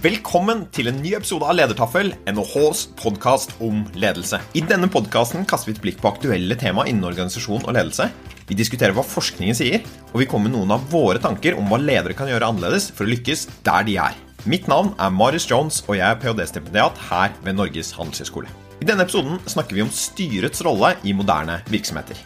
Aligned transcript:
Velkommen 0.00 0.62
til 0.72 0.88
en 0.88 0.96
ny 0.96 1.10
episode 1.12 1.44
av 1.44 1.58
Ledertaffel, 1.58 2.14
NHHs 2.24 2.86
podkast 2.96 3.50
om 3.60 3.82
ledelse. 4.00 4.38
I 4.56 4.62
denne 4.64 4.88
podkasten 4.88 5.42
kaster 5.44 5.68
vi 5.68 5.74
et 5.74 5.80
blikk 5.82 5.98
på 6.00 6.08
aktuelle 6.08 6.56
tema 6.56 6.86
innen 6.88 7.04
organisasjon 7.04 7.66
og 7.66 7.74
ledelse. 7.76 8.06
Vi 8.48 8.56
diskuterer 8.56 8.94
hva 8.96 9.04
forskningen 9.04 9.58
sier, 9.58 9.84
og 10.14 10.22
vi 10.22 10.28
kommer 10.30 10.48
med 10.48 10.56
noen 10.56 10.72
av 10.72 10.86
våre 10.88 11.20
tanker 11.20 11.58
om 11.60 11.68
hva 11.68 11.76
ledere 11.82 12.16
kan 12.16 12.30
gjøre 12.32 12.48
annerledes 12.48 12.86
for 12.96 13.04
å 13.04 13.12
lykkes 13.12 13.42
der 13.66 13.84
de 13.90 13.98
er. 14.06 14.16
Mitt 14.48 14.70
navn 14.72 14.94
er 14.96 15.12
Marius 15.12 15.44
Jones, 15.50 15.82
og 15.84 15.98
jeg 15.98 16.06
er 16.06 16.16
ph.d.-stipendiat 16.22 17.04
her 17.10 17.36
ved 17.44 17.60
Norges 17.60 17.92
handelshøyskole. 17.98 18.48
I 18.80 18.88
denne 18.88 19.04
episoden 19.04 19.36
snakker 19.52 19.76
vi 19.76 19.84
om 19.84 19.92
styrets 19.92 20.64
rolle 20.64 20.94
i 21.04 21.12
moderne 21.12 21.58
virksomheter. 21.68 22.24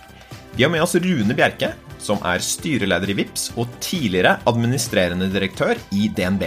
Vi 0.54 0.62
har 0.62 0.70
med 0.70 0.86
oss 0.86 0.94
Rune 0.94 1.34
Bjerke, 1.34 1.74
som 1.98 2.22
er 2.22 2.38
styreleder 2.38 3.10
i 3.10 3.18
VIPS 3.24 3.50
og 3.58 3.66
tidligere 3.82 4.36
administrerende 4.46 5.26
direktør 5.34 5.74
i 5.90 6.06
DNB. 6.14 6.46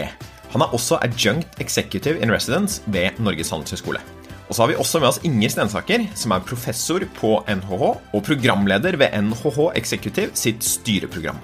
Han 0.54 0.64
er 0.64 0.74
også 0.76 1.00
adjunct 1.04 1.60
executive 1.64 2.22
in 2.24 2.32
residence 2.32 2.82
ved 2.88 3.20
Norges 3.20 3.52
handelshøyskole. 3.52 4.00
Og 4.48 4.56
så 4.56 4.64
har 4.64 4.72
vi 4.72 4.78
også 4.80 5.02
med 5.04 5.10
oss 5.10 5.20
Inger 5.28 5.52
Stensaker, 5.52 6.06
som 6.16 6.32
er 6.32 6.46
professor 6.48 7.04
på 7.18 7.34
NHH 7.52 7.84
og 7.84 8.22
programleder 8.24 8.96
ved 9.00 9.12
NHH 9.28 9.60
Executive 9.76 10.32
sitt 10.40 10.64
styreprogram. 10.64 11.42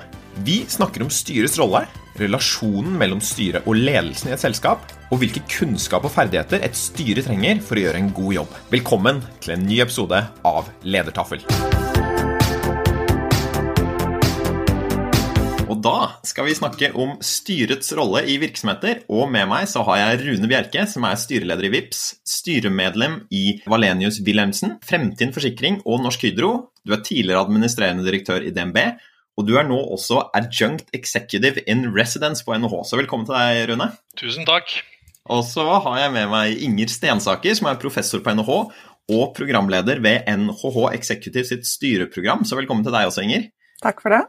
Vi 0.48 0.64
snakker 0.72 1.04
om 1.04 1.12
styrets 1.14 1.60
rolle, 1.62 1.84
relasjonen 2.18 2.96
mellom 2.98 3.20
styret 3.22 3.68
og 3.68 3.78
ledelsen 3.78 4.32
i 4.32 4.38
et 4.38 4.42
selskap, 4.42 4.88
og 5.12 5.20
hvilke 5.22 5.44
kunnskap 5.52 6.08
og 6.08 6.16
ferdigheter 6.16 6.64
et 6.64 6.80
styre 6.80 7.26
trenger 7.28 7.62
for 7.62 7.78
å 7.78 7.86
gjøre 7.86 8.02
en 8.02 8.10
god 8.16 8.34
jobb. 8.40 8.58
Velkommen 8.72 9.22
til 9.44 9.58
en 9.58 9.68
ny 9.68 9.84
episode 9.84 10.24
av 10.48 10.72
Ledertaffel. 10.88 11.44
Da 15.84 16.22
skal 16.24 16.48
vi 16.48 16.56
snakke 16.56 16.90
om 17.00 17.16
styrets 17.24 17.92
rolle 17.98 18.24
i 18.30 18.38
virksomheter, 18.42 19.02
og 19.12 19.28
med 19.32 19.50
meg 19.52 19.66
så 19.70 19.84
har 19.88 20.00
jeg 20.00 20.22
Rune 20.24 20.50
Bjerke, 20.52 20.86
som 20.90 21.06
er 21.08 21.20
styreleder 21.20 21.68
i 21.68 21.72
VIPS, 21.74 22.04
styremedlem 22.30 23.18
i 23.34 23.44
Valenius 23.70 24.22
Wilhelmsen, 24.24 24.78
Fremtind 24.86 25.36
Forsikring 25.36 25.82
og 25.84 26.04
Norsk 26.06 26.24
Hydro. 26.28 26.54
Du 26.88 26.96
er 26.96 27.04
tidligere 27.04 27.44
administrerende 27.44 28.06
direktør 28.08 28.46
i 28.46 28.54
DNB, 28.56 28.80
og 29.36 29.48
du 29.50 29.56
er 29.60 29.68
nå 29.68 29.80
også 29.96 30.28
adjunct 30.38 30.94
executive 30.96 31.64
in 31.68 31.90
residence 31.96 32.46
på 32.46 32.56
NHH. 32.56 32.80
Så 32.88 33.00
velkommen 33.00 33.28
til 33.28 33.36
deg, 33.36 33.64
Rune. 33.74 33.90
Tusen 34.20 34.48
takk. 34.48 34.72
Og 35.32 35.44
så 35.48 35.66
har 35.66 36.00
jeg 36.02 36.14
med 36.16 36.32
meg 36.32 36.64
Inger 36.64 36.92
Stensaker, 36.92 37.56
som 37.58 37.72
er 37.72 37.82
professor 37.82 38.24
på 38.24 38.36
NHH 38.36 38.54
og 39.14 39.26
programleder 39.36 40.00
ved 40.04 40.30
NHH 40.32 40.80
Executive 40.94 41.48
sitt 41.50 41.68
styreprogram. 41.68 42.48
Så 42.48 42.60
velkommen 42.60 42.86
til 42.86 42.96
deg 42.96 43.10
også, 43.10 43.26
Inger. 43.26 43.50
Takk 43.84 44.00
for 44.04 44.16
det. 44.16 44.22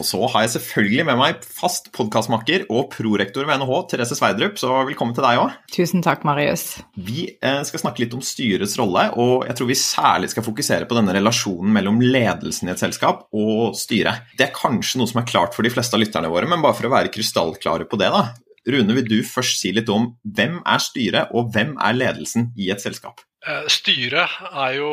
Og 0.00 0.06
så 0.08 0.20
har 0.32 0.46
jeg 0.46 0.54
selvfølgelig 0.54 1.04
med 1.10 1.18
meg 1.20 1.42
fast 1.44 1.90
podkastmakker 1.92 2.62
og 2.72 2.86
prorektor 2.94 3.44
ved 3.44 3.60
NHH, 3.60 3.72
Therese 3.90 4.16
Sveidrup, 4.16 4.56
så 4.56 4.72
velkommen 4.88 5.12
til 5.16 5.26
deg 5.26 5.40
òg. 5.42 5.58
Tusen 5.76 6.00
takk, 6.04 6.24
Marius. 6.24 6.78
Vi 6.96 7.26
eh, 7.36 7.60
skal 7.68 7.82
snakke 7.82 8.06
litt 8.06 8.16
om 8.16 8.22
styrets 8.24 8.78
rolle, 8.80 9.10
og 9.20 9.44
jeg 9.44 9.58
tror 9.58 9.68
vi 9.68 9.76
særlig 9.76 10.32
skal 10.32 10.46
fokusere 10.46 10.88
på 10.88 10.96
denne 10.96 11.18
relasjonen 11.18 11.76
mellom 11.76 12.00
ledelsen 12.00 12.70
i 12.70 12.72
et 12.72 12.80
selskap 12.80 13.26
og 13.36 13.76
styret. 13.76 14.24
Det 14.40 14.48
er 14.48 14.56
kanskje 14.56 15.02
noe 15.02 15.12
som 15.12 15.20
er 15.20 15.28
klart 15.28 15.56
for 15.56 15.68
de 15.68 15.74
fleste 15.74 15.98
av 15.98 16.00
lytterne 16.00 16.32
våre, 16.32 16.48
men 16.48 16.64
bare 16.64 16.80
for 16.80 16.88
å 16.88 16.94
være 16.96 17.12
krystallklare 17.12 17.84
på 17.90 18.00
det, 18.00 18.08
da. 18.16 18.30
Rune, 18.72 18.96
vil 18.96 19.08
du 19.08 19.18
først 19.24 19.60
si 19.60 19.76
litt 19.76 19.92
om 19.92 20.14
hvem 20.24 20.62
er 20.64 20.80
styret, 20.80 21.36
og 21.36 21.52
hvem 21.52 21.76
er 21.76 22.00
ledelsen 22.00 22.54
i 22.56 22.72
et 22.72 22.80
selskap? 22.80 23.20
Eh, 23.44 23.66
styret 23.68 24.40
er 24.48 24.80
jo 24.80 24.92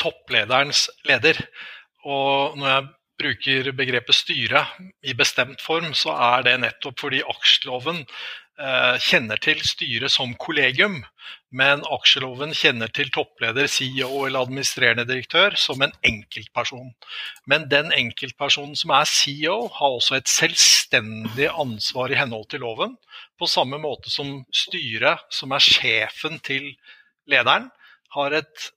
topplederens 0.00 0.86
leder. 1.08 1.44
Og 2.06 2.56
når 2.56 2.72
jeg 2.72 2.92
bruker 3.20 3.72
begrepet 3.76 4.16
styre 4.16 4.66
i 5.02 5.14
bestemt 5.16 5.62
form, 5.64 5.92
så 5.94 6.14
er 6.16 6.46
det 6.46 6.56
nettopp 6.62 7.00
fordi 7.00 7.22
aksjeloven 7.24 8.02
eh, 8.04 8.96
kjenner 9.02 9.40
til 9.42 9.62
styret 9.64 10.12
som 10.12 10.34
kollegium, 10.40 11.02
men 11.56 11.84
aksjeloven 11.92 12.52
kjenner 12.56 12.90
til 12.92 13.10
toppleder, 13.14 13.68
CEO 13.70 14.26
eller 14.26 14.44
administrerende 14.44 15.06
direktør 15.08 15.56
som 15.60 15.82
en 15.82 15.94
enkeltperson. 16.06 16.92
Men 17.48 17.68
den 17.72 17.92
enkeltpersonen 17.96 18.76
som 18.78 18.92
er 18.96 19.08
CEO, 19.08 19.56
har 19.78 19.96
også 19.98 20.18
et 20.18 20.30
selvstendig 20.30 21.48
ansvar 21.52 22.12
i 22.12 22.20
henhold 22.20 22.50
til 22.52 22.64
loven, 22.66 22.96
på 23.40 23.48
samme 23.50 23.80
måte 23.80 24.12
som 24.12 24.42
styret, 24.54 25.24
som 25.32 25.56
er 25.56 25.64
sjefen 25.64 26.40
til 26.44 26.74
lederen, 27.30 27.70
har 28.16 28.36
et 28.36 28.70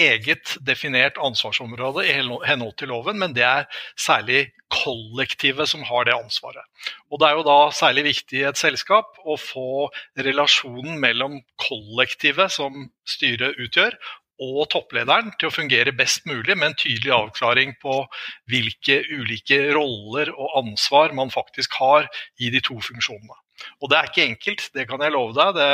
eget 0.00 0.56
definert 0.66 1.18
ansvarsområde 1.22 2.04
i 2.06 2.12
henhold 2.16 2.76
til 2.78 2.92
loven, 2.92 3.18
men 3.20 3.34
det 3.36 3.44
er 3.46 3.64
særlig 3.98 4.50
kollektivet 4.72 5.68
som 5.70 5.84
har 5.86 6.06
det 6.08 6.16
ansvaret. 6.16 6.64
Og 7.10 7.20
Det 7.20 7.28
er 7.28 7.38
jo 7.38 7.46
da 7.46 7.58
særlig 7.72 8.04
viktig 8.10 8.40
i 8.40 8.46
et 8.48 8.60
selskap 8.60 9.18
å 9.24 9.38
få 9.40 9.88
relasjonen 10.18 11.00
mellom 11.00 11.40
kollektivet 11.62 12.52
som 12.52 12.88
styret 13.08 13.58
utgjør, 13.62 13.96
og 14.42 14.66
topplederen 14.68 15.30
til 15.40 15.48
å 15.48 15.54
fungere 15.54 15.94
best 15.96 16.26
mulig, 16.28 16.56
med 16.58 16.68
en 16.68 16.76
tydelig 16.76 17.12
avklaring 17.16 17.72
på 17.80 18.02
hvilke 18.50 19.00
ulike 19.08 19.62
roller 19.72 20.28
og 20.34 20.58
ansvar 20.60 21.14
man 21.16 21.32
faktisk 21.32 21.78
har 21.80 22.10
i 22.36 22.50
de 22.52 22.60
to 22.60 22.76
funksjonene. 22.84 23.38
Og 23.80 23.90
det 23.90 23.98
er 23.98 24.10
ikke 24.10 24.26
enkelt, 24.26 24.66
det 24.76 24.86
kan 24.90 25.02
jeg 25.04 25.14
love 25.14 25.34
deg. 25.36 25.56
Det 25.56 25.68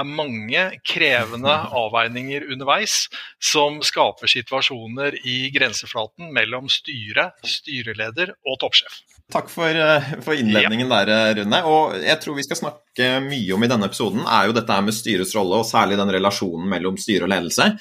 er 0.00 0.08
mange 0.08 0.64
krevende 0.86 1.54
avveininger 1.82 2.48
underveis 2.52 3.04
som 3.42 3.82
skaper 3.84 4.30
situasjoner 4.30 5.18
i 5.24 5.38
grenseflaten 5.54 6.32
mellom 6.34 6.70
styre, 6.72 7.30
styreleder 7.46 8.34
og 8.46 8.60
toppsjef. 8.64 9.02
Takk 9.28 9.50
for, 9.52 9.68
eh, 9.68 10.12
for 10.24 10.40
innledningen 10.40 10.88
ja. 10.88 11.04
der, 11.04 11.42
Rune. 11.42 11.60
Og 11.68 11.98
jeg 12.00 12.16
tror 12.22 12.36
vi 12.38 12.46
skal 12.46 12.62
snakke 12.62 13.08
mye 13.26 13.54
om 13.54 13.64
i 13.64 13.68
denne 13.68 13.88
episoden, 13.90 14.24
er 14.24 14.48
jo 14.48 14.56
dette 14.56 14.78
med 14.84 14.96
styrets 14.96 15.34
rolle, 15.36 15.60
og 15.60 15.68
særlig 15.68 15.98
den 16.00 16.12
relasjonen 16.16 16.68
mellom 16.70 16.96
styre 17.00 17.28
og 17.28 17.34
ledelse. 17.34 17.74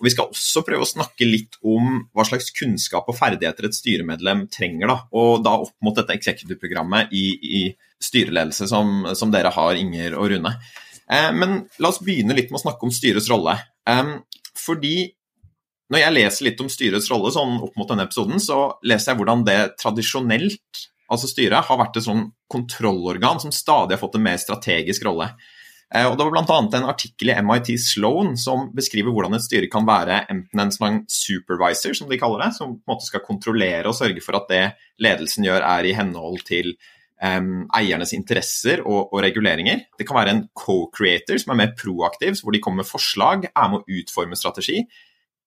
Og 0.00 0.06
Vi 0.08 0.14
skal 0.14 0.32
også 0.32 0.62
prøve 0.64 0.86
å 0.86 0.88
snakke 0.88 1.28
litt 1.28 1.58
om 1.60 2.06
hva 2.16 2.24
slags 2.24 2.48
kunnskap 2.56 3.08
og 3.12 3.18
ferdigheter 3.18 3.68
et 3.68 3.76
styremedlem 3.76 4.46
trenger. 4.52 4.88
Da, 4.88 4.96
og 5.12 5.44
da 5.44 5.58
opp 5.60 5.74
mot 5.84 5.96
dette 5.96 6.16
executive-programmet 6.16 7.12
i, 7.12 7.24
i, 7.36 7.62
styreledelse 8.00 8.64
som, 8.70 9.10
som, 9.12 9.28
dere 9.28 9.52
har, 9.52 9.76
Inger 9.76 10.16
og 10.16 10.30
Rune. 10.32 10.54
Eh, 11.04 11.28
men 11.36 11.66
la 11.76 11.90
oss 11.92 12.00
begynne 12.00 12.32
litt 12.32 12.48
med 12.48 12.62
å 12.62 12.64
snakke 12.64 12.88
om 12.88 12.94
styrets 12.96 13.28
rolle. 13.28 13.58
Eh, 13.84 14.14
fordi 14.56 15.10
når 15.92 16.00
jeg 16.00 16.16
leser 16.16 16.46
litt 16.46 16.64
om 16.64 16.72
styrets 16.72 17.10
rolle 17.12 17.34
sånn 17.34 17.58
opp 17.60 17.76
mot 17.76 17.92
denne 17.92 18.06
episoden, 18.08 18.40
så 18.40 18.70
leser 18.86 19.12
jeg 19.12 19.20
hvordan 19.20 19.44
det 19.44 19.58
tradisjonelt, 19.82 20.84
altså 21.12 21.28
styret, 21.28 21.66
har 21.66 21.80
vært 21.82 22.00
et 22.00 22.06
sånn 22.06 22.28
kontrollorgan 22.48 23.42
som 23.42 23.52
stadig 23.52 23.98
har 23.98 24.00
fått 24.00 24.16
en 24.16 24.24
mer 24.30 24.40
strategisk 24.40 25.04
rolle. 25.10 25.28
Eh, 25.94 26.06
og 26.06 26.16
Det 26.18 26.26
var 26.26 26.36
bl.a. 26.36 26.58
en 26.78 26.90
artikkel 26.92 27.32
i 27.32 27.36
MIT 27.42 27.72
Sloan 27.82 28.36
som 28.38 28.68
beskriver 28.76 29.10
hvordan 29.10 29.34
et 29.34 29.42
styre 29.46 29.70
kan 29.70 29.88
være 29.88 30.22
enten 30.30 30.62
en 30.62 30.70
sånn 30.74 31.02
supervisor, 31.10 31.96
som 31.98 32.10
de 32.10 32.18
kaller 32.20 32.44
det, 32.44 32.52
som 32.54 32.76
på 32.76 32.84
en 32.86 32.94
måte 32.94 33.08
skal 33.08 33.24
kontrollere 33.26 33.90
og 33.90 33.98
sørge 33.98 34.22
for 34.22 34.38
at 34.38 34.48
det 34.52 34.64
ledelsen 35.02 35.48
gjør 35.48 35.66
er 35.66 35.88
i 35.90 35.94
henhold 35.98 36.44
til 36.46 36.76
um, 37.18 37.66
eiernes 37.74 38.14
interesser 38.14 38.84
og, 38.84 39.10
og, 39.10 39.18
reguleringer. 39.26 39.82
Det 39.98 40.06
kan 40.06 40.20
være 40.20 40.36
en 40.36 40.44
co-creator 40.54 41.42
som 41.42 41.56
er 41.56 41.62
mer 41.64 41.74
proaktiv, 41.78 42.38
hvor 42.38 42.54
de 42.54 42.62
kommer 42.62 42.84
med 42.84 42.90
forslag, 42.90 43.48
er 43.50 43.72
med 43.72 43.82
å 43.82 44.00
utforme 44.00 44.38
strategi. 44.38 44.84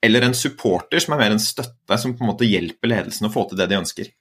Eller 0.04 0.28
en 0.28 0.36
supporter 0.36 1.00
som 1.00 1.16
er 1.16 1.24
mer 1.24 1.38
en 1.38 1.39
støtte, 1.39 1.96
som 1.96 2.18
på 2.18 2.25
en 2.25 2.34
måte 2.34 2.50
hjelper 2.50 2.92
ledelsen 2.92 3.30
å 3.30 3.31
få 3.31 3.48
til 3.48 3.63
det 3.63 3.69
de 3.72 3.80
ønsker. 3.80 4.12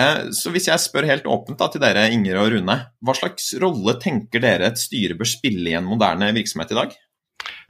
Eh, 0.00 0.30
så 0.34 0.52
hvis 0.54 0.68
jeg 0.70 0.82
spør 0.82 1.08
helt 1.08 1.28
åpent 1.30 1.60
da, 1.60 1.70
til 1.70 1.82
dere, 1.82 2.08
Inger 2.14 2.40
og 2.42 2.52
Rune, 2.54 2.78
hva 3.04 3.16
slags 3.16 3.52
rolle 3.62 3.96
tenker 4.02 4.42
dere 4.42 4.72
et 4.72 4.80
styre 4.80 5.16
bør 5.18 5.30
spille 5.30 5.70
i 5.70 5.76
en 5.78 5.86
moderne 5.88 6.32
virksomhet 6.36 6.74
i 6.74 6.80
dag? 6.80 6.94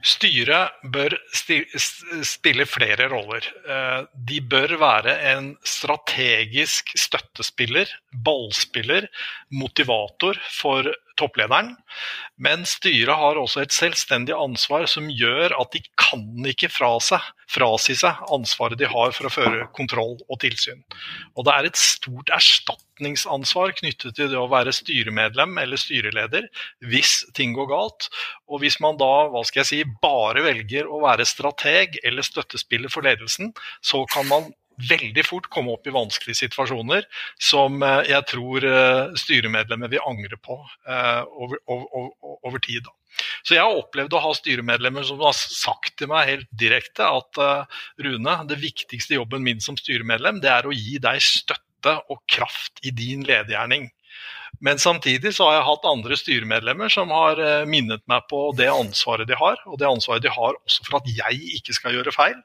Styret 0.05 0.75
bør 0.93 1.15
spille 1.33 2.67
flere 2.69 3.07
roller. 3.11 3.47
Eh, 3.65 4.01
de 4.29 4.41
bør 4.41 4.75
være 4.81 5.15
en 5.33 5.53
strategisk 5.65 6.93
støttespiller, 6.99 7.89
ballspiller, 8.25 9.09
motivator 9.53 10.39
for 10.53 10.91
topplederen. 11.19 11.73
Men 12.41 12.65
styret 12.67 13.15
har 13.15 13.39
også 13.39 13.63
et 13.63 13.75
selvstendig 13.75 14.35
ansvar 14.35 14.87
som 14.91 15.07
gjør 15.11 15.55
at 15.57 15.71
de 15.75 15.81
kan 15.99 16.25
ikke 16.49 16.69
fra 16.71 16.91
seg, 17.03 17.23
frasi 17.51 17.95
seg 17.97 18.19
ansvaret 18.33 18.79
de 18.79 18.89
har 18.91 19.13
for 19.15 19.29
å 19.29 19.33
føre 19.33 19.67
kontroll 19.77 20.17
og 20.27 20.41
tilsyn. 20.43 20.83
Og 21.35 21.47
det 21.47 21.55
er 21.55 21.69
et 21.69 21.79
stort 21.79 22.31
erstatningsansvar 22.35 23.75
knyttet 23.79 24.17
til 24.17 24.31
det 24.33 24.39
å 24.39 24.49
være 24.51 24.75
styremedlem 24.75 25.57
eller 25.61 25.79
styreleder 25.79 26.49
hvis 26.89 27.21
ting 27.37 27.55
går 27.57 27.71
galt. 27.71 28.09
Og 28.51 28.63
hvis 28.63 28.79
man 28.83 28.99
da 28.99 29.13
hva 29.31 29.45
skal 29.47 29.63
jeg 29.63 29.71
si, 29.71 29.81
bare 30.03 30.43
velger 30.45 30.91
å 30.91 31.01
være 31.05 31.27
strateg 31.27 31.99
eller 32.03 32.25
støttespiller 32.25 32.91
for 32.91 33.07
ledelsen, 33.07 33.53
så 33.81 34.03
kan 34.11 34.27
man 34.31 34.51
veldig 34.81 35.23
fort 35.25 35.47
komme 35.53 35.73
opp 35.75 35.87
i 35.87 35.93
vanskelige 35.95 36.41
situasjoner 36.43 37.05
som 37.41 37.81
eh, 37.85 38.11
jeg 38.11 38.27
tror 38.31 38.67
eh, 38.67 39.15
styremedlemmer 39.19 39.91
vil 39.91 40.03
angre 40.07 40.39
på 40.41 40.59
eh, 40.87 41.23
over, 41.31 41.61
over, 41.71 42.11
over 42.35 42.63
tid. 42.63 42.87
Så 43.47 43.55
jeg 43.55 43.63
har 43.63 43.79
opplevd 43.79 44.15
å 44.17 44.23
ha 44.25 44.33
styremedlemmer 44.35 45.05
som 45.07 45.21
har 45.23 45.35
sagt 45.37 45.95
til 46.01 46.11
meg 46.11 46.27
helt 46.27 46.49
direkte 46.51 47.07
at 47.07 47.39
Rune, 48.03 48.33
det 48.49 48.57
viktigste 48.59 49.15
jobben 49.15 49.45
min 49.45 49.61
som 49.63 49.77
styremedlem, 49.79 50.41
det 50.43 50.51
er 50.51 50.67
å 50.67 50.75
gi 50.75 50.97
deg 50.99 51.23
støtte 51.23 51.95
og 52.11 52.19
kraft 52.27 52.83
i 52.83 52.91
din 52.91 53.23
ledergjerning. 53.23 53.87
Men 54.65 54.79
samtidig 54.81 55.35
så 55.35 55.45
har 55.45 55.59
jeg 55.59 55.65
hatt 55.67 55.83
andre 55.89 56.17
styremedlemmer 56.17 56.89
som 56.89 57.11
har 57.13 57.41
eh, 57.41 57.67
minnet 57.69 58.01
meg 58.09 58.25
på 58.31 58.39
det 58.57 58.69
ansvaret 58.71 59.29
de 59.29 59.37
har, 59.37 59.59
og 59.69 59.77
det 59.81 59.85
ansvaret 59.89 60.25
de 60.25 60.31
har 60.33 60.57
også 60.57 60.87
for 60.87 60.97
at 60.99 61.09
jeg 61.11 61.41
ikke 61.59 61.75
skal 61.77 61.93
gjøre 61.97 62.13
feil, 62.15 62.39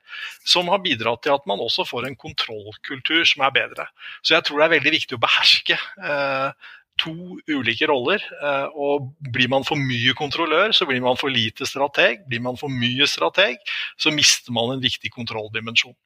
som 0.45 0.69
har 0.73 0.83
bidratt 0.85 1.25
til 1.25 1.33
at 1.33 1.49
man 1.49 1.63
også 1.65 1.87
får 1.89 2.09
en 2.09 2.19
kontrollkultur 2.21 3.25
som 3.29 3.47
er 3.47 3.55
bedre. 3.57 3.89
Så 4.21 4.37
jeg 4.37 4.45
tror 4.45 4.61
det 4.61 4.69
er 4.69 4.77
veldig 4.77 4.95
viktig 4.99 5.17
å 5.17 5.23
beherske 5.23 5.79
eh, 5.81 6.69
to 7.01 7.13
ulike 7.49 7.89
roller. 7.89 8.23
Eh, 8.43 8.67
og 8.77 9.11
blir 9.33 9.51
man 9.53 9.65
for 9.67 9.81
mye 9.81 10.15
kontrollør, 10.19 10.75
så 10.77 10.87
blir 10.89 11.03
man 11.05 11.19
for 11.21 11.33
lite 11.33 11.69
strateg. 11.69 12.27
Blir 12.29 12.43
man 12.45 12.59
for 12.61 12.73
mye 12.73 13.09
strateg, 13.11 13.59
så 14.01 14.13
mister 14.15 14.55
man 14.57 14.75
en 14.75 14.85
viktig 14.85 15.13
kontrolldimensjon. 15.15 15.97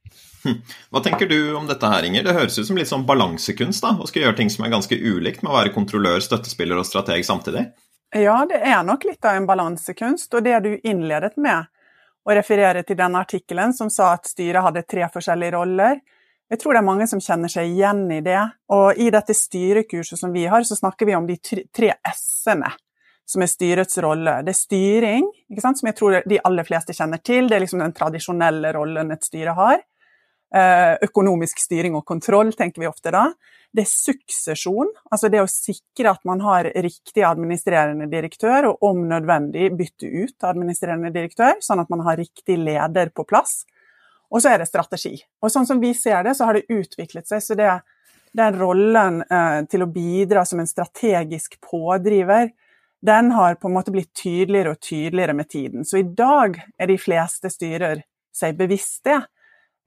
Hm. 0.44 0.58
Hva 0.92 1.02
tenker 1.04 1.28
du 1.30 1.38
om 1.58 1.68
dette 1.68 1.88
her, 1.88 2.06
Inger? 2.06 2.26
Det 2.26 2.36
høres 2.36 2.58
ut 2.58 2.68
som 2.68 2.78
litt 2.78 2.90
sånn 2.90 3.06
balansekunst 3.08 3.84
da, 3.84 3.94
å 3.96 4.08
skulle 4.08 4.28
gjøre 4.28 4.40
ting 4.42 4.52
som 4.52 4.66
er 4.66 4.74
ganske 4.74 4.98
ulikt 4.98 5.42
med 5.42 5.52
å 5.52 5.58
være 5.58 5.74
kontrollør, 5.74 6.20
støttespiller 6.24 6.80
og 6.80 6.88
strateg 6.88 7.24
samtidig? 7.26 7.66
Ja, 8.14 8.44
det 8.46 8.60
er 8.62 8.82
nok 8.86 9.06
litt 9.08 9.24
av 9.26 9.38
en 9.38 9.48
balansekunst. 9.48 10.34
Og 10.36 10.44
det 10.46 10.58
du 10.62 10.74
innledet 10.86 11.34
med 11.40 11.66
å 12.24 12.34
referere 12.36 12.84
til 12.86 12.96
den 12.96 13.16
artikkelen 13.18 13.74
som 13.76 13.90
sa 13.92 14.14
at 14.14 14.28
styret 14.30 14.64
hadde 14.64 14.84
tre 14.88 15.08
forskjellige 15.12 15.56
roller, 15.56 15.98
jeg 16.52 16.60
tror 16.60 16.76
det 16.76 16.80
er 16.82 16.86
mange 16.86 17.06
som 17.08 17.22
kjenner 17.22 17.50
seg 17.50 17.70
igjen 17.72 18.04
i 18.12 18.20
det. 18.24 18.40
Og 18.74 19.00
i 19.00 19.08
dette 19.14 19.36
styrekurset 19.36 20.20
som 20.20 20.32
vi 20.34 20.44
har, 20.50 20.66
så 20.66 20.76
snakker 20.76 21.08
vi 21.08 21.16
om 21.16 21.28
de 21.28 21.38
tre 21.40 21.94
s-ene 22.12 22.72
som 23.24 23.40
er 23.40 23.48
styrets 23.48 23.96
rolle. 24.04 24.36
Det 24.44 24.52
er 24.52 24.58
styring, 24.58 25.30
som 25.62 25.88
jeg 25.88 25.96
tror 25.96 26.20
de 26.28 26.40
aller 26.44 26.66
fleste 26.68 26.92
kjenner 26.96 27.22
til. 27.24 27.48
Det 27.48 27.56
er 27.56 27.64
liksom 27.64 27.80
den 27.80 27.96
tradisjonelle 27.96 28.72
rollen 28.76 29.14
et 29.14 29.24
styre 29.24 29.56
har. 29.56 29.80
Eh, 30.54 30.94
økonomisk 31.02 31.58
styring 31.58 31.96
og 31.98 32.04
kontroll, 32.06 32.52
tenker 32.54 32.84
vi 32.84 32.90
ofte 32.90 33.10
da. 33.14 33.24
Det 33.74 33.82
er 33.82 33.90
suksesjon, 33.90 34.92
altså 35.10 35.26
det 35.32 35.40
å 35.42 35.50
sikre 35.50 36.12
at 36.12 36.20
man 36.28 36.44
har 36.44 36.68
riktig 36.84 37.24
administrerende 37.26 38.06
direktør, 38.12 38.68
og 38.68 38.84
om 38.86 39.00
nødvendig 39.10 39.72
bytte 39.74 40.06
ut 40.06 40.46
administrerende 40.46 41.10
direktør, 41.16 41.56
sånn 41.64 41.82
at 41.82 41.90
man 41.90 42.04
har 42.06 42.20
riktig 42.20 42.60
leder 42.60 43.10
på 43.10 43.24
plass. 43.26 43.64
Og 44.32 44.42
så 44.42 44.54
er 44.54 44.62
det 44.62 44.68
strategi. 44.70 45.16
Og 45.42 45.52
sånn 45.52 45.66
som 45.68 45.80
vi 45.82 45.92
ser 45.96 46.24
det, 46.26 46.34
så 46.38 46.48
har 46.48 46.58
det 46.58 46.68
utviklet 46.72 47.28
seg. 47.28 47.42
Så 47.44 47.56
det, 47.58 47.70
den 48.34 48.58
rollen 48.58 49.22
eh, 49.22 49.60
til 49.70 49.84
å 49.84 49.90
bidra 49.90 50.44
som 50.48 50.62
en 50.62 50.70
strategisk 50.70 51.58
pådriver, 51.62 52.50
den 53.04 53.30
har 53.36 53.58
på 53.60 53.68
en 53.68 53.76
måte 53.76 53.92
blitt 53.92 54.14
tydeligere 54.16 54.72
og 54.72 54.80
tydeligere 54.80 55.36
med 55.36 55.48
tiden. 55.52 55.84
Så 55.84 56.00
i 56.00 56.08
dag 56.08 56.56
er 56.80 56.88
de 56.88 56.96
fleste 56.98 57.50
styrer 57.52 58.00
seg 58.34 58.56
bevisst 58.58 59.04
det. 59.04 59.20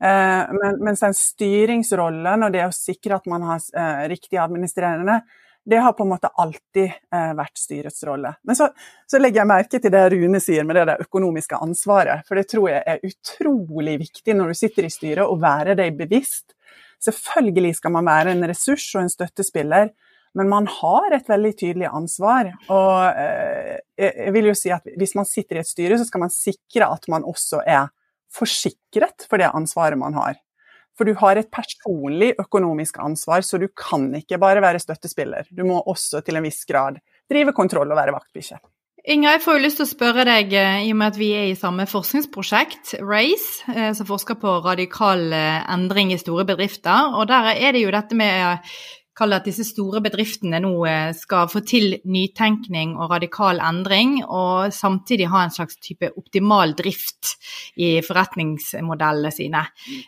Eh, 0.04 0.54
men, 0.54 0.78
mens 0.86 1.02
den 1.02 1.18
styringsrollen 1.18 2.46
og 2.46 2.54
det 2.54 2.68
å 2.68 2.76
sikre 2.76 3.18
at 3.18 3.26
man 3.30 3.48
har 3.50 3.64
eh, 3.74 4.04
riktig 4.12 4.38
administrerende, 4.42 5.24
det 5.70 5.78
har 5.84 5.94
på 5.94 6.04
en 6.04 6.10
måte 6.14 6.30
alltid 6.40 6.86
eh, 6.88 7.32
vært 7.36 7.60
styrets 7.60 8.04
rolle. 8.08 8.32
Men 8.48 8.56
så, 8.56 8.70
så, 9.04 9.20
legger 9.20 9.42
jeg 9.42 9.50
merke 9.50 9.80
til 9.84 9.92
det 9.92 10.04
Rune 10.14 10.40
sier 10.40 10.64
med 10.64 10.80
det 10.80 10.86
der 10.88 11.04
økonomiske 11.04 11.60
ansvaret. 11.60 12.24
For 12.28 12.40
det 12.40 12.48
tror 12.48 12.70
jeg 12.72 12.84
er 12.88 13.04
utrolig 13.04 13.98
viktig 14.06 14.36
når 14.38 14.54
du 14.54 14.60
sitter 14.62 14.88
i 14.88 14.92
styret, 14.94 15.26
å 15.28 15.36
være 15.42 15.76
deg 15.76 15.98
bevisst. 16.00 16.56
Selvfølgelig 17.04 17.74
skal 17.82 17.94
man 17.98 18.08
være 18.08 18.32
en 18.32 18.48
ressurs 18.48 18.88
og 18.96 19.04
en 19.04 19.12
støttespiller, 19.12 19.92
men 20.40 20.50
man 20.54 20.72
har 20.72 21.18
et 21.18 21.28
veldig 21.28 21.54
tydelig 21.60 21.92
ansvar. 21.92 22.54
Og 22.72 23.20
eh, 23.20 23.76
jeg 24.08 24.34
vil 24.38 24.48
jo 24.54 24.56
si 24.56 24.72
at 24.72 24.88
hvis 24.96 25.18
man 25.20 25.28
sitter 25.28 25.60
i 25.60 25.66
et 25.66 25.74
styre, 25.74 26.00
så 26.00 26.08
skal 26.08 26.24
man 26.24 26.32
sikre 26.32 26.88
at 26.88 27.12
man 27.12 27.28
også 27.28 27.60
er 27.68 27.92
forsikret 28.32 29.28
for 29.28 29.44
det 29.44 29.52
ansvaret 29.52 30.00
man 30.00 30.16
har. 30.16 30.40
For 30.98 31.06
du 31.06 31.14
har 31.20 31.38
et 31.38 31.52
personlig 31.54 32.34
økonomisk 32.42 32.98
ansvar, 33.04 33.46
så 33.46 33.60
du 33.62 33.68
kan 33.70 34.10
ikke 34.18 34.40
bare 34.42 34.64
være 34.64 34.82
støttespiller. 34.82 35.46
Du 35.54 35.64
må 35.68 35.84
også 35.86 36.24
til 36.26 36.40
en 36.40 36.48
viss 36.48 36.66
grad 36.66 36.98
drive 37.30 37.54
kontroll 37.54 37.92
og 37.92 38.00
være 38.00 38.16
vaktbikkje. 38.16 38.60
Inger, 39.08 39.38
jeg 39.38 39.42
får 39.46 39.56
jo 39.56 39.64
lyst 39.64 39.78
til 39.80 39.86
å 39.86 39.88
spørre 39.88 40.24
deg, 40.28 40.52
eh, 40.52 40.82
i 40.84 40.90
og 40.92 40.98
med 41.00 41.14
at 41.14 41.18
vi 41.20 41.30
er 41.32 41.46
i 41.48 41.56
samme 41.56 41.86
forskningsprosjekt, 41.88 42.98
RACE, 43.00 43.64
eh, 43.72 43.94
som 43.96 44.08
forsker 44.10 44.36
på 44.42 44.58
radikal 44.66 45.32
eh, 45.32 45.62
endring 45.72 46.12
i 46.12 46.18
store 46.20 46.44
bedrifter. 46.50 47.16
Og 47.16 47.30
der 47.30 47.54
er 47.54 47.72
det 47.72 47.86
jo 47.86 47.94
dette 47.96 48.18
med 48.20 48.60
kall 49.18 49.34
det 49.34 49.40
at 49.42 49.48
disse 49.50 49.66
store 49.66 50.02
bedriftene 50.06 50.60
nå 50.62 50.72
eh, 50.88 51.10
skal 51.18 51.50
få 51.52 51.64
til 51.68 51.96
nytenkning 52.06 52.96
og 52.98 53.12
radikal 53.16 53.62
endring, 53.64 54.20
og 54.24 54.74
samtidig 54.76 55.30
ha 55.32 55.44
en 55.46 55.54
slags 55.54 55.80
type 55.84 56.12
optimal 56.20 56.76
drift 56.78 57.34
i 57.82 57.98
forretningsmodellene 58.06 59.34
sine. 59.34 59.64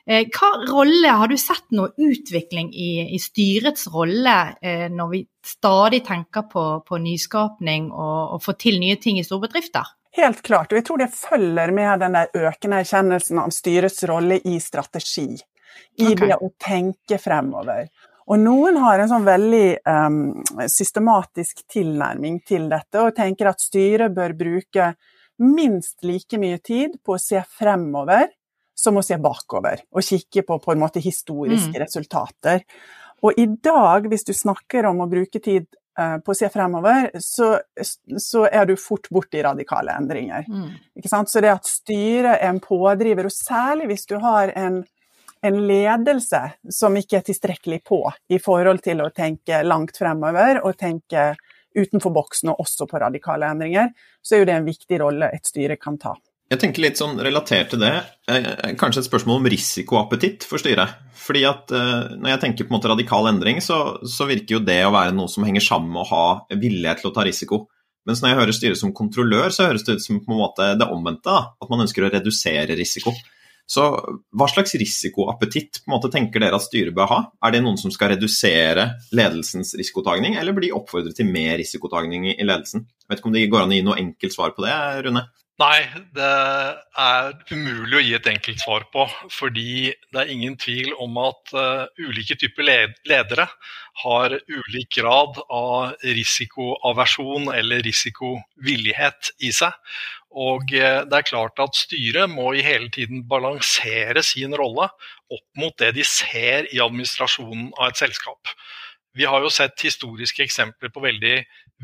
Eh, 0.05 0.27
hva 0.29 0.51
rolle 0.69 1.15
har 1.21 1.31
du 1.31 1.37
sett 1.41 1.67
noe 1.75 1.93
utvikling 1.97 2.71
i, 2.73 2.91
i 3.15 3.21
styrets 3.21 3.89
rolle 3.93 4.37
eh, 4.61 4.87
når 4.93 5.13
vi 5.13 5.23
stadig 5.45 6.03
tenker 6.05 6.45
på, 6.51 6.65
på 6.85 6.99
nyskapning 7.01 7.89
og, 7.89 8.35
og 8.35 8.43
få 8.45 8.57
til 8.59 8.77
nye 8.81 8.99
ting 9.01 9.17
i 9.19 9.25
store 9.25 9.47
bedrifter? 9.47 9.95
Helt 10.17 10.41
klart, 10.41 10.71
og 10.73 10.79
jeg 10.79 10.85
tror 10.87 10.99
det 11.01 11.13
følger 11.13 11.71
med 11.73 12.01
den 12.01 12.17
økende 12.17 12.81
erkjennelsen 12.81 13.39
av 13.41 13.53
styrets 13.53 14.01
rolle 14.09 14.39
i 14.41 14.57
strategi. 14.61 15.29
I 15.99 16.11
okay. 16.11 16.27
det 16.27 16.37
å 16.41 16.49
tenke 16.59 17.19
fremover. 17.21 17.87
Og 18.29 18.37
noen 18.37 18.77
har 18.77 19.01
en 19.01 19.09
sånn 19.09 19.25
veldig 19.25 19.67
um, 19.89 20.19
systematisk 20.69 21.63
tilnærming 21.71 22.41
til 22.45 22.67
dette, 22.69 23.01
og 23.01 23.15
tenker 23.17 23.49
at 23.49 23.63
styret 23.63 24.13
bør 24.13 24.35
bruke 24.37 24.91
minst 25.41 26.03
like 26.05 26.37
mye 26.37 26.59
tid 26.61 26.99
på 27.05 27.15
å 27.15 27.21
se 27.21 27.41
fremover 27.57 28.27
som 28.79 28.99
å 28.99 29.03
se 29.03 29.17
bakover, 29.19 29.81
og 29.91 30.05
kikke 30.05 30.45
på 30.47 30.59
på 30.61 30.73
en 30.73 30.81
måte 30.81 31.01
historiske 31.03 31.73
mm. 31.73 31.81
resultater. 31.81 32.63
Og 33.25 33.39
i 33.39 33.47
dag, 33.59 34.05
hvis 34.07 34.27
du 34.27 34.31
snakker 34.35 34.87
om 34.87 35.01
å 35.03 35.09
bruke 35.11 35.41
tid 35.43 35.65
uh, 35.99 36.19
på 36.23 36.31
å 36.31 36.37
se 36.37 36.47
fremover, 36.53 37.09
så, 37.23 37.55
så, 37.81 38.45
er 38.45 38.69
du 38.69 38.75
fort 38.79 39.09
borti 39.11 39.41
radikale 39.43 39.97
endringer. 39.97 40.45
Mm. 40.47 40.69
Så 41.09 41.43
det 41.43 41.51
at 41.51 41.67
styret 41.67 42.37
er 42.37 42.47
en 42.53 42.61
pådriver, 42.63 43.27
og 43.27 43.35
særlig 43.35 43.89
hvis 43.91 44.07
du 44.11 44.19
har 44.23 44.53
en 44.55 44.83
en 45.45 45.59
ledelse 45.67 46.41
som 46.73 46.97
ikke 46.99 47.19
er 47.19 47.27
tilstrekkelig 47.29 47.81
på 47.87 48.01
i 48.33 48.39
forhold 48.43 48.83
til 48.83 49.03
å 49.03 49.11
tenke 49.15 49.61
langt 49.63 49.97
fremover 49.99 50.61
og 50.63 50.77
tenke 50.79 51.31
utenfor 51.77 52.11
boksen 52.11 52.51
og 52.51 52.63
også 52.63 52.87
på 52.89 52.99
radikale 52.99 53.47
endringer, 53.51 53.93
så 54.21 54.35
er 54.35 54.41
jo 54.41 54.49
det 54.49 54.57
en 54.57 54.67
viktig 54.67 54.99
rolle 54.99 55.29
et 55.31 55.47
styre 55.47 55.77
kan 55.79 55.99
ta. 56.01 56.15
Jeg 56.49 56.63
tenker 56.63 56.81
litt 56.81 56.97
sånn 56.97 57.19
relatert 57.21 57.69
til 57.69 57.81
det, 57.83 57.93
eh, 58.27 58.73
kanskje 58.73 59.03
et 59.03 59.07
spørsmål 59.07 59.37
om 59.37 59.49
risikoappetitt 59.53 60.47
for 60.49 60.57
styret. 60.57 60.95
Fordi 61.13 61.43
at 61.45 61.69
eh, 61.69 62.15
Når 62.17 62.29
jeg 62.33 62.41
tenker 62.41 62.65
på 62.65 62.73
en 62.73 62.79
måte 62.79 62.89
radikal 62.89 63.29
endring, 63.29 63.61
så, 63.61 63.99
så 64.01 64.25
virker 64.25 64.57
jo 64.57 64.65
det 64.65 64.81
å 64.85 64.93
være 64.95 65.13
noe 65.13 65.29
som 65.29 65.45
henger 65.45 65.61
sammen 65.61 65.93
med 65.93 66.07
å 66.07 66.09
ha 66.09 66.25
villighet 66.49 67.03
til 67.03 67.11
å 67.11 67.13
ta 67.13 67.27
risiko. 67.27 67.67
Mens 68.09 68.23
når 68.23 68.31
jeg 68.31 68.39
hører 68.39 68.57
styret 68.57 68.81
som 68.81 68.95
kontrollør, 68.97 69.53
så 69.53 69.67
høres 69.69 69.85
det 69.85 69.99
ut 69.99 70.01
som 70.01 70.17
på 70.23 70.33
en 70.33 70.41
måte 70.41 70.71
det 70.79 70.89
omvendte. 70.89 71.35
At 71.61 71.69
man 71.69 71.85
ønsker 71.85 72.07
å 72.07 72.09
redusere 72.09 72.77
risiko. 72.79 73.13
Så 73.69 73.83
hva 74.33 74.47
slags 74.49 74.73
risikoappetitt 74.81 75.83
på 75.83 75.91
en 75.91 75.93
måte, 75.93 76.09
tenker 76.13 76.41
dere 76.41 76.57
at 76.57 76.65
styret 76.65 76.95
bør 76.97 77.11
ha? 77.11 77.19
Er 77.45 77.53
det 77.53 77.61
noen 77.61 77.77
som 77.77 77.93
skal 77.93 78.15
redusere 78.15 78.87
ledelsens 79.13 79.75
risikotagning, 79.77 80.39
eller 80.41 80.55
blir 80.57 80.69
de 80.69 80.77
oppfordret 80.77 81.13
til 81.19 81.29
mer 81.29 81.59
risikotagning 81.61 82.31
i 82.31 82.39
ledelsen? 82.41 82.87
Jeg 83.05 83.11
vet 83.11 83.21
ikke 83.21 83.29
om 83.29 83.37
det 83.37 83.45
går 83.53 83.65
an 83.65 83.75
å 83.75 83.77
gi 83.77 83.85
noe 83.85 83.99
enkelt 84.01 84.35
svar 84.35 84.55
på 84.57 84.65
det, 84.65 84.73
Rune? 85.05 85.27
Nei, 85.59 85.81
det 86.15 86.27
er 87.03 87.33
umulig 87.51 87.97
å 87.97 88.03
gi 88.05 88.13
et 88.15 88.27
enkelt 88.31 88.61
svar 88.61 88.85
på. 88.93 89.03
Fordi 89.35 89.89
det 89.91 90.21
er 90.21 90.31
ingen 90.31 90.55
tvil 90.59 90.93
om 91.03 91.17
at 91.19 91.51
uh, 91.51 91.83
ulike 91.99 92.37
typer 92.39 92.63
ledere 93.09 93.47
har 94.05 94.37
ulik 94.37 94.93
grad 95.01 95.41
av 95.51 95.97
risikoaversjon 96.05 97.51
eller 97.51 97.83
risikovillighet 97.83 99.33
i 99.43 99.51
seg. 99.55 99.75
Og 100.31 100.71
uh, 100.79 101.03
det 101.03 101.19
er 101.19 101.27
klart 101.27 101.59
at 101.59 101.75
styret 101.75 102.31
må 102.31 102.53
i 102.55 102.63
hele 102.63 102.87
tiden 102.95 103.25
balansere 103.27 104.23
sin 104.23 104.55
rolle 104.55 104.87
opp 104.87 105.47
mot 105.59 105.75
det 105.83 105.91
de 105.99 106.07
ser 106.07 106.71
i 106.71 106.79
administrasjonen 106.79 107.73
av 107.75 107.91
et 107.91 107.99
selskap. 107.99 108.55
Vi 109.19 109.27
har 109.27 109.43
jo 109.43 109.51
sett 109.51 109.81
historiske 109.83 110.45
eksempler 110.45 110.93
på 110.93 111.03
veldig 111.03 111.41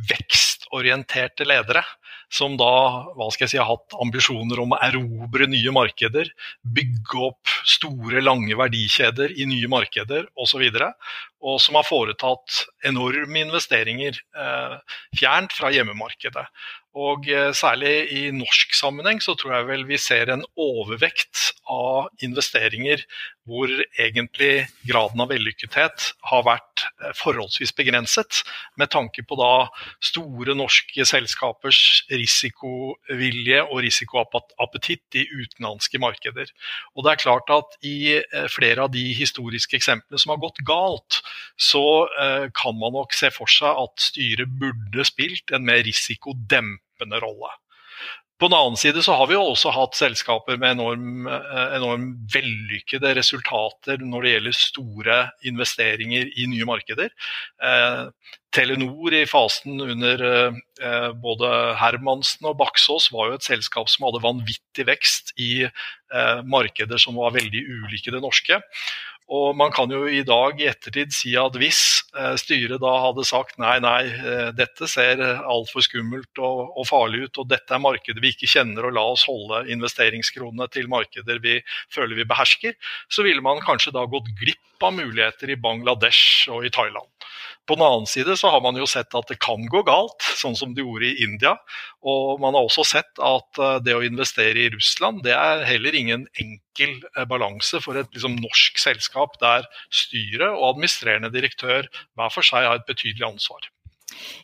vekstorienterte 0.08 1.44
ledere. 1.44 1.84
Som 2.32 2.58
da 2.60 2.72
hva 3.16 3.28
skal 3.34 3.46
jeg 3.46 3.54
si, 3.56 3.60
har 3.62 3.70
hatt 3.70 3.96
ambisjoner 4.02 4.62
om 4.64 4.76
å 4.76 4.80
erobre 4.86 5.48
nye 5.52 5.74
markeder, 5.76 6.32
bygge 6.64 7.22
opp 7.30 7.54
store, 7.68 8.24
lange 8.24 8.58
verdikjeder 8.58 9.36
i 9.36 9.48
nye 9.50 9.70
markeder 9.72 10.28
osv. 10.36 10.64
Og, 10.66 10.80
så 10.80 10.92
og 11.46 11.60
som 11.62 11.78
har 11.80 11.88
foretatt 11.88 12.64
enorme 12.88 13.44
investeringer 13.46 14.18
eh, 14.18 14.80
fjernt 15.18 15.54
fra 15.56 15.72
hjemmemarkedet. 15.74 16.48
Og 16.96 17.28
eh, 17.28 17.52
særlig 17.52 17.94
i 18.16 18.30
norsk 18.32 18.72
sammenheng 18.78 19.20
så 19.24 19.34
tror 19.36 19.58
jeg 19.58 19.68
vel 19.68 19.82
vi 19.90 19.98
ser 20.00 20.30
en 20.32 20.46
overvekt 20.56 21.50
av 21.68 22.08
investeringer 22.24 23.02
hvor 23.46 23.70
egentlig 24.00 24.66
graden 24.88 25.22
av 25.22 25.30
vellykkethet 25.34 26.06
har 26.30 26.46
vært 26.48 26.86
eh, 27.04 27.12
forholdsvis 27.20 27.76
begrenset, 27.76 28.40
med 28.80 28.94
tanke 28.96 29.26
på 29.28 29.36
da 29.36 29.68
store 30.00 30.56
norske 30.56 31.04
selskapers 31.10 31.82
risikovilje 32.14 33.60
og 33.66 33.84
risikoappetitt 33.84 35.20
i 35.20 35.26
utenlandske 35.36 36.00
markeder. 36.00 36.48
Og 36.96 37.04
det 37.04 37.12
er 37.12 37.24
klart 37.26 37.52
at 37.58 37.76
i 37.84 38.16
eh, 38.22 38.48
flere 38.56 38.88
av 38.88 38.96
de 38.96 39.04
historiske 39.20 39.76
eksemplene 39.82 40.22
som 40.22 40.32
har 40.32 40.40
gått 40.48 40.64
galt, 40.64 41.20
så 41.60 41.84
kan 42.56 42.76
man 42.78 42.94
nok 42.96 43.14
se 43.16 43.30
for 43.34 43.50
seg 43.52 43.78
at 43.80 44.02
styret 44.02 44.52
burde 44.60 45.04
spilt 45.08 45.52
en 45.56 45.66
mer 45.68 45.82
risikodempende 45.86 46.85
dempende 46.96 47.20
rolle. 47.24 47.52
På 48.36 48.50
den 48.50 48.58
annen 48.58 48.76
side 48.76 49.00
så 49.04 49.14
har 49.16 49.30
vi 49.30 49.38
jo 49.38 49.46
også 49.54 49.72
hatt 49.72 49.96
selskaper 49.96 50.58
med 50.60 50.74
enormt 50.76 51.30
eh, 51.32 51.76
enorm 51.78 52.10
vellykkede 52.34 53.14
resultater 53.16 54.02
når 54.04 54.26
det 54.26 54.34
gjelder 54.34 54.58
store 54.60 55.20
investeringer 55.48 56.28
i 56.36 56.48
nye 56.52 56.68
markeder. 56.68 57.14
Eh, 57.64 58.02
Telenor 58.56 59.16
i 59.16 59.24
fasen 59.28 59.80
under 59.80 60.26
eh, 60.28 61.10
både 61.24 61.54
Hermansen 61.80 62.52
og 62.52 62.60
Baksås 62.60 63.08
var 63.16 63.32
jo 63.32 63.40
et 63.40 63.48
selskap 63.48 63.88
som 63.92 64.10
hadde 64.10 64.24
vanvittig 64.28 64.88
vekst 64.92 65.32
i 65.40 65.64
eh, 65.64 66.40
markeder 66.44 67.00
som 67.00 67.16
var 67.16 67.38
veldig 67.40 67.64
ulike 67.64 68.12
det 68.12 68.24
norske. 68.24 68.60
Og 69.34 69.56
man 69.58 69.72
kan 69.74 69.90
jo 69.90 70.04
i 70.06 70.22
dag 70.26 70.60
i 70.62 70.68
ettertid 70.70 71.14
si 71.16 71.32
at 71.40 71.56
hvis 71.58 71.80
eh, 72.14 72.36
styret 72.38 72.78
da 72.84 72.92
hadde 73.08 73.26
sagt 73.26 73.58
nei, 73.62 73.80
nei, 73.82 74.04
eh, 74.06 74.52
dette 74.54 74.86
ser 74.92 75.24
altfor 75.42 75.82
skummelt 75.82 76.38
og, 76.38 76.76
og, 76.76 76.86
farlig 76.86 77.24
ut, 77.26 77.40
og 77.42 77.50
dette 77.50 77.74
er 77.74 77.82
markeder 77.82 78.22
vi 78.22 78.36
ikke 78.36 78.52
kjenner, 78.52 78.86
og 78.86 78.94
la 78.94 79.06
oss 79.16 79.26
holde 79.26 79.64
investeringskronene 79.74 80.70
til 80.70 80.92
markeder 80.92 81.42
vi 81.42 81.58
føler 81.94 82.22
vi 82.22 82.28
behersker, 82.30 82.78
så 83.10 83.26
ville 83.26 83.42
man 83.46 83.64
kanskje 83.66 83.96
da 83.98 84.06
gått 84.06 84.30
glipp 84.38 84.86
av 84.86 84.94
muligheter 84.94 85.50
i 85.50 85.58
Bangladesh 85.58 86.52
og 86.54 86.68
i 86.68 86.74
Thailand. 86.74 87.10
På 87.66 87.76
den 87.78 87.86
annen 87.86 88.06
side 88.10 88.38
så 88.38 88.52
har 88.54 88.62
man 88.62 88.78
jo 88.78 88.86
sett 88.90 89.16
at 89.18 89.32
det 89.32 89.40
kan 89.42 89.64
gå 89.72 89.82
galt, 89.88 90.22
sånn 90.38 90.58
som 90.58 90.76
det 90.76 90.86
gjorde 90.86 91.10
i 91.10 91.24
India. 91.26 91.56
Og 92.06 92.42
man 92.44 92.54
har 92.54 92.68
også 92.68 92.86
sett 92.86 93.22
at 93.22 93.62
eh, 93.62 93.78
det 93.86 93.96
å 93.98 94.04
investere 94.06 94.68
i 94.68 94.72
Russland, 94.74 95.24
det 95.26 95.34
er 95.34 95.66
heller 95.66 95.98
ingen 95.98 96.28
enkel 96.42 97.00
eh, 97.16 97.26
balanse 97.30 97.82
for 97.82 97.98
et 97.98 98.12
liksom, 98.14 98.38
norsk 98.44 98.82
selskap 98.82 99.40
der 99.42 99.66
styret 99.90 100.52
og 100.52 100.76
administrerende 100.76 101.34
direktør 101.34 101.90
hver 101.90 102.34
for 102.34 102.46
seg 102.46 102.70
har 102.70 102.82
et 102.82 102.90
betydelig 102.90 103.32
ansvar. 103.34 103.66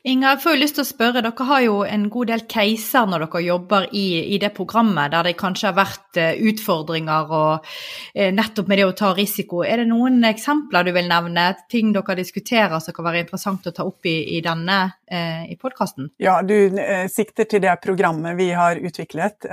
Inger, 0.03 0.31
jeg 0.31 0.41
får 0.41 0.57
lyst 0.57 0.77
til 0.77 0.83
å 0.83 0.89
spørre, 0.89 1.21
Dere 1.21 1.45
har 1.45 1.61
jo 1.61 1.75
en 1.85 2.07
god 2.09 2.31
del 2.31 2.43
caser 2.49 3.05
når 3.09 3.25
dere 3.27 3.41
jobber 3.45 3.87
i, 3.93 4.05
i, 4.33 4.39
det 4.41 4.49
programmet, 4.57 5.11
der 5.13 5.29
det 5.29 5.35
kanskje 5.37 5.69
har 5.69 5.77
vært 5.77 6.17
uh, 6.17 6.31
utfordringer 6.49 7.33
og 7.37 7.67
uh, 7.67 8.29
nettopp 8.33 8.71
med 8.71 8.81
det 8.81 8.87
å 8.89 8.95
ta 8.97 9.11
risiko. 9.17 9.61
Er 9.65 9.83
det 9.83 9.89
noen 9.91 10.23
eksempler 10.27 10.87
du 10.87 10.93
vil 10.95 11.09
nevne, 11.11 11.45
ting 11.69 11.93
dere 11.93 12.17
diskuterer 12.17 12.81
som 12.81 12.95
kan 12.97 13.07
være 13.07 13.23
interessant 13.25 13.69
å 13.69 13.75
ta 13.75 13.85
opp 13.85 14.09
i, 14.09 14.15
i 14.37 14.41
denne 14.43 14.79
eh, 15.05 15.51
podkasten? 15.61 16.09
Ja, 16.21 16.39
du 16.41 16.73
sikter 17.11 17.47
til 17.49 17.61
det 17.63 17.73
programmet 17.83 18.37
vi 18.39 18.49
har 18.55 18.79
utviklet 18.79 19.45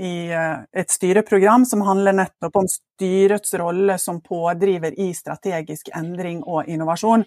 i 0.00 0.12
et 0.30 0.92
styreprogram 0.92 1.66
som 1.68 1.82
handler 1.86 2.16
nettopp 2.20 2.60
om 2.60 2.68
styrets 2.70 3.54
rolle 3.58 3.98
som 3.98 4.20
pådriver 4.20 4.98
i 5.00 5.10
strategisk 5.16 5.90
endring 5.96 6.42
og 6.44 6.68
innovasjon. 6.68 7.24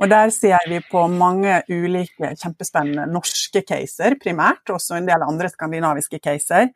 Og 0.00 0.08
der 0.08 0.30
ser 0.32 0.64
vi 0.70 0.78
på 0.80 1.02
mange 1.12 1.58
ulike 1.68 2.32
kjempespennende 2.40 3.04
norske 3.12 3.60
caser 3.68 4.16
primært, 4.20 4.72
også 4.72 4.96
en 4.96 5.08
del 5.10 5.26
andre 5.26 5.50
skandinaviske 5.52 6.22
caser. 6.24 6.70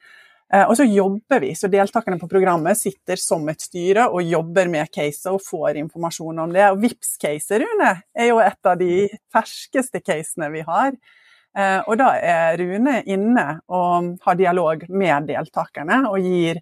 Eh, 0.52 0.64
og 0.68 0.76
så 0.76 0.84
jobber 0.84 1.40
vi, 1.40 1.54
så 1.56 1.70
deltakerne 1.72 2.20
på 2.20 2.28
programmet 2.28 2.76
sitter 2.76 3.16
som 3.20 3.48
et 3.48 3.64
styre 3.64 4.10
og 4.12 4.28
jobber 4.28 4.68
med 4.68 4.92
caser 4.92 5.32
og 5.38 5.42
får 5.42 5.80
informasjon 5.80 6.44
om 6.44 6.52
det. 6.52 6.66
Og 6.68 6.82
VIPs-case-Rune 6.84 7.90
er 8.12 8.28
jo 8.28 8.42
et 8.44 8.70
av 8.70 8.76
de 8.80 9.06
ferskeste 9.32 10.04
casene 10.04 10.50
vi 10.52 10.64
har. 10.68 10.92
Eh, 11.56 11.80
og 11.80 11.96
da 11.96 12.12
er 12.20 12.58
Rune 12.60 13.00
inne 13.08 13.46
og 13.72 14.14
har 14.26 14.36
dialog 14.36 14.84
med 14.92 15.30
deltakerne 15.32 16.02
og 16.10 16.20
gir 16.20 16.60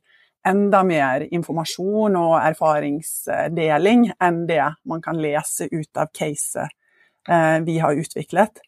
enda 0.48 0.82
mer 0.86 1.26
informasjon 1.30 2.16
og 2.18 2.34
erfaringsdeling 2.40 4.08
enn 4.22 4.42
det 4.48 4.64
man 4.88 5.02
kan 5.04 5.20
lese 5.22 5.68
ut 5.70 5.98
av 6.00 6.10
caset 6.14 6.68
eh, 7.28 7.58
vi 7.66 7.78
har 7.82 7.98
utviklet. 7.98 8.62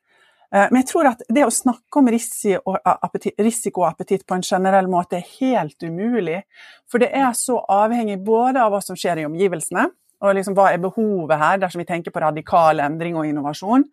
Eh, 0.54 0.69
men 0.71 0.81
jeg 0.83 0.90
tror 0.93 1.11
at 1.11 1.25
det 1.28 1.47
å 1.47 1.52
snakke 1.52 2.00
om 2.00 2.11
risiko 2.12 3.83
og 3.83 3.90
appetitt 3.90 4.26
på 4.26 4.38
en 4.38 4.47
generell 4.47 4.88
måte 4.90 5.19
er 5.19 5.28
helt 5.40 5.83
umulig. 5.83 6.45
For 6.90 7.02
det 7.02 7.11
er 7.11 7.33
så 7.38 7.59
avhengig 7.59 8.21
både 8.25 8.62
av 8.62 8.75
hva 8.75 8.83
som 8.85 8.99
skjer 8.99 9.23
i 9.23 9.28
omgivelsene, 9.28 9.88
og 10.25 10.37
liksom 10.38 10.54
hva 10.57 10.71
er 10.73 10.83
behovet 10.83 11.40
her 11.40 11.59
dersom 11.61 11.83
vi 11.83 11.88
tenker 11.88 12.14
på 12.14 12.23
radikal 12.23 12.81
endring 12.81 13.19
og 13.19 13.26
innovasjon, 13.28 13.85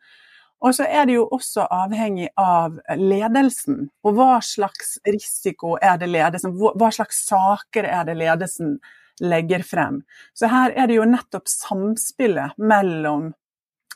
og 0.62 0.76
så 0.78 0.86
er 0.86 1.08
det 1.10 1.18
jo 1.18 1.26
også 1.34 1.66
avhengig 1.74 2.30
av 2.38 2.78
ledelsen. 2.98 3.88
Og 4.06 4.18
hva 4.18 4.38
slags 4.46 5.00
risiko 5.08 5.76
er 5.82 5.98
det 6.02 6.12
ledelsen 6.12 6.54
Hva 6.54 6.92
slags 6.94 7.24
saker 7.26 7.88
er 7.90 8.06
det 8.06 8.20
ledelsen 8.20 8.76
legger 9.22 9.66
frem? 9.66 10.02
Så 10.38 10.52
her 10.52 10.74
er 10.78 10.90
det 10.90 11.00
jo 11.00 11.08
nettopp 11.10 11.50
samspillet 11.50 12.58
mellom 12.62 13.32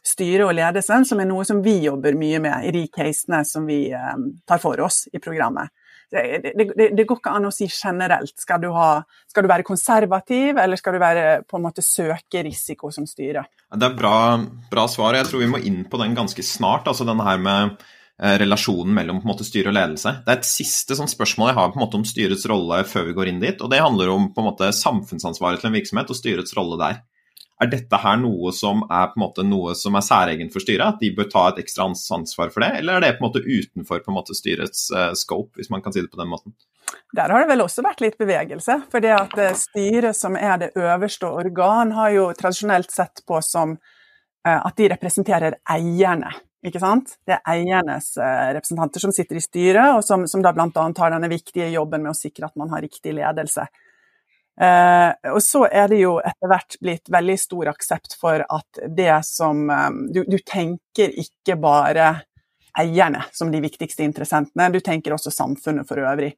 styret 0.06 0.46
og 0.46 0.56
ledelsen 0.58 1.06
som 1.06 1.22
er 1.22 1.30
noe 1.30 1.46
som 1.46 1.62
vi 1.66 1.80
jobber 1.86 2.18
mye 2.18 2.42
med 2.42 2.66
i 2.66 2.74
de 2.74 2.86
casene 2.94 3.44
som 3.46 3.66
vi 3.70 3.88
eh, 3.94 4.18
tar 4.46 4.62
for 4.62 4.82
oss 4.86 5.06
i 5.14 5.22
programmet 5.22 5.74
det, 6.12 6.54
det, 6.56 6.90
det, 6.96 7.06
går 7.08 7.20
ikke 7.20 7.34
an 7.38 7.48
å 7.50 7.54
si 7.54 7.68
generelt. 7.72 8.36
Skal 8.42 8.62
du, 8.64 8.70
ha, 8.76 9.02
skal 9.30 9.46
du, 9.46 9.52
være 9.52 9.66
konservativ, 9.68 10.60
eller 10.62 10.80
skal 10.80 10.96
du 10.96 11.02
være, 11.02 11.26
på 11.50 11.60
en 11.60 11.66
måte 11.66 11.86
søke 11.86 12.44
risiko 12.46 12.92
som 12.94 13.08
styre? 13.10 13.46
Det 13.76 13.90
er 13.90 13.98
bra, 13.98 14.16
bra 14.72 14.86
svar. 14.92 15.18
Jeg 15.18 15.30
tror 15.30 15.44
vi 15.44 15.52
må 15.52 15.62
inn 15.66 15.84
på 15.90 16.00
den 16.02 16.16
ganske 16.18 16.46
snart. 16.46 16.88
altså 16.88 17.08
denne 17.08 17.26
her 17.26 17.42
med 17.42 17.76
eh, 18.22 18.38
relasjonen 18.42 18.94
mellom 18.96 19.22
på 19.22 19.30
en 19.30 19.34
måte, 19.34 19.48
styre 19.48 19.74
og 19.74 19.78
ledelse. 19.78 20.18
Det 20.26 20.34
er 20.34 20.40
et 20.42 20.50
siste 20.50 20.98
sånn, 20.98 21.12
spørsmål 21.12 21.52
jeg 21.52 21.60
har 21.60 21.74
på 21.74 21.80
en 21.80 21.86
måte, 21.88 22.02
om 22.02 22.08
styrets 22.08 22.48
rolle 22.52 22.84
før 22.90 23.10
vi 23.10 23.18
går 23.18 23.34
inn 23.34 23.44
dit. 23.44 23.60
og 23.62 23.74
Det 23.74 23.84
handler 23.84 24.14
om 24.14 24.32
på 24.36 24.44
en 24.44 24.50
måte, 24.52 24.72
samfunnsansvaret 24.76 25.64
til 25.64 25.72
en 25.72 25.78
virksomhet 25.80 26.14
og 26.14 26.22
styrets 26.22 26.58
rolle 26.58 26.80
der. 26.82 27.04
Er 27.64 27.70
dette 27.72 27.98
her 28.04 28.18
noe 28.20 28.52
som 28.52 28.82
er 28.92 29.12
på 29.14 29.16
en 29.16 29.24
måte 29.24 29.44
noe 29.48 29.76
som 29.80 29.96
er 29.96 30.04
særegent 30.04 30.52
for 30.52 30.64
styret, 30.64 30.98
at 30.98 31.00
de 31.00 31.14
bør 31.16 31.30
ta 31.32 31.46
et 31.54 31.62
ekstra 31.64 31.86
ansvar 31.88 32.50
for 32.52 32.66
det, 32.66 32.82
eller 32.82 32.98
er 32.98 33.06
det 33.06 33.12
på 33.16 33.24
en 33.24 33.30
måte 33.30 33.44
utenfor 33.46 34.02
på 34.04 34.12
en 34.12 34.18
måte 34.18 34.36
styrets 34.36 34.90
uh, 34.92 35.14
scope, 35.16 35.56
hvis 35.56 35.72
man 35.72 35.84
kan 35.86 35.96
si 35.96 36.04
det 36.04 36.12
på 36.12 36.20
den 36.20 36.34
måten? 36.34 36.56
Der 37.16 37.32
har 37.32 37.46
det 37.46 37.54
vel 37.54 37.64
også 37.64 37.86
vært 37.86 38.04
litt 38.04 38.18
bevegelse. 38.20 38.76
For 38.92 39.02
det 39.02 39.14
at 39.16 39.32
eh, 39.42 39.56
styret, 39.58 40.14
som 40.14 40.36
er 40.38 40.60
det 40.62 40.74
øverste 40.78 41.32
organ, 41.32 41.96
har 41.96 42.12
jo 42.14 42.28
tradisjonelt 42.38 42.92
sett 42.94 43.24
på 43.26 43.40
som 43.42 43.78
uh, 43.78 44.60
at 44.60 44.76
de 44.76 44.92
representerer 44.92 45.58
eierne. 45.64 46.36
Ikke 46.66 46.82
sant? 46.82 47.16
Det 47.26 47.38
er 47.38 47.48
eiernes 47.56 48.16
representanter 48.18 49.04
som 49.04 49.12
sitter 49.14 49.38
i 49.38 49.44
styret, 49.44 49.96
og 49.96 50.04
som, 50.04 50.24
som 50.28 50.42
da 50.42 50.50
bl.a. 50.54 50.70
har 50.74 51.12
denne 51.14 51.30
viktige 51.30 51.68
jobben 51.70 52.02
med 52.02 52.16
å 52.16 52.18
sikre 52.18 52.50
at 52.50 52.56
man 52.58 52.72
har 52.74 52.82
riktig 52.82 53.14
ledelse. 53.14 53.68
Eh, 54.62 55.32
og 55.34 55.42
så 55.44 55.66
er 55.68 55.90
det 55.92 56.00
jo 56.00 56.16
etter 56.24 56.48
hvert 56.48 56.78
blitt 56.80 57.10
veldig 57.12 57.36
stor 57.40 57.74
aksept 57.74 58.16
for 58.20 58.40
at 58.40 58.84
det 58.88 59.18
som 59.28 59.66
um, 59.68 59.98
du, 60.16 60.22
du, 60.24 60.38
tenker 60.48 61.12
ikke 61.12 61.58
bare 61.60 62.14
eierne 62.80 63.26
som 63.36 63.52
de 63.52 63.60
viktigste 63.64 64.06
interessentene, 64.08 64.70
du 64.72 64.80
tenker 64.84 65.16
også 65.16 65.34
samfunnet 65.34 65.88
for 65.88 66.00
øvrig. 66.00 66.34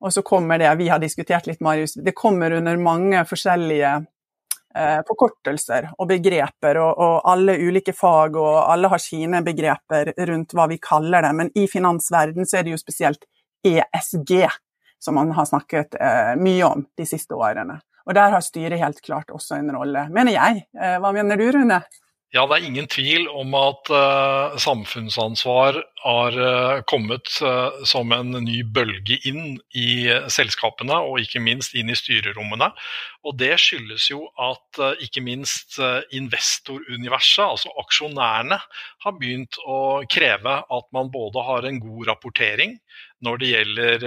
Og 0.00 0.14
så 0.14 0.22
kommer 0.26 0.58
det, 0.58 0.70
vi 0.80 0.88
har 0.88 0.98
diskutert 1.02 1.46
litt, 1.46 1.60
Marius, 1.60 1.94
det 1.94 2.16
kommer 2.16 2.54
under 2.56 2.78
mange 2.80 3.20
forskjellige 3.28 3.90
eh, 3.98 5.00
forkortelser 5.06 5.90
og 5.98 6.08
begreper, 6.10 6.80
og, 6.80 6.94
og, 6.94 7.16
alle 7.28 7.58
ulike 7.60 7.94
fag 7.94 8.38
og 8.40 8.54
alle 8.64 8.90
har 8.90 9.02
sine 9.02 9.42
begreper 9.46 10.14
rundt 10.30 10.56
hva 10.56 10.66
vi 10.70 10.80
kaller 10.82 11.26
det, 11.26 11.34
men 11.36 11.52
i 11.54 11.66
finansverden 11.70 12.48
så 12.48 12.58
er 12.60 12.66
det 12.66 12.74
jo 12.74 12.80
spesielt 12.80 13.28
ESG 13.66 14.48
som 15.00 15.16
man 15.18 15.32
har 15.36 15.48
snakket 15.48 15.96
eh, 16.00 16.34
mye 16.40 16.66
om 16.68 16.84
de 16.98 17.06
siste 17.08 17.36
årene. 17.36 17.80
Og 18.06 18.16
der 18.16 18.32
har 18.34 18.44
styret 18.44 18.80
helt 18.80 19.00
klart 19.04 19.32
også 19.32 19.58
en 19.60 19.72
rolle, 19.76 20.06
mener 20.12 20.36
jeg. 20.36 20.64
Eh, 20.76 20.96
hva 21.02 21.12
mener 21.16 21.40
du, 21.40 21.48
Rune? 21.56 21.80
Ja, 22.30 22.44
det 22.46 22.60
er 22.60 22.66
ingen 22.68 22.86
tvil 22.86 23.24
om 23.34 23.56
at 23.58 23.88
uh, 23.90 24.54
samfunnsansvar 24.62 25.80
har 26.00 26.36
eh, 26.38 26.82
kommet 26.88 27.26
eh, 27.44 27.80
som 27.84 28.12
en 28.14 28.30
ny 28.46 28.60
bølge 28.62 29.18
inn 29.28 29.58
i 29.76 30.06
selskapene, 30.30 30.94
og 30.94 31.18
ikke 31.20 31.42
minst 31.42 31.74
inn 31.76 31.90
i 31.90 31.96
styrerommene. 31.98 32.70
Og 33.26 33.34
Det 33.36 33.50
skyldes 33.60 34.06
jo 34.12 34.22
at 34.40 34.80
ikke 35.04 35.20
minst 35.26 35.76
investoruniverset, 36.16 37.42
altså 37.44 37.74
aksjonærene, 37.82 38.60
har 39.04 39.18
begynt 39.18 39.58
å 39.66 40.00
kreve 40.08 40.56
at 40.62 40.88
man 40.96 41.12
både 41.12 41.44
har 41.50 41.68
en 41.68 41.82
god 41.82 42.14
rapportering 42.14 42.78
når 43.24 43.40
det 43.40 43.52
gjelder 43.54 44.04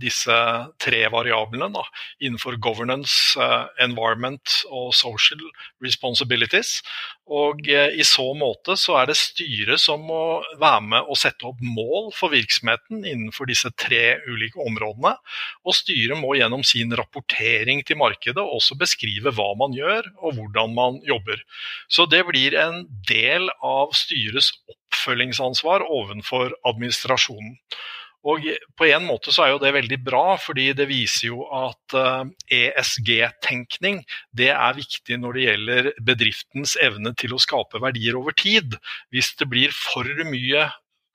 disse 0.00 0.34
tre 0.82 1.04
variablene 1.12 1.68
da, 1.72 1.84
innenfor 2.20 2.58
governance, 2.60 3.38
environment 3.80 4.58
og 4.66 4.90
social 4.96 5.40
responsibilities. 5.84 6.80
Og 7.28 7.66
i 7.68 8.04
så 8.08 8.24
måte 8.38 8.76
så 8.80 8.96
er 9.00 9.10
det 9.10 9.18
styret 9.20 9.80
som 9.82 10.02
må 10.08 10.40
være 10.60 10.82
med 10.90 11.08
og 11.08 11.20
sette 11.20 11.46
opp 11.48 11.60
mål 11.62 12.10
for 12.16 12.32
virksomheten 12.34 13.04
innenfor 13.04 13.48
disse 13.50 13.70
tre 13.78 14.18
ulike 14.28 14.60
områdene. 14.64 15.14
Og 15.64 15.76
styret 15.76 16.18
må 16.20 16.34
gjennom 16.38 16.64
sin 16.66 16.92
rapportering 16.98 17.84
til 17.86 18.00
markedet 18.00 18.42
også 18.42 18.78
beskrive 18.80 19.32
hva 19.36 19.52
man 19.60 19.76
gjør 19.76 20.08
og 20.18 20.38
hvordan 20.38 20.74
man 20.76 21.00
jobber. 21.06 21.40
Så 21.88 22.08
det 22.10 22.24
blir 22.28 22.56
en 22.58 22.84
del 23.08 23.48
av 23.62 23.94
styrets 23.96 24.54
oppfølgingsansvar 24.88 25.86
overfor 25.86 26.56
administrasjonen. 26.66 27.56
Og 28.26 28.42
på 28.76 28.88
en 28.90 29.04
måte 29.06 29.30
så 29.32 29.44
er 29.44 29.52
jo 29.52 29.60
det 29.62 29.70
veldig 29.76 29.98
bra, 30.02 30.34
fordi 30.42 30.72
det 30.76 30.88
viser 30.90 31.28
jo 31.30 31.44
at 31.54 31.94
ESG-tenkning 32.50 34.00
eh, 34.00 34.02
e 34.02 34.40
det 34.40 34.50
er 34.50 34.74
viktig 34.76 35.20
når 35.22 35.36
det 35.36 35.44
gjelder 35.46 35.90
bedriftens 36.02 36.74
evne 36.82 37.14
til 37.18 37.36
å 37.36 37.40
skape 37.42 37.80
verdier 37.82 38.18
over 38.18 38.34
tid. 38.34 38.74
Hvis 39.14 39.36
det 39.38 39.48
blir 39.52 39.74
for 39.74 40.08
mye 40.26 40.66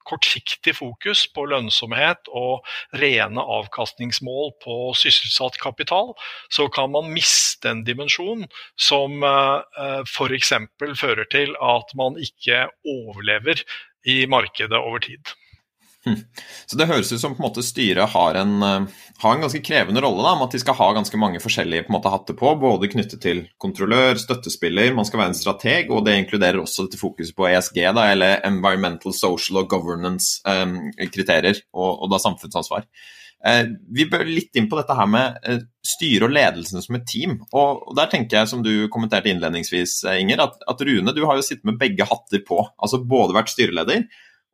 kortsiktig 0.07 0.75
fokus 0.77 1.25
på 1.33 1.45
lønnsomhet 1.51 2.29
og 2.31 2.65
rene 3.01 3.43
avkastningsmål 3.57 4.53
på 4.63 4.77
sysselsatt 4.99 5.59
kapital, 5.61 6.13
så 6.53 6.67
kan 6.73 6.91
man 6.95 7.11
miste 7.13 7.71
en 7.71 7.83
dimensjon 7.87 8.47
som 8.79 9.23
eh, 9.23 10.01
f.eks. 10.07 10.53
fører 10.99 11.29
til 11.31 11.55
at 11.61 11.95
man 11.99 12.19
ikke 12.21 12.67
overlever 12.83 13.63
i 14.03 14.23
markedet 14.27 14.77
over 14.77 14.99
tid. 15.03 15.35
Hm. 16.03 16.19
Så 16.67 16.77
Det 16.77 16.87
høres 16.89 17.11
ut 17.13 17.21
som 17.21 17.35
på 17.35 17.39
en 17.39 17.47
måte 17.47 17.63
styret 17.63 18.11
har 18.11 18.35
en, 18.35 18.61
eh, 18.63 18.87
har 19.23 19.35
en 19.35 19.41
ganske 19.41 19.63
krevende 19.63 20.01
rolle, 20.03 20.23
da, 20.23 20.35
med 20.35 20.49
at 20.49 20.51
de 20.51 20.59
skal 20.59 20.75
ha 20.75 20.91
ganske 20.93 21.17
mange 21.17 21.39
forskjellige 21.39 21.87
på 21.87 21.95
måte, 21.95 22.11
hatter 22.11 22.35
på. 22.35 22.59
Både 22.59 22.91
knyttet 22.91 23.21
til 23.21 23.47
kontrollør, 23.57 24.19
støttespiller, 24.19 24.93
man 24.93 25.05
skal 25.05 25.19
være 25.21 25.31
en 25.31 25.39
strateg, 25.39 25.91
og 25.91 26.03
det 26.05 26.17
inkluderer 26.19 26.59
også 26.59 26.87
dette 26.87 26.99
fokuset 26.99 27.35
på 27.35 27.47
ESG, 27.47 27.93
da, 27.95 28.11
eller 28.11 28.41
Environmental, 28.43 29.13
Social 29.13 29.63
og 29.63 29.69
Governance-kriterier, 29.71 31.55
eh, 31.55 31.67
og, 31.73 32.03
og, 32.03 32.09
da 32.11 32.19
samfunnsansvar. 32.19 32.83
Eh, 33.47 33.63
vi 33.91 34.05
bør 34.07 34.27
litt 34.27 34.55
inn 34.55 34.69
på 34.71 34.77
dette 34.79 34.95
her 34.95 35.07
med 35.07 35.39
eh, 35.43 35.63
styre 35.83 36.27
og 36.29 36.35
ledelsen 36.35 36.83
som 36.83 36.95
et 36.95 37.07
team. 37.07 37.39
Og, 37.51 37.87
og, 37.89 37.95
Der 37.95 38.11
tenker 38.11 38.41
jeg, 38.41 38.51
som 38.51 38.63
du 38.63 38.87
kommenterte 38.91 39.31
innledningsvis, 39.31 40.03
eh, 40.07 40.19
Inger, 40.23 40.45
at, 40.47 40.59
at 40.67 40.83
Rune, 40.83 41.15
du 41.15 41.25
har 41.27 41.39
jo 41.39 41.43
sittet 41.43 41.67
med 41.67 41.79
begge 41.79 42.07
hatter 42.07 42.43
på. 42.47 42.61
Altså 42.79 42.99
både 43.03 43.35
vært 43.35 43.51
styreleder 43.51 44.05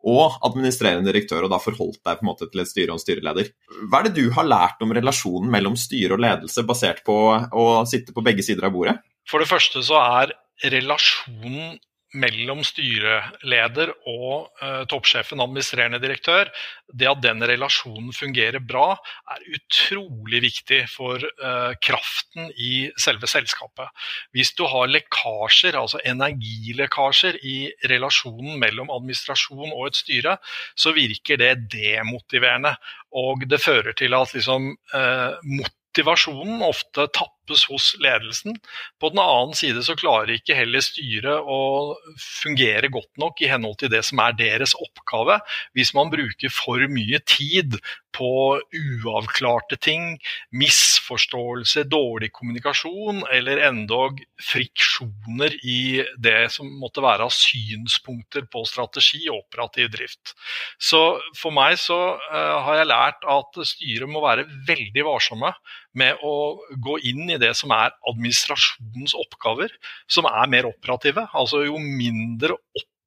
og 0.08 0.38
administrerende 0.48 1.12
direktør, 1.12 1.46
og 1.46 1.52
da 1.54 1.60
forholdt 1.62 2.00
deg 2.06 2.20
på 2.20 2.24
en 2.24 2.30
måte 2.30 2.48
til 2.48 2.64
et 2.64 2.70
styre 2.72 2.94
og 2.94 3.00
en 3.00 3.04
styreleder. 3.04 3.52
Hva 3.90 4.00
er 4.00 4.08
det 4.08 4.16
du 4.16 4.30
har 4.36 4.48
lært 4.48 4.84
om 4.86 4.94
relasjonen 4.96 5.52
mellom 5.52 5.76
styre 5.80 6.16
og 6.16 6.24
ledelse, 6.24 6.64
basert 6.68 7.04
på 7.08 7.18
å 7.36 7.66
sitte 7.90 8.16
på 8.16 8.24
begge 8.26 8.46
sider 8.46 8.70
av 8.70 8.76
bordet? 8.76 8.96
For 9.30 9.44
det 9.44 9.50
første 9.52 9.84
så 9.86 10.00
er 10.00 10.34
relasjonen 10.72 11.78
mellom 12.18 12.64
styreleder 12.66 13.92
og 14.10 14.50
uh, 14.64 14.84
toppsjefen, 14.90 15.42
administrerende 15.44 16.00
direktør, 16.02 16.50
det 16.90 17.10
at 17.10 17.22
den 17.22 17.44
relasjonen 17.46 18.14
fungerer 18.16 18.64
bra, 18.66 18.96
er 19.30 19.46
utrolig 19.58 20.42
viktig 20.48 20.82
for 20.90 21.22
uh, 21.22 21.76
kraften 21.86 22.50
i 22.58 22.90
selve 22.98 23.30
selskapet. 23.30 23.92
Hvis 24.34 24.56
du 24.58 24.66
har 24.70 24.90
lekkasjer, 24.90 25.78
altså 25.78 26.02
energilekkasjer 26.10 27.38
i 27.46 27.58
relasjonen 27.92 28.58
mellom 28.62 28.90
administrasjon 28.96 29.70
og 29.70 29.92
et 29.92 30.00
styre, 30.02 30.38
så 30.74 30.96
virker 30.98 31.42
det 31.42 31.54
demotiverende. 31.74 32.74
Og 33.20 33.46
det 33.50 33.62
fører 33.62 33.94
til 33.98 34.18
at 34.18 34.34
liksom, 34.34 34.74
uh, 34.96 35.38
motivasjonen 35.46 36.66
ofte 36.66 37.10
tappes 37.50 37.66
hos 37.70 37.96
ledelsen. 38.00 38.58
På 39.00 39.10
den 39.10 39.20
annen 39.20 39.54
side 39.56 39.84
så 39.84 39.96
klarer 39.96 40.36
ikke 40.36 40.56
heller 40.56 40.82
styret 40.82 41.42
å 41.42 41.96
fungere 42.18 42.90
godt 42.90 43.18
nok 43.18 43.42
i 43.42 43.50
henhold 43.50 43.80
til 43.80 43.90
det 43.90 44.04
som 44.06 44.20
er 44.20 44.38
deres 44.38 44.76
oppgave, 44.76 45.40
hvis 45.74 45.94
man 45.94 46.10
bruker 46.10 46.50
for 46.50 46.80
mye 46.90 47.20
tid 47.26 47.80
på 48.16 48.60
uavklarte 48.74 49.78
ting, 49.78 50.18
misforståelse, 50.52 51.86
dårlig 51.90 52.32
kommunikasjon 52.34 53.22
eller 53.32 53.62
endog 53.68 54.24
friksjoner 54.42 55.56
i 55.62 56.04
det 56.18 56.50
som 56.54 56.70
måtte 56.82 57.04
være 57.06 57.28
av 57.28 57.34
synspunkter 57.34 58.48
på 58.50 58.66
strategi 58.68 59.28
og 59.30 59.44
operativ 59.44 59.92
drift. 59.94 60.34
Så 60.82 61.20
for 61.38 61.54
meg 61.56 61.78
så 61.80 62.00
uh, 62.18 62.58
har 62.66 62.82
jeg 62.82 62.90
lært 62.90 63.30
at 63.30 63.62
styret 63.70 64.10
må 64.10 64.24
være 64.26 64.48
veldig 64.68 65.06
varsomme 65.06 65.54
med 65.98 66.22
å 66.26 66.60
gå 66.78 67.00
inn 67.10 67.30
i 67.30 67.39
det 67.42 67.52
som 67.58 67.74
er 67.76 67.94
administrasjonens 68.10 69.16
oppgaver, 69.18 69.74
som 70.12 70.28
er 70.30 70.50
mer 70.52 70.70
operative. 70.70 71.28
Altså 71.34 71.66
jo 71.66 71.80
mindre 71.82 72.58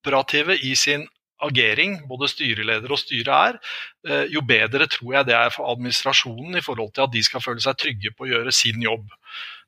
operative 0.03 0.59
i 0.63 0.75
sin 0.79 1.07
agering, 1.43 1.97
både 2.11 2.31
styreleder 2.31 2.93
og 2.93 3.01
styre 3.01 3.39
er, 3.49 3.59
eh, 4.09 4.27
jo 4.33 4.43
bedre 4.47 4.87
tror 4.91 5.17
jeg 5.17 5.29
det 5.31 5.35
er 5.39 5.51
for 5.55 5.73
administrasjonen 5.73 6.59
i 6.59 6.65
forhold 6.65 6.93
til 6.95 7.07
at 7.07 7.15
de 7.15 7.23
skal 7.23 7.43
føle 7.43 7.63
seg 7.65 7.79
trygge 7.79 8.15
på 8.15 8.27
å 8.27 8.31
gjøre 8.31 8.55
sin 8.55 8.83
jobb. 8.83 9.09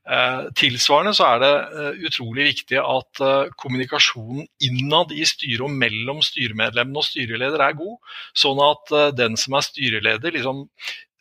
Eh, 0.05 0.43
tilsvarende 0.61 1.15
så 1.17 1.31
er 1.33 1.39
det 1.41 1.53
eh, 1.55 2.03
utrolig 2.11 2.45
viktig 2.51 2.79
at 2.79 3.23
kommunikasjonen 3.57 4.45
innad 4.69 5.15
i 5.17 5.25
styret 5.25 5.65
og 5.65 5.73
mellom 5.73 6.21
styremedlemmene 6.23 7.01
og 7.01 7.09
styreleder 7.09 7.65
er 7.65 7.79
god, 7.79 7.97
sånn 8.37 8.61
at 8.69 8.95
den 9.17 9.39
som 9.41 9.57
er 9.59 9.67
styreleder, 9.67 10.37
liksom 10.37 10.67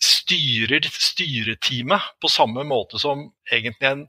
styrer 0.04 0.86
styreteamet 0.92 2.13
på 2.22 2.32
samme 2.32 2.66
måte 2.68 3.00
som 3.02 3.30
egentlig 3.52 3.89
en 3.89 4.06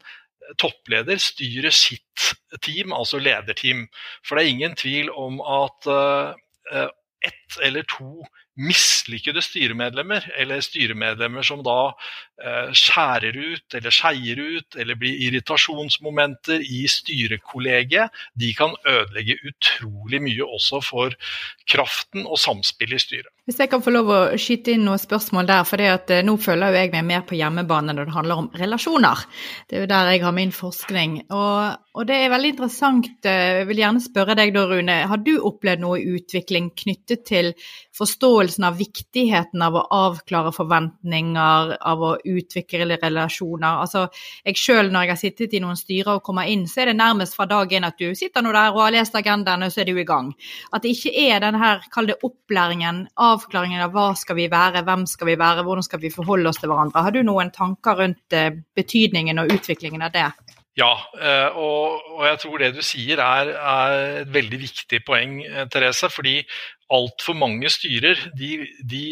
toppleder 0.61 1.21
styrer 1.23 1.73
sitt 1.75 2.29
team, 2.65 2.93
altså 2.93 3.21
lederteam. 3.23 3.87
For 4.27 4.37
det 4.37 4.45
er 4.45 4.55
ingen 4.55 4.77
tvil 4.79 5.11
om 5.11 5.41
at 5.41 5.89
uh, 5.89 6.91
ett 7.25 7.59
eller 7.65 7.87
to 7.89 8.27
mislykkede 8.61 9.43
styremedlemmer, 9.43 10.27
eller 10.39 10.61
styremedlemmer 10.63 11.43
som 11.43 11.65
da 11.67 11.79
eh, 11.89 12.34
skjærer 12.75 13.37
ut 13.39 13.77
eller 13.79 13.95
skeier 13.95 14.41
ut, 14.43 14.77
eller 14.77 14.99
blir 14.99 15.21
irritasjonsmomenter 15.29 16.65
i 16.67 16.83
styrekollegiet, 16.91 18.11
de 18.35 18.51
kan 18.59 18.75
ødelegge 18.83 19.39
utrolig 19.51 20.23
mye 20.25 20.49
også 20.57 20.83
for 20.85 21.15
kraften 21.71 22.27
og 22.27 22.41
samspillet 22.43 22.99
i 22.99 23.05
styret. 23.07 23.31
Hvis 23.45 23.59
jeg 23.61 23.69
kan 23.69 23.83
få 23.85 23.93
lov 23.93 24.09
å 24.09 24.19
skyte 24.41 24.73
inn 24.73 24.87
noen 24.87 25.01
spørsmål 25.01 25.49
der, 25.51 25.67
for 25.69 25.81
at, 25.85 26.09
nå 26.25 26.39
føler 26.41 26.73
jeg 26.79 26.95
meg 26.95 27.05
mer 27.05 27.25
på 27.29 27.37
hjemmebane 27.37 27.93
når 27.93 28.09
det 28.09 28.15
handler 28.15 28.41
om 28.41 28.47
relasjoner. 28.57 29.25
Det 29.69 29.77
er 29.77 29.85
jo 29.85 29.89
der 29.91 30.13
jeg 30.15 30.23
har 30.25 30.33
min 30.33 30.55
forskning. 30.55 31.19
Og, 31.29 31.75
og, 31.93 32.07
det 32.09 32.17
er 32.23 32.33
veldig 32.33 32.55
interessant, 32.55 33.11
eh, 33.29 33.59
jeg 33.61 33.69
vil 33.69 33.83
gjerne 33.83 34.01
spørre 34.01 34.39
deg 34.39 34.55
da, 34.57 34.65
Rune. 34.71 34.97
Har 35.11 35.21
du 35.21 35.35
opplevd 35.37 35.85
noe 35.85 36.01
utvikling 36.17 36.71
knyttet 36.73 37.27
til 37.29 37.53
forståelsen 37.99 38.65
av 38.65 38.81
viktigheten 38.81 39.67
av 39.69 39.77
å 39.77 39.85
avklare 39.93 40.55
forventninger, 40.57 41.77
av 41.85 42.01
å 42.01 42.15
utvikle 42.27 42.99
relasjoner? 43.03 43.81
Altså, 43.85 44.07
jeg 44.45 44.61
sjøl 44.61 44.91
når 44.93 45.07
jeg 45.07 45.13
har 45.15 45.21
sittet 45.21 45.57
i 45.57 45.63
noen 45.65 45.79
styrer 45.79 46.17
og 46.17 46.25
kommer 46.27 46.49
inn, 46.51 46.67
så 46.71 46.83
er 46.83 46.93
det 46.93 46.99
nærmest 47.01 47.37
fra 47.39 47.47
dag 47.51 47.73
én 47.73 47.87
at 47.87 48.01
du 48.01 48.15
sitter 48.19 48.45
nå 48.45 48.53
der 48.55 48.75
og 48.75 48.83
har 48.87 48.97
lest 48.97 49.17
agendaen, 49.19 49.67
og 49.67 49.73
så 49.73 49.85
er 49.85 49.91
du 49.91 50.01
i 50.01 50.09
gang. 50.09 50.33
At 50.73 50.85
det 50.85 50.95
ikke 50.97 51.15
er 51.29 51.45
den 51.45 51.59
her, 51.61 51.85
kall 51.95 52.11
det 52.11 52.21
opplæringen 52.27 53.05
avklaringen 53.21 53.85
av 53.85 53.95
hva 53.95 54.11
skal 54.19 54.39
vi 54.39 54.49
være, 54.53 54.85
hvem 54.87 55.07
skal 55.11 55.31
vi 55.31 55.39
være, 55.41 55.65
hvordan 55.67 55.87
skal 55.87 56.03
vi 56.03 56.13
forholde 56.15 56.51
oss 56.51 56.61
til 56.63 56.73
hverandre. 56.73 57.05
Har 57.07 57.15
du 57.15 57.23
noen 57.27 57.53
tanker 57.55 58.01
rundt 58.01 58.37
eh, 58.37 58.53
betydningen 58.77 59.43
og 59.43 59.53
utviklingen 59.55 60.05
av 60.05 60.15
det? 60.15 60.29
Ja, 60.75 60.91
eh, 61.23 61.55
og, 61.55 62.25
jeg 62.27 62.39
tror 62.43 62.63
det 62.63 62.73
du 62.75 62.81
sier 62.83 63.21
er, 63.23 63.53
er 63.55 63.99
et 64.25 64.33
veldig 64.35 64.59
viktig 64.65 65.05
poeng, 65.07 65.39
eh, 65.47 65.67
Therese. 65.71 66.11
Fordi 66.11 66.41
altfor 66.95 67.39
mange 67.39 67.71
styrer 67.73 68.27
de, 68.39 68.57
de 68.83 69.05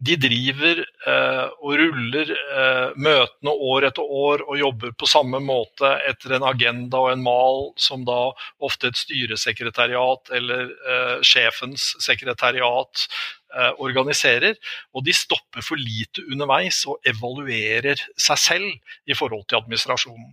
de 0.00 0.16
driver 0.16 0.78
eh, 0.80 1.46
og 1.60 1.74
ruller 1.76 2.30
eh, 2.32 2.92
møtene 2.96 3.52
år 3.52 3.86
etter 3.90 4.14
år 4.24 4.44
og 4.46 4.56
jobber 4.56 4.94
på 4.96 5.08
samme 5.10 5.42
måte 5.44 5.90
etter 6.08 6.38
en 6.38 6.46
agenda 6.48 7.02
og 7.02 7.10
en 7.12 7.24
mal 7.24 7.60
som 7.80 8.06
da 8.08 8.30
ofte 8.64 8.88
et 8.88 9.00
styresekretariat 9.00 10.32
eller 10.38 10.70
eh, 10.70 11.16
sjefens 11.26 11.90
sekretariat 12.00 13.04
eh, 13.52 13.72
organiserer. 13.76 14.56
Og 14.96 15.04
de 15.04 15.16
stopper 15.16 15.64
for 15.66 15.80
lite 15.80 16.24
underveis 16.30 16.80
og 16.88 17.04
evaluerer 17.04 18.00
seg 18.16 18.40
selv 18.40 18.72
i 19.04 19.18
forhold 19.18 19.44
til 19.50 19.60
administrasjonen. 19.60 20.32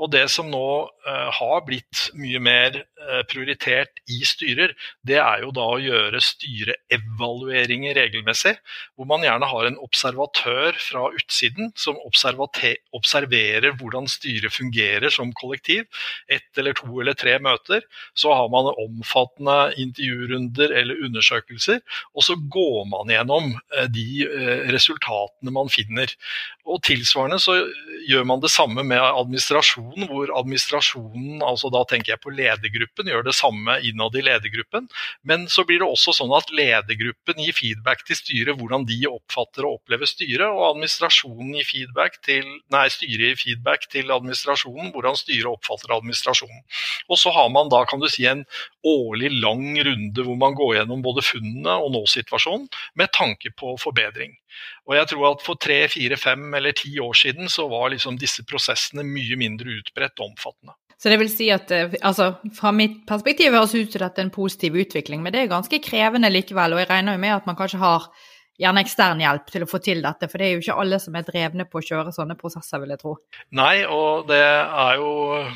Og 0.00 0.08
det 0.10 0.24
som 0.32 0.48
nå 0.50 0.68
uh, 1.06 1.28
har 1.36 1.60
blitt 1.66 2.08
mye 2.18 2.40
mer 2.42 2.78
prioritert 3.30 4.02
i 4.10 4.22
styrer, 4.26 4.74
det 5.06 5.18
er 5.20 5.42
jo 5.44 5.52
da 5.54 5.64
å 5.74 5.80
gjøre 5.82 6.20
styreevalueringer 6.22 7.96
regelmessig. 7.98 8.54
Hvor 8.96 9.08
man 9.10 9.24
gjerne 9.26 9.48
har 9.50 9.68
en 9.68 9.78
observatør 9.82 10.78
fra 10.80 11.08
utsiden 11.16 11.72
som 11.78 11.98
observerer 12.06 13.70
hvordan 13.80 14.08
styret 14.10 14.54
fungerer 14.54 15.12
som 15.12 15.32
kollektiv. 15.36 15.86
Ett 16.30 16.58
eller 16.58 16.76
to 16.78 17.00
eller 17.00 17.16
tre 17.18 17.38
møter. 17.42 17.84
Så 18.14 18.32
har 18.34 18.50
man 18.52 18.70
omfattende 18.72 19.72
intervjurunder 19.80 20.74
eller 20.82 21.04
undersøkelser. 21.06 21.82
Og 22.14 22.26
så 22.26 22.36
går 22.36 22.86
man 22.92 23.12
gjennom 23.12 23.52
uh, 23.56 23.86
de 23.92 24.26
resultatene 24.72 25.54
man 25.54 25.70
finner. 25.72 26.10
Og 26.68 26.82
tilsvarende 26.86 27.40
så 27.42 27.56
gjør 28.08 28.26
man 28.28 28.42
det 28.42 28.52
samme 28.52 28.84
med 28.86 29.00
administrasjonen, 29.02 30.06
hvor 30.10 30.30
administrasjonen, 30.38 31.42
altså 31.42 31.70
da 31.74 31.82
tenker 31.88 32.14
jeg 32.14 32.22
på 32.22 32.34
ledergruppen, 32.92 33.10
gjør 33.10 33.24
det 33.24 33.34
samme 33.34 33.80
innad 33.82 34.14
i 34.16 34.22
ledergruppen. 34.22 34.88
Men 35.24 35.48
så 35.48 35.64
blir 35.64 35.80
det 35.80 35.88
også 35.88 36.12
sånn 36.12 36.32
at 36.32 36.50
ledergruppen 36.52 37.40
gir 37.40 37.52
feedback 37.52 38.04
til 38.06 38.16
styret 38.16 38.58
hvordan 38.58 38.86
de 38.86 39.06
oppfatter 39.08 39.64
og 39.64 39.80
opplever 39.80 40.06
styret, 40.06 40.48
og 40.48 40.76
administrasjonen 40.76 41.54
gir 41.56 41.64
feedback 41.64 42.20
til, 42.22 42.44
nei, 42.70 42.88
styret 42.88 43.32
gir 43.32 43.36
feedback 43.36 43.88
til 43.90 44.10
administrasjonen 44.12 44.92
hvordan 44.92 45.16
styret 45.16 45.50
oppfatter 45.50 45.94
administrasjonen. 45.96 46.62
Og 47.08 47.18
så 47.18 47.32
har 47.32 47.48
man 47.50 47.70
da, 47.72 47.84
kan 47.86 48.00
du 48.00 48.08
si, 48.08 48.26
en 48.26 48.44
årlig 48.84 49.32
lang 49.40 49.78
runde 49.82 50.22
hvor 50.22 50.36
man 50.36 50.54
går 50.54 50.76
gjennom 50.80 51.02
både 51.02 51.24
funnene 51.24 51.78
og 51.80 51.92
nåsituasjonen 51.94 52.68
med 52.98 53.12
tanke 53.14 53.52
på 53.56 53.76
forbedring. 53.80 54.36
Og 54.86 54.96
jeg 54.98 55.08
tror 55.08 55.30
at 55.30 55.42
For 55.42 55.56
tre, 55.56 55.86
fire, 55.88 56.16
fem 56.20 56.54
eller 56.54 56.74
ti 56.76 56.92
år 57.00 57.14
siden 57.16 57.48
så 57.48 57.64
var 57.70 57.90
liksom 57.92 58.18
disse 58.20 58.44
prosessene 58.44 59.04
mye 59.06 59.38
mindre 59.40 59.78
utbredt 59.80 60.20
og 60.20 60.32
omfattende. 60.32 60.76
Så 61.00 61.12
det 61.12 61.18
vil 61.20 61.30
si 61.32 61.48
at 61.54 61.70
eh, 61.74 61.96
altså, 62.02 62.34
Fra 62.56 62.72
mitt 62.76 63.02
perspektiv 63.08 63.54
høres 63.54 63.74
ut 63.74 63.92
som 63.92 64.04
dette 64.04 64.22
er 64.22 64.28
en 64.28 64.34
positiv 64.34 64.76
utvikling, 64.84 65.22
men 65.22 65.34
det 65.34 65.44
er 65.44 65.54
ganske 65.54 65.82
krevende 65.84 66.30
likevel. 66.32 66.76
Og 66.76 66.82
jeg 66.82 66.90
regner 66.90 67.16
jo 67.16 67.24
med 67.24 67.36
at 67.36 67.48
man 67.48 67.58
kanskje 67.58 67.82
har 67.82 68.10
gjerne 68.60 68.82
ekstern 68.84 69.22
hjelp 69.22 69.48
til 69.50 69.64
å 69.64 69.68
få 69.68 69.80
til 69.82 70.02
dette, 70.04 70.28
for 70.30 70.40
det 70.40 70.46
er 70.46 70.52
jo 70.54 70.62
ikke 70.62 70.76
alle 70.82 70.98
som 71.02 71.16
er 71.16 71.24
drevne 71.26 71.66
på 71.68 71.80
å 71.80 71.84
kjøre 71.86 72.12
sånne 72.14 72.36
prosesser, 72.38 72.82
vil 72.82 72.92
jeg 72.94 73.00
tro. 73.00 73.14
Nei, 73.58 73.84
og 73.88 74.28
det 74.28 74.42
er 74.42 75.00
jo 75.00 75.12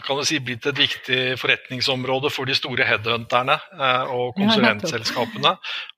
kan 0.07 0.21
du 0.21 0.25
si, 0.27 0.41
blitt 0.45 0.67
et 0.71 0.81
viktig 0.81 1.21
forretningsområde 1.41 2.33
for 2.35 2.49
de 2.49 2.57
store 2.57 2.87
headhunterne 2.89 3.59
eh, 3.77 4.15
og 4.17 4.33
konsulentselskapene. 4.39 5.57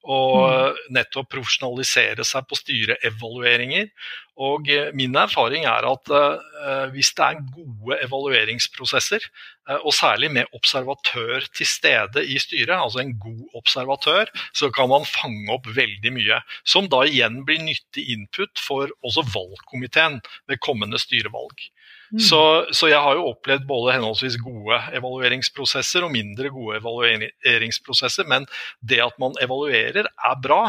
Og 0.08 0.38
mm. 0.40 0.78
nettopp 0.96 1.28
profesjonalisere 1.34 2.24
seg 2.24 2.46
på 2.48 2.56
styreevalueringer. 2.56 3.90
Og 4.38 4.68
eh, 4.70 4.90
min 4.94 5.16
erfaring 5.18 5.66
er 5.66 5.86
at 5.88 6.12
uh, 6.14 6.84
hvis 6.94 7.10
det 7.18 7.24
er 7.26 7.40
gode 7.56 7.96
evalueringsprosesser, 8.04 9.24
uh, 9.66 9.80
og 9.80 9.90
særlig 9.96 10.30
med 10.30 10.52
observatør 10.54 11.48
til 11.56 11.66
stede 11.66 12.22
i 12.22 12.38
styret, 12.38 12.76
altså 12.76 13.02
en 13.02 13.16
god 13.18 13.58
observatør, 13.58 14.30
så 14.54 14.70
kan 14.74 14.90
man 14.92 15.08
fange 15.08 15.50
opp 15.52 15.66
veldig 15.74 16.14
mye. 16.14 16.38
Som 16.62 16.86
da 16.92 17.02
igjen 17.08 17.42
blir 17.48 17.64
nyttig 17.66 18.06
input 18.14 18.62
for 18.62 18.94
også 19.02 19.26
valgkomiteen 19.34 20.22
ved 20.46 20.62
kommende 20.62 21.02
styrevalg. 21.02 21.66
Mm. 22.08 22.20
Så, 22.24 22.40
så, 22.72 22.88
jeg 22.88 23.00
har 23.04 23.18
jo 23.18 23.26
opplevd 23.34 23.66
både 23.68 23.98
henholdsvis 23.98 24.38
gode 24.40 24.78
evalueringsprosesser 24.96 26.06
og 26.06 26.14
mindre 26.14 26.48
gode 26.52 26.78
evalueringsprosesser, 26.80 28.28
men 28.30 28.48
det 28.80 29.02
at 29.04 29.18
man 29.20 29.36
evaluerer 29.44 30.08
er 30.08 30.40
bra. 30.44 30.62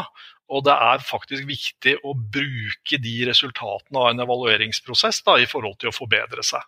Og 0.50 0.64
det 0.66 0.74
er 0.74 1.04
faktisk 1.06 1.46
viktig 1.46 1.94
å 2.02 2.12
bruke 2.12 2.98
de 2.98 3.14
resultatene 3.28 4.02
av 4.02 4.10
en 4.10 4.24
evalueringsprosess 4.26 5.22
da, 5.26 5.38
i 5.38 5.48
forhold 5.48 5.78
til 5.80 5.92
å 5.92 5.94
forbedre 5.94 6.44
seg. 6.44 6.66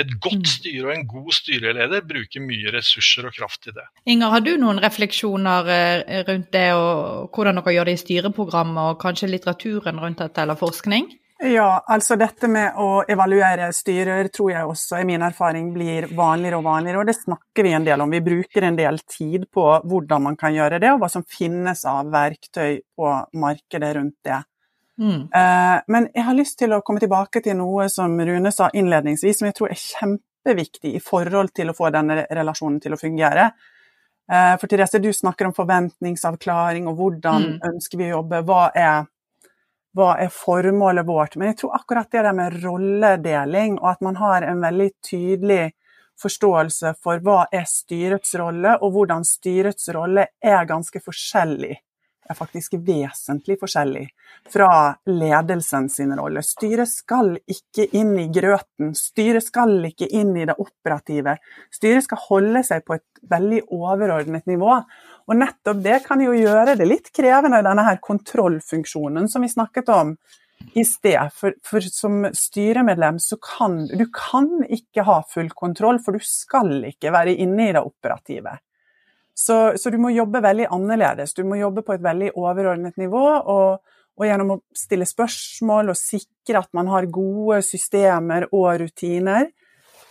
Et 0.00 0.10
godt 0.18 0.42
mm. 0.42 0.50
styre 0.50 0.86
og 0.88 0.92
en 0.94 1.04
god 1.06 1.34
styreleder 1.36 2.06
bruker 2.06 2.42
mye 2.42 2.72
ressurser 2.74 3.28
og 3.28 3.34
kraft 3.36 3.60
til 3.66 3.76
det. 3.76 3.84
Inger, 4.10 4.32
har 4.32 4.42
du 4.42 4.54
noen 4.58 4.80
refleksjoner 4.82 5.70
eh, 5.70 6.22
rundt 6.26 6.50
det, 6.54 6.68
og 6.74 7.34
hvordan 7.34 7.60
dere 7.60 7.76
gjør 7.76 7.90
det 7.90 7.94
i 7.94 8.02
styreprogrammet, 8.02 8.94
og 8.94 9.02
kanskje 9.02 9.30
litteraturen 9.30 10.00
rundt 10.02 10.22
dette, 10.22 10.42
eller 10.42 10.58
forskning? 10.58 11.12
Ja, 11.42 11.84
altså 11.86 12.14
dette 12.16 12.46
med 12.48 12.76
å 12.78 13.02
evaluere 13.10 13.66
styrer 13.74 14.28
tror 14.32 14.52
jeg 14.52 14.68
også 14.70 15.00
i 15.02 15.06
min 15.08 15.22
erfaring 15.26 15.72
blir 15.74 16.06
vanligere 16.14 16.60
og 16.60 16.66
vanligere, 16.68 17.00
og 17.02 17.08
det 17.10 17.16
snakker 17.18 17.66
vi 17.66 17.72
en 17.74 17.86
del 17.86 18.04
om. 18.04 18.12
Vi 18.14 18.22
bruker 18.22 18.68
en 18.68 18.78
del 18.78 19.00
tid 19.10 19.48
på 19.52 19.64
hvordan 19.82 20.28
man 20.28 20.38
kan 20.38 20.54
gjøre 20.54 20.78
det, 20.78 20.92
og 20.94 21.02
hva 21.02 21.10
som 21.10 21.26
finnes 21.26 21.82
av 21.90 22.12
verktøy 22.14 22.78
på 22.96 23.14
markedet 23.42 23.90
rundt 23.98 24.16
det. 24.24 24.40
Mm. 25.02 25.22
Eh, 25.26 25.76
men 25.90 26.06
jeg 26.14 26.26
har 26.28 26.38
lyst 26.38 26.58
til 26.60 26.72
å 26.72 26.82
komme 26.86 27.02
tilbake 27.02 27.42
til 27.42 27.58
noe 27.58 27.88
som 27.90 28.14
Rune 28.14 28.52
sa 28.54 28.70
innledningsvis, 28.70 29.40
som 29.40 29.50
jeg 29.50 29.56
tror 29.58 29.74
er 29.74 29.80
kjempeviktig 29.80 30.94
i 30.94 31.02
forhold 31.02 31.50
til 31.56 31.72
å 31.72 31.76
få 31.76 31.90
denne 31.94 32.28
relasjonen 32.30 32.78
til 32.84 32.94
å 32.94 33.00
fungere. 33.00 33.48
Eh, 34.30 34.54
for 34.60 34.70
Therese, 34.70 35.02
du 35.02 35.10
snakker 35.12 35.50
om 35.50 35.56
forventningsavklaring 35.56 36.86
og 36.88 37.00
hvordan 37.00 37.48
mm. 37.56 37.58
ønsker 37.72 38.00
vi 38.00 38.08
å 38.12 38.20
jobbe. 38.20 38.44
Hva 38.46 38.68
er 38.70 39.10
hva 39.94 40.14
er 40.22 40.32
formålet 40.34 41.06
vårt. 41.06 41.36
Men 41.36 41.52
jeg 41.52 41.62
tror 41.62 41.78
akkurat 41.78 42.10
det 42.10 42.24
der 42.26 42.36
med 42.36 42.58
rolledeling, 42.64 43.78
og 43.80 43.90
at 43.94 44.04
man 44.04 44.18
har 44.20 44.46
en 44.46 44.62
veldig 44.64 44.90
tydelig 45.06 45.64
forståelse 46.20 46.94
for 47.02 47.22
hva 47.24 47.44
er 47.52 47.66
styrets 47.68 48.36
rolle, 48.38 48.76
og 48.80 48.94
hvordan 48.94 49.26
styrets 49.26 49.90
rolle 49.94 50.28
er 50.42 50.70
ganske 50.70 51.02
forskjellig 51.02 51.74
er 52.28 52.36
faktisk 52.36 52.74
vesentlig 52.86 53.56
forskjellig 53.60 54.04
fra 54.52 54.94
ledelsen 55.08 55.88
sin 55.92 56.14
rolle. 56.16 56.42
Styret 56.44 56.90
skal 56.90 57.34
ikke 57.50 57.86
inn 57.96 58.14
i 58.20 58.28
grøten, 58.32 58.94
styret 58.96 59.46
skal 59.46 59.76
ikke 59.90 60.08
inn 60.08 60.34
i 60.36 60.46
det 60.48 60.56
operative. 60.60 61.36
Styret 61.74 62.06
skal 62.06 62.22
holde 62.28 62.64
seg 62.66 62.84
på 62.86 62.96
et 62.98 63.26
veldig 63.30 63.64
overordnet 63.72 64.48
nivå. 64.48 64.80
Og 65.24 65.38
nettopp 65.40 65.80
det 65.84 66.02
kan 66.04 66.20
jo 66.20 66.34
gjøre 66.36 66.76
det 66.78 66.86
litt 66.88 67.12
krevende, 67.14 67.62
denne 67.64 67.84
her 67.86 68.00
kontrollfunksjonen 68.04 69.28
som 69.30 69.44
vi 69.44 69.52
snakket 69.52 69.88
om 69.94 70.12
i 70.74 70.84
sted. 70.84 71.32
For, 71.34 71.56
for 71.64 71.84
som 71.88 72.26
styremedlem 72.34 73.18
så 73.22 73.38
kan 73.40 73.84
du 73.88 74.04
kan 74.12 74.64
ikke 74.68 75.06
ha 75.08 75.20
full 75.30 75.50
kontroll, 75.56 76.00
for 76.04 76.16
du 76.16 76.24
skal 76.24 76.76
ikke 76.90 77.12
være 77.14 77.36
inne 77.44 77.70
i 77.70 77.74
det 77.76 77.84
operative. 77.84 78.58
Så, 79.34 79.74
så, 79.76 79.90
du 79.90 79.98
må 79.98 80.12
jobbe 80.14 80.42
veldig 80.44 80.68
annerledes. 80.70 81.34
Du 81.34 81.42
må 81.46 81.58
jobbe 81.58 81.82
på 81.82 81.96
et 81.96 82.04
veldig 82.04 82.30
overordnet 82.38 82.96
nivå. 83.00 83.24
Og, 83.50 83.96
og, 84.14 84.26
gjennom 84.28 84.52
å 84.54 84.60
stille 84.78 85.08
spørsmål 85.10 85.90
og 85.90 85.98
sikre 85.98 86.62
at 86.62 86.70
man 86.76 86.90
har 86.92 87.10
gode 87.10 87.58
systemer 87.66 88.46
og 88.52 88.68
rutiner. 88.84 89.50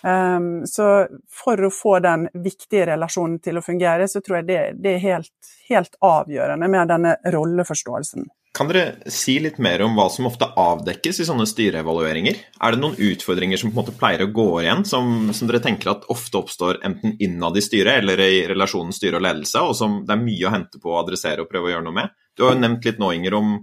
Um, 0.03 0.65
så 0.67 1.07
for 1.31 1.63
å 1.63 1.71
få 1.71 1.97
den 2.03 2.27
viktige 2.43 2.89
relasjonen 2.91 3.39
til 3.43 3.59
å 3.59 3.63
fungere, 3.63 4.07
så 4.11 4.19
tror 4.19 4.41
jeg 4.41 4.49
det, 4.49 4.61
det 4.83 4.97
er 4.97 5.03
helt, 5.05 5.51
helt 5.69 5.95
avgjørende 6.03 6.67
med 6.71 6.91
denne 6.91 7.17
rolleforståelsen. 7.31 8.27
Kan 8.53 8.69
dere 8.69 9.09
si 9.09 9.39
litt 9.41 9.55
mer 9.63 9.81
om 9.81 9.95
hva 9.97 10.03
som 10.13 10.27
ofte 10.29 10.45
avdekkes 10.61 11.23
i 11.23 11.25
sånne 11.25 11.47
styreevalueringer? 11.49 12.35
Er 12.61 12.75
det 12.75 12.81
noen 12.83 12.99
utfordringer 13.01 13.57
som 13.57 13.71
på 13.71 13.79
en 13.79 13.79
måte 13.79 13.95
pleier 13.97 14.21
å 14.27 14.29
gå 14.29 14.45
igjen, 14.61 14.83
som, 14.85 15.31
som 15.33 15.49
dere 15.49 15.63
tenker 15.63 15.89
at 15.89 16.05
ofte 16.13 16.37
oppstår 16.37 16.83
enten 16.85 17.15
innad 17.23 17.57
i 17.57 17.63
styret 17.65 18.03
eller 18.03 18.21
i 18.21 18.43
relasjonen 18.51 18.93
styre 18.93 19.17
og 19.17 19.25
ledelse, 19.25 19.63
og 19.63 19.73
som 19.79 20.03
det 20.05 20.13
er 20.13 20.21
mye 20.21 20.45
å 20.45 20.53
hente 20.53 20.83
på 20.83 20.91
å 20.91 20.99
adressere 20.99 21.41
og 21.41 21.49
prøve 21.49 21.71
å 21.71 21.73
gjøre 21.73 21.87
noe 21.87 21.97
med? 22.03 22.13
Du 22.37 22.45
har 22.45 22.53
jo 22.53 22.61
nevnt 22.61 22.85
litt 22.85 23.01
nå, 23.01 23.09
Inger, 23.17 23.39
om 23.39 23.55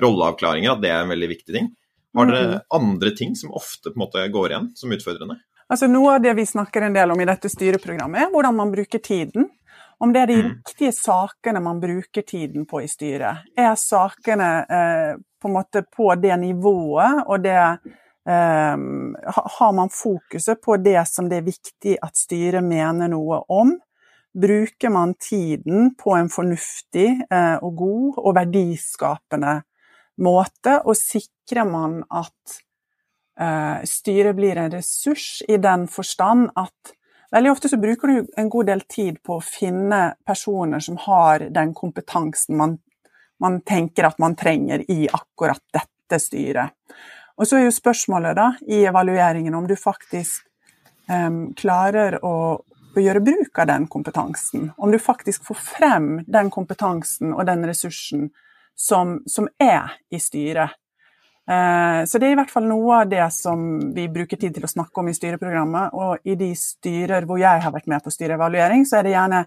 rolleavklaringer, 0.00 0.72
at 0.72 0.80
det 0.86 0.94
er 0.94 1.02
en 1.02 1.12
veldig 1.12 1.30
viktig 1.34 1.58
ting. 1.58 1.68
Har 2.16 2.32
dere 2.32 2.48
mm. 2.48 2.66
andre 2.78 3.12
ting 3.20 3.36
som 3.36 3.52
ofte 3.52 3.90
på 3.90 3.98
en 3.98 4.06
måte 4.06 4.24
går 4.32 4.54
igjen 4.54 4.72
som 4.80 4.96
utfordrende? 4.96 5.42
Altså 5.68 5.86
Noe 5.90 6.14
av 6.16 6.24
det 6.24 6.32
vi 6.38 6.46
snakker 6.48 6.86
en 6.86 6.96
del 6.96 7.12
om 7.12 7.20
i 7.20 7.28
dette 7.28 7.50
styreprogrammet, 7.52 8.24
er 8.24 8.32
hvordan 8.32 8.56
man 8.56 8.70
bruker 8.72 9.02
tiden. 9.04 9.50
Om 10.00 10.12
det 10.14 10.20
er 10.20 10.30
de 10.30 10.36
mm. 10.38 10.48
riktige 10.48 10.92
sakene 10.94 11.60
man 11.60 11.80
bruker 11.82 12.22
tiden 12.22 12.66
på 12.70 12.80
i 12.84 12.88
styret. 12.88 13.48
Er 13.58 13.74
sakene 13.76 14.50
eh, 14.64 15.14
på 15.42 15.62
på 15.96 16.14
det 16.14 16.36
nivået, 16.38 17.24
og 17.26 17.42
det 17.42 17.58
eh, 17.58 18.76
Har 19.58 19.72
man 19.72 19.90
fokuset 19.90 20.60
på 20.62 20.76
det 20.76 21.08
som 21.08 21.28
det 21.28 21.36
er 21.36 21.50
viktig 21.50 21.98
at 22.02 22.16
styret 22.16 22.64
mener 22.64 23.08
noe 23.08 23.42
om? 23.48 23.74
Bruker 24.38 24.90
man 24.90 25.14
tiden 25.14 25.94
på 25.98 26.14
en 26.16 26.28
fornuftig 26.28 27.26
eh, 27.30 27.56
og 27.60 27.76
god 27.76 28.22
og 28.22 28.34
verdiskapende 28.34 29.62
måte, 30.18 30.80
og 30.84 30.96
sikrer 30.96 31.64
man 31.68 32.04
at 32.10 32.62
styret 33.86 34.34
blir 34.34 34.58
en 34.58 34.72
ressurs 34.72 35.42
i 35.48 35.60
den 35.62 35.84
forstand 35.86 36.48
at 36.58 36.94
Veldig 37.30 37.50
ofte 37.52 37.68
så 37.68 37.76
bruker 37.76 38.08
du 38.08 38.26
en 38.36 38.48
god 38.48 38.66
del 38.70 38.80
tid 38.88 39.18
på 39.22 39.36
å 39.36 39.44
finne 39.44 40.14
personer 40.26 40.80
som 40.80 40.96
har 41.02 41.44
den 41.52 41.74
kompetansen 41.76 42.56
man, 42.56 42.78
man 43.40 43.60
tenker 43.68 44.08
at 44.08 44.16
man 44.22 44.36
trenger 44.36 44.84
i 44.90 45.02
akkurat 45.12 45.60
dette 45.74 46.20
styret. 46.24 46.72
Og 47.36 47.46
så 47.46 47.58
er 47.58 47.66
jo 47.66 47.74
spørsmålet 47.76 48.36
da, 48.38 48.48
i 48.66 48.80
evalueringen 48.88 49.54
om 49.54 49.68
du 49.68 49.76
faktisk 49.76 50.46
um, 51.10 51.52
klarer 51.54 52.16
å, 52.24 52.34
å, 52.64 52.98
gjøre 52.98 53.22
bruk 53.22 53.60
av 53.60 53.68
den 53.70 53.86
kompetansen. 53.92 54.72
Om 54.76 54.96
du 54.96 54.98
faktisk 54.98 55.44
får 55.46 55.60
frem 55.76 56.08
den 56.26 56.50
kompetansen 56.50 57.36
og 57.36 57.44
den 57.46 57.68
ressursen 57.68 58.30
som, 58.74 59.18
som 59.28 59.50
er 59.60 60.00
i 60.10 60.18
styret. 60.22 60.80
Eh, 61.48 62.02
så 62.04 62.20
det 62.20 62.28
er 62.28 62.34
i 62.34 62.38
hvert 62.38 62.52
fall 62.52 62.66
noe 62.68 63.02
av 63.02 63.08
det 63.08 63.24
som 63.32 63.62
vi 63.94 64.04
bruker 64.12 64.40
tid 64.40 64.58
til 64.58 64.66
å 64.66 64.70
snakke 64.70 65.00
om 65.00 65.08
i 65.08 65.16
styreprogrammet. 65.16 65.96
Og 65.96 66.28
i 66.28 66.36
de 66.40 66.50
styrer 66.58 67.28
hvor 67.28 67.40
jeg 67.40 67.64
har 67.64 67.74
vært 67.74 67.88
med 67.88 68.04
på 68.04 68.12
styreevaluering, 68.12 68.84
så 68.88 69.00
er 69.00 69.08
det 69.08 69.16
gjerne 69.16 69.46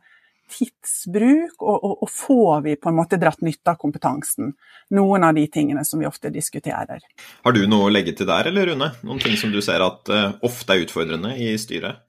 tidsbruk, 0.51 1.61
og, 1.61 1.77
og, 1.77 1.93
og, 2.03 2.09
får 2.11 2.63
vi 2.65 2.73
på 2.75 2.89
en 2.91 2.97
måte 2.97 3.19
dratt 3.21 3.39
nytte 3.45 3.71
av 3.71 3.77
kompetansen? 3.79 4.51
Noen 4.97 5.23
av 5.23 5.37
de 5.37 5.45
tingene 5.47 5.85
som 5.87 6.01
vi 6.01 6.09
ofte 6.09 6.31
diskuterer. 6.33 7.05
Har 7.45 7.55
du 7.55 7.61
noe 7.71 7.87
å 7.87 7.93
legge 7.93 8.11
til 8.17 8.27
der, 8.27 8.49
eller 8.51 8.67
Rune? 8.67 8.91
Noen 9.07 9.21
ting 9.23 9.37
som 9.39 9.53
du 9.53 9.61
ser 9.63 9.83
at 9.85 10.11
uh, 10.11 10.33
ofte 10.43 10.75
er 10.75 10.83
utfordrende 10.83 11.37
i 11.39 11.53
styret? 11.61 12.03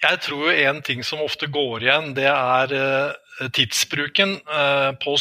Jeg 0.00 0.22
tror 0.24 0.48
en 0.52 0.80
ting 0.86 1.04
som 1.04 1.20
ofte 1.24 1.50
går 1.52 1.84
igjen, 1.84 2.10
det 2.16 2.30
er 2.30 2.72
uh, 2.72 3.50
tidsbruken 3.52 4.38
uh, 4.48 4.96
på, 5.02 5.18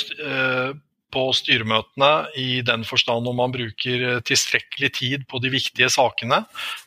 på 1.15 1.23
styremøtene 1.35 2.11
i 2.39 2.61
den 2.65 2.83
forstand 2.87 3.27
om 3.29 3.39
man 3.39 3.53
bruker 3.53 4.05
eh, 4.09 4.21
tilstrekkelig 4.27 4.91
tid 4.99 5.25
på 5.31 5.39
de 5.43 5.51
viktige 5.53 5.89
sakene, 5.93 6.41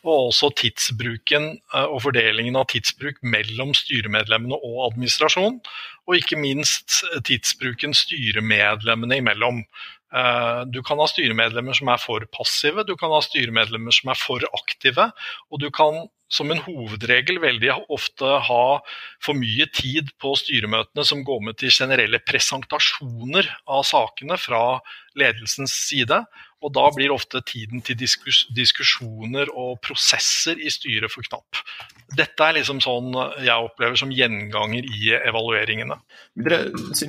og 0.04 0.30
også 0.30 0.52
tidsbruken 0.60 1.50
eh, 1.56 1.86
og 1.86 2.02
fordelingen 2.04 2.58
av 2.60 2.68
tidsbruk 2.72 3.22
mellom 3.24 3.72
styremedlemmene 3.76 4.58
og 4.58 4.90
administrasjon, 4.90 5.60
og 6.08 6.18
ikke 6.18 6.40
minst 6.40 7.00
eh, 7.12 7.22
tidsbruken 7.30 7.96
styremedlemmene 7.96 9.22
imellom. 9.22 9.64
Du 10.72 10.78
kan 10.80 10.96
ha 10.96 11.04
styremedlemmer 11.04 11.76
som 11.76 11.90
er 11.92 11.98
for 12.00 12.22
passive, 12.32 12.80
du 12.88 12.94
kan 12.96 13.12
ha 13.12 13.18
styremedlemmer 13.20 13.92
som 13.92 14.08
er 14.08 14.16
for 14.16 14.40
aktive, 14.56 15.10
og 15.52 15.60
du 15.60 15.66
kan 15.68 16.06
som 16.28 16.50
en 16.52 16.60
hovedregel 16.64 17.40
veldig 17.42 17.72
ofte 17.88 18.38
ha 18.48 18.64
for 19.24 19.38
mye 19.38 19.68
tid 19.74 20.12
på 20.20 20.34
styremøtene 20.38 21.04
som 21.06 21.24
går 21.26 21.40
med 21.48 21.58
til 21.60 21.72
generelle 21.72 22.20
presentasjoner 22.20 23.48
av 23.66 23.86
sakene 23.88 24.36
fra 24.40 24.62
ledelsens 25.18 25.72
side. 25.88 26.20
Og 26.58 26.72
da 26.74 26.88
blir 26.90 27.12
ofte 27.14 27.38
tiden 27.46 27.84
til 27.86 27.94
diskus 28.00 28.40
diskusjoner 28.54 29.50
og 29.54 29.76
prosesser 29.84 30.58
i 30.58 30.70
styret 30.74 31.12
for 31.12 31.22
knapp. 31.28 31.60
Dette 32.18 32.48
er 32.48 32.56
liksom 32.56 32.80
sånn 32.82 33.12
jeg 33.44 33.68
opplever 33.68 33.94
som 34.00 34.10
gjenganger 34.10 34.88
i 34.88 35.12
evalueringene. 35.20 36.00
Dere, 36.34 36.64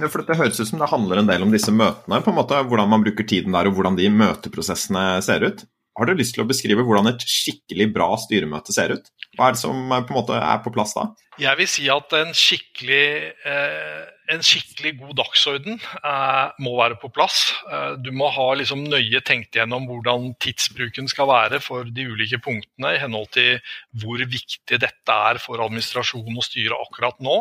for 0.05 0.27
Det 0.27 0.37
høres 0.37 0.61
ut 0.61 0.69
som 0.69 0.83
det 0.83 0.91
handler 0.91 1.23
en 1.23 1.31
del 1.31 1.47
om 1.47 1.55
disse 1.55 1.73
møtene, 1.73 2.21
på 2.21 2.29
en 2.29 2.37
måte, 2.37 2.61
hvordan 2.69 2.93
man 2.93 3.05
bruker 3.05 3.25
tiden 3.25 3.57
der 3.57 3.71
og 3.71 3.79
hvordan 3.79 3.97
de 3.97 4.11
møteprosessene 4.13 5.07
ser 5.25 5.47
ut. 5.49 5.65
Har 5.99 6.07
du 6.07 6.15
lyst 6.15 6.37
til 6.37 6.45
å 6.45 6.47
beskrive 6.47 6.85
hvordan 6.87 7.11
et 7.11 7.23
skikkelig 7.27 7.89
bra 7.91 8.13
styremøte 8.21 8.71
ser 8.71 8.93
ut? 8.95 9.09
Hva 9.35 9.49
er 9.49 9.57
det 9.57 9.59
som 9.59 9.75
på 9.75 10.13
en 10.13 10.15
måte 10.15 10.37
er 10.39 10.61
på 10.63 10.71
plass 10.71 10.95
da? 10.95 11.09
Jeg 11.39 11.59
vil 11.59 11.67
si 11.71 11.85
at 11.91 12.13
en 12.15 12.31
skikkelig, 12.35 13.03
eh, 13.47 14.05
en 14.31 14.41
skikkelig 14.43 14.93
god 14.99 15.13
dagsorden 15.19 15.75
eh, 15.79 16.55
må 16.63 16.73
være 16.77 16.97
på 16.99 17.11
plass. 17.15 17.41
Eh, 17.67 17.93
du 18.03 18.09
må 18.15 18.29
ha 18.35 18.47
liksom 18.59 18.85
nøye 18.87 19.21
tenkt 19.27 19.59
gjennom 19.59 19.87
hvordan 19.87 20.33
tidsbruken 20.43 21.07
skal 21.11 21.29
være 21.31 21.61
for 21.63 21.87
de 21.87 22.07
ulike 22.11 22.39
punktene, 22.43 22.95
i 22.95 23.03
henhold 23.03 23.31
til 23.35 23.59
hvor 23.99 24.23
viktig 24.23 24.79
dette 24.79 25.19
er 25.31 25.39
for 25.43 25.63
administrasjon 25.63 26.31
og 26.31 26.47
styre 26.47 26.79
akkurat 26.79 27.19
nå. 27.23 27.37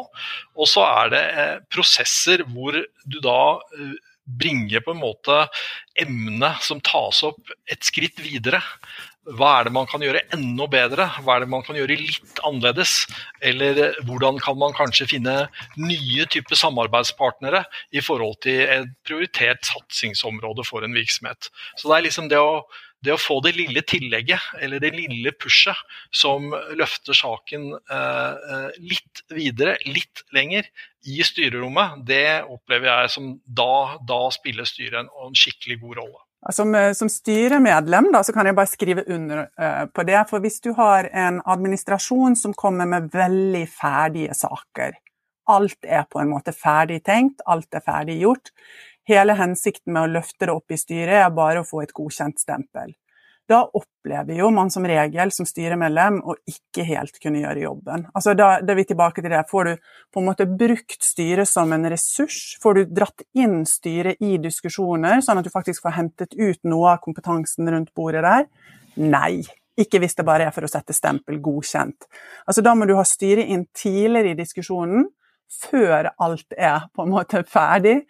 Og 0.59 0.71
så 0.71 0.87
er 0.87 1.15
det 1.15 1.25
eh, 1.31 1.57
prosesser 1.71 2.47
hvor 2.51 2.79
du 2.79 3.19
da 3.23 3.41
eh, 3.79 3.99
bringe 4.29 4.81
på 4.85 4.93
en 4.93 5.01
måte 5.01 5.45
emnet 5.99 6.65
som 6.65 6.83
tas 6.85 7.23
opp, 7.27 7.41
et 7.71 7.85
skritt 7.87 8.21
videre. 8.23 8.61
Hva 9.29 9.59
er 9.59 9.69
det 9.69 9.75
man 9.77 9.89
kan 9.89 10.01
gjøre 10.01 10.23
enda 10.33 10.65
bedre? 10.73 11.09
Hva 11.25 11.37
er 11.37 11.45
det 11.45 11.51
man 11.53 11.65
kan 11.67 11.77
gjøre 11.77 11.99
litt 12.01 12.41
annerledes? 12.49 13.03
Eller 13.45 13.99
hvordan 14.09 14.41
kan 14.41 14.57
man 14.61 14.77
kanskje 14.77 15.09
finne 15.11 15.37
nye 15.77 16.29
typer 16.33 16.57
samarbeidspartnere 16.57 17.65
i 17.93 18.05
forhold 18.05 18.39
til 18.47 18.63
et 18.65 18.93
prioritert 19.05 19.69
satsingsområde 19.69 20.65
for 20.69 20.85
en 20.85 20.97
virksomhet. 20.97 21.51
Så 21.77 21.91
det 21.91 21.99
er 21.99 22.07
liksom 22.09 22.31
det 22.33 22.41
å 22.41 22.63
det 23.05 23.15
å 23.15 23.21
få 23.21 23.39
det 23.45 23.53
lille 23.55 23.83
tillegget, 23.87 24.43
eller 24.59 24.83
det 24.83 24.91
lille 24.97 25.31
pushet, 25.39 25.79
som 26.11 26.51
løfter 26.79 27.15
saken 27.15 27.71
eh, 27.79 28.33
eh, 28.35 28.79
litt 28.83 29.23
videre, 29.31 29.77
litt 29.87 30.25
lenger 30.35 30.67
i 31.09 31.25
styrerommet, 31.25 32.01
det 32.07 32.45
opplever 32.45 32.91
jeg 32.91 33.13
som 33.17 33.35
da, 33.45 33.99
da 34.09 34.23
spiller 34.35 34.69
styret 34.69 35.01
en, 35.03 35.13
en, 35.27 35.37
skikkelig 35.37 35.79
god 35.83 36.01
rolle. 36.03 36.21
Som, 36.55 36.75
eh, 36.79 36.93
som 36.95 37.11
styremedlem 37.11 38.13
da, 38.15 38.23
så 38.23 38.35
kan 38.37 38.47
jeg 38.47 38.57
bare 38.59 38.71
skrive 38.71 39.05
under 39.11 39.47
uh, 39.59 39.85
på 39.91 40.05
det. 40.07 40.21
For 40.31 40.45
hvis 40.45 40.61
du 40.65 40.71
har 40.79 41.11
en 41.11 41.41
administrasjon 41.45 42.39
som 42.39 42.55
kommer 42.55 42.87
med 42.87 43.11
veldig 43.15 43.65
ferdige 43.73 44.37
saker, 44.39 45.01
alt 45.49 45.89
er 45.89 46.05
på 46.07 46.21
en 46.21 46.31
måte 46.31 46.53
ferdig 46.55 47.01
tenkt, 47.09 47.43
alt 47.49 47.75
er 47.75 47.83
ferdig 47.85 48.21
gjort, 48.21 48.53
Hele 49.09 49.33
hensikten 49.39 49.95
med 49.95 50.05
å 50.05 50.15
løfte 50.19 50.47
det 50.47 50.55
opp 50.55 50.73
i 50.75 50.77
styret 50.77 51.23
er 51.23 51.31
bare 51.33 51.63
å 51.63 51.67
få 51.67 51.81
et 51.81 51.95
godkjent 51.97 52.43
stempel. 52.43 52.93
Da 53.49 53.63
opplever 53.65 54.37
jo 54.37 54.51
man 54.53 54.69
som 54.71 54.85
regel 54.87 55.31
som 55.33 55.47
styremedlem 55.49 56.19
å 56.21 56.35
ikke 56.51 56.85
helt 56.85 57.17
kunne 57.23 57.41
gjøre 57.41 57.63
jobben. 57.63 58.05
Altså 58.13 58.35
da, 58.37 58.59
da, 58.61 58.75
er 58.75 58.81
vi 58.83 58.85
tilbake 58.91 59.25
til 59.25 59.33
det. 59.33 59.41
Får 59.49 59.71
du 59.71 59.87
på 60.13 60.21
en 60.21 60.27
måte 60.29 60.47
brukt 60.51 60.99
styret 61.05 61.49
som 61.49 61.73
en 61.73 61.89
ressurs? 61.89 62.59
Får 62.61 62.77
du 62.77 62.97
dratt 62.99 63.25
inn 63.33 63.63
styret 63.69 64.21
i 64.21 64.37
diskusjoner, 64.43 65.23
sånn 65.25 65.41
at 65.41 65.49
du 65.49 65.53
faktisk 65.55 65.87
får 65.87 65.97
hentet 65.97 66.37
ut 66.37 66.61
noe 66.69 66.93
av 66.93 67.01
kompetansen 67.05 67.73
rundt 67.73 67.95
bordet 67.97 68.27
der? 68.27 68.45
Nei. 69.01 69.47
Ikke 69.79 70.01
hvis 70.03 70.19
det 70.19 70.27
bare 70.27 70.49
er 70.49 70.53
for 70.53 70.67
å 70.67 70.69
sette 70.69 70.93
stempel 70.93 71.39
'godkjent'. 71.41 72.09
Altså 72.51 72.65
Da 72.67 72.75
må 72.75 72.85
du 72.85 72.97
ha 72.99 73.05
styret 73.07 73.49
inn 73.49 73.65
tidligere 73.73 74.35
i 74.35 74.41
diskusjonen, 74.41 75.07
før 75.49 76.11
alt 76.19 76.53
er 76.53 76.89
på 76.93 77.07
en 77.07 77.15
måte 77.15 77.45
ferdig. 77.49 78.03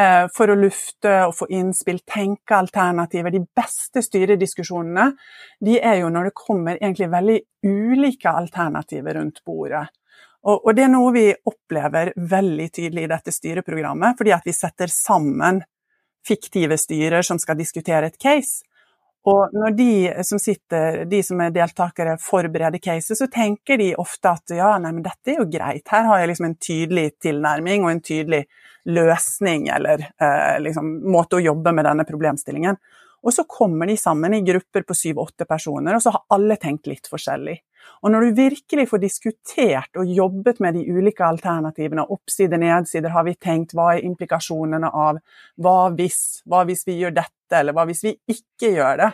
Eh, 0.00 0.26
for 0.32 0.48
å 0.48 0.56
lufte 0.56 1.10
og 1.26 1.34
få 1.36 1.46
innspill, 1.52 1.98
tenke 2.08 2.56
alternativer. 2.56 3.34
De 3.34 3.42
beste 3.44 4.00
styrediskusjonene 4.04 5.10
de 5.60 5.76
er 5.84 5.98
jo 6.00 6.08
når 6.12 6.30
det 6.30 6.38
kommer 6.38 6.78
egentlig 6.78 7.10
veldig 7.12 7.40
ulike 7.68 8.32
alternativer 8.32 9.18
rundt 9.20 9.42
bordet. 9.44 9.84
Og, 10.48 10.64
og 10.64 10.72
det 10.74 10.86
er 10.86 10.90
noe 10.90 11.12
vi 11.14 11.26
opplever 11.30 12.14
veldig 12.16 12.70
tydelig 12.72 13.04
i 13.04 13.12
dette 13.12 13.34
styreprogrammet, 13.36 14.16
fordi 14.18 14.32
at 14.34 14.48
vi 14.48 14.56
setter 14.56 14.90
sammen 14.90 15.60
fiktive 16.26 16.78
styrer 16.80 17.22
som 17.26 17.38
skal 17.38 17.60
diskutere 17.60 18.08
et 18.08 18.18
case. 18.18 18.64
Og 19.28 19.52
når 19.54 19.74
de 19.78 19.92
som 20.26 20.40
sitter, 20.42 21.04
de 21.06 21.20
som 21.22 21.38
er 21.44 21.52
deltakere, 21.54 22.16
forbereder 22.18 22.80
caset, 22.82 23.14
så 23.20 23.28
tenker 23.30 23.78
de 23.78 23.92
ofte 24.00 24.32
at 24.32 24.54
ja, 24.56 24.72
nei, 24.82 24.90
men 24.96 25.04
dette 25.04 25.30
er 25.30 25.38
jo 25.38 25.50
greit, 25.52 25.84
her 25.92 26.08
har 26.08 26.22
jeg 26.22 26.32
liksom 26.32 26.48
en 26.48 26.58
tydelig 26.58 27.06
tilnærming 27.22 27.84
og 27.84 27.92
en 27.92 28.02
tydelig 28.02 28.42
løsning 28.90 29.68
eller 29.68 30.08
eh, 30.18 30.58
liksom, 30.62 30.94
måte 31.10 31.38
å 31.38 31.44
jobbe 31.44 31.72
med 31.74 31.86
denne 31.86 32.06
problemstillingen. 32.08 32.78
Og 33.22 33.34
så 33.34 33.44
kommer 33.46 33.86
de 33.86 33.94
sammen 33.96 34.34
i 34.34 34.42
grupper 34.42 34.82
på 34.82 34.96
syv-åtte 34.98 35.46
personer, 35.46 35.94
og 35.94 36.02
så 36.02 36.10
har 36.14 36.24
alle 36.34 36.56
tenkt 36.58 36.88
litt 36.90 37.06
forskjellig. 37.10 37.54
Og 38.02 38.10
når 38.10 38.24
du 38.24 38.38
virkelig 38.40 38.88
får 38.90 39.02
diskutert 39.02 39.98
og 39.98 40.10
jobbet 40.10 40.58
med 40.62 40.74
de 40.74 40.82
ulike 40.90 41.24
alternativene, 41.26 42.06
oppsider, 42.14 42.58
nedsider, 42.58 43.14
har 43.14 43.26
vi 43.26 43.36
tenkt 43.38 43.76
hva 43.78 43.92
er 43.94 44.06
implikasjonene 44.08 44.90
av 44.90 45.20
hva 45.62 45.76
hvis, 45.94 46.42
hva 46.50 46.64
hvis 46.66 46.82
vi 46.88 46.98
gjør 46.98 47.14
dette, 47.20 47.60
eller 47.60 47.76
hva 47.76 47.86
hvis 47.86 48.02
vi 48.08 48.16
ikke 48.34 48.72
gjør 48.74 49.04
det, 49.04 49.10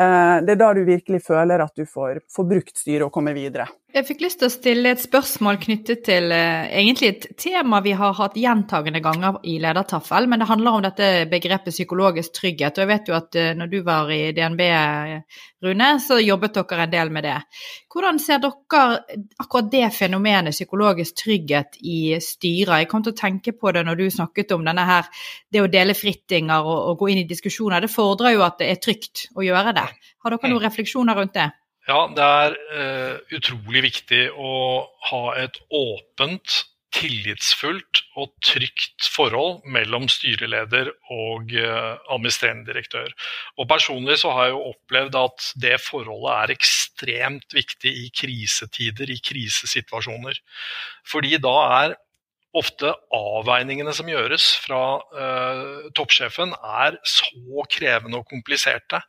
eh, 0.00 0.36
det 0.46 0.56
er 0.56 0.62
da 0.64 0.72
du 0.72 0.84
virkelig 0.88 1.20
føler 1.28 1.64
at 1.64 1.76
du 1.76 1.84
får, 1.84 2.24
får 2.32 2.50
brukt 2.54 2.76
styret 2.84 3.08
og 3.08 3.12
kommer 3.12 3.36
videre. 3.36 3.68
Jeg 3.92 4.06
fikk 4.08 4.22
lyst 4.24 4.38
til 4.40 4.48
å 4.48 4.52
stille 4.52 4.92
et 4.94 5.00
spørsmål 5.02 5.58
knyttet 5.60 6.00
til 6.06 6.30
uh, 6.32 6.64
egentlig 6.64 7.10
et 7.10 7.26
tema 7.36 7.82
vi 7.84 7.92
har 7.92 8.14
hatt 8.16 8.38
gjentagende 8.40 9.02
ganger 9.04 9.36
i 9.44 9.58
Ledertaffel, 9.60 10.30
men 10.32 10.40
det 10.40 10.48
handler 10.48 10.78
om 10.78 10.84
dette 10.86 11.08
begrepet 11.28 11.76
psykologisk 11.76 12.32
trygghet. 12.38 12.78
Og 12.78 12.86
jeg 12.86 12.88
vet 12.88 13.10
jo 13.10 13.18
at 13.18 13.36
uh, 13.36 13.50
når 13.58 13.68
du 13.68 13.76
var 13.84 14.08
i 14.16 14.32
DNB, 14.32 14.64
Rune, 15.66 15.90
så 16.00 16.16
jobbet 16.24 16.56
dere 16.56 16.86
en 16.86 16.96
del 16.96 17.12
med 17.12 17.28
det. 17.28 17.36
Hvordan 17.92 18.24
ser 18.24 18.40
dere 18.40 19.20
akkurat 19.44 19.68
det 19.76 19.84
fenomenet 19.92 20.56
psykologisk 20.56 21.20
trygghet 21.26 21.76
i 21.84 22.16
styret? 22.16 22.86
Jeg 22.86 22.92
kom 22.94 23.04
til 23.04 23.12
å 23.12 23.20
tenke 23.20 23.52
på 23.52 23.76
det 23.76 23.84
når 23.84 24.00
du 24.00 24.06
snakket 24.08 24.56
om 24.56 24.64
denne 24.64 24.88
her, 24.88 25.12
det 25.52 25.60
å 25.60 25.68
dele 25.68 25.92
frittinger 25.92 26.64
og, 26.64 26.78
og 26.94 27.02
gå 27.04 27.12
inn 27.12 27.26
i 27.26 27.28
diskusjoner. 27.28 27.84
Det 27.84 27.92
fordrer 27.92 28.38
jo 28.38 28.48
at 28.48 28.56
det 28.64 28.72
er 28.72 28.80
trygt 28.88 29.28
å 29.36 29.44
gjøre 29.44 29.76
det. 29.76 29.90
Har 30.24 30.32
dere 30.32 30.48
noen 30.48 30.64
refleksjoner 30.64 31.20
rundt 31.20 31.36
det? 31.36 31.52
Ja, 31.88 32.04
det 32.14 32.26
er 32.26 32.52
uh, 32.76 33.16
utrolig 33.34 33.82
viktig 33.88 34.26
å 34.38 34.52
ha 35.08 35.22
et 35.42 35.58
åpent, 35.74 36.62
tillitsfullt 36.92 38.02
og 38.20 38.34
trygt 38.44 39.06
forhold 39.14 39.62
mellom 39.72 40.04
styreleder 40.12 40.90
og 41.10 41.54
uh, 41.56 41.96
administrerende 42.12 42.68
direktør. 42.68 43.08
Og 43.56 43.66
Personlig 43.70 44.18
så 44.20 44.34
har 44.36 44.50
jeg 44.50 44.54
jo 44.54 44.66
opplevd 44.74 45.18
at 45.22 45.48
det 45.64 45.74
forholdet 45.82 46.36
er 46.36 46.54
ekstremt 46.54 47.56
viktig 47.56 47.94
i 48.04 48.06
krisetider, 48.14 49.10
i 49.10 49.18
krisesituasjoner. 49.24 50.38
Fordi 51.08 51.40
da 51.42 51.56
er 51.80 51.96
ofte 52.52 52.92
avveiningene 53.16 53.94
som 53.96 54.08
gjøres 54.12 54.50
fra 54.60 54.82
uh, 55.00 55.88
toppsjefen, 55.96 56.52
er 56.84 56.98
så 57.08 57.64
krevende 57.72 58.20
og 58.20 58.28
kompliserte. 58.28 59.00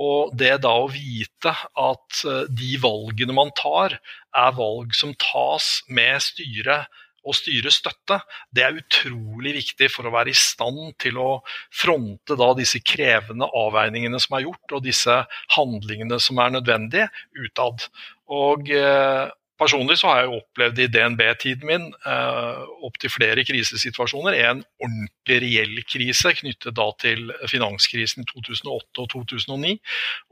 Og 0.00 0.32
det 0.38 0.54
da 0.64 0.72
å 0.80 0.88
vite 0.90 1.52
at 1.52 2.22
uh, 2.24 2.44
de 2.48 2.76
valgene 2.80 3.36
man 3.36 3.52
tar, 3.58 3.98
er 4.32 4.54
valg 4.56 4.94
som 4.96 5.12
tas 5.20 5.82
med 5.88 6.22
styret 6.24 6.88
og 7.22 7.36
styrets 7.38 7.78
støtte, 7.78 8.18
det 8.50 8.64
er 8.66 8.78
utrolig 8.80 9.52
viktig 9.60 9.88
for 9.94 10.08
å 10.08 10.14
være 10.14 10.32
i 10.32 10.38
stand 10.38 10.96
til 11.02 11.20
å 11.22 11.28
fronte 11.70 12.34
da 12.38 12.48
disse 12.58 12.80
krevende 12.82 13.46
avveiningene 13.46 14.18
som 14.22 14.38
er 14.38 14.48
gjort, 14.48 14.74
og 14.74 14.82
disse 14.86 15.20
handlingene 15.54 16.18
som 16.22 16.40
er 16.42 16.56
nødvendige 16.56 17.06
utad. 17.44 17.86
Og 18.32 18.72
eh, 18.74 19.28
Personlig 19.62 20.00
så 20.00 20.08
har 20.10 20.22
jeg 20.22 20.40
opplevd 20.40 20.80
i 20.82 20.88
DNB-tiden 20.90 21.68
min 21.68 21.84
eh, 22.08 22.62
opptil 22.82 23.12
flere 23.14 23.44
krisesituasjoner. 23.46 24.34
En 24.48 24.62
ordentlig 24.82 25.38
reell 25.44 25.76
krise 25.86 26.32
knyttet 26.34 26.74
da 26.74 26.88
til 26.98 27.30
finanskrisen 27.50 28.24
i 28.24 28.28
2008 28.32 29.04
og 29.04 29.10
2009. 29.12 29.76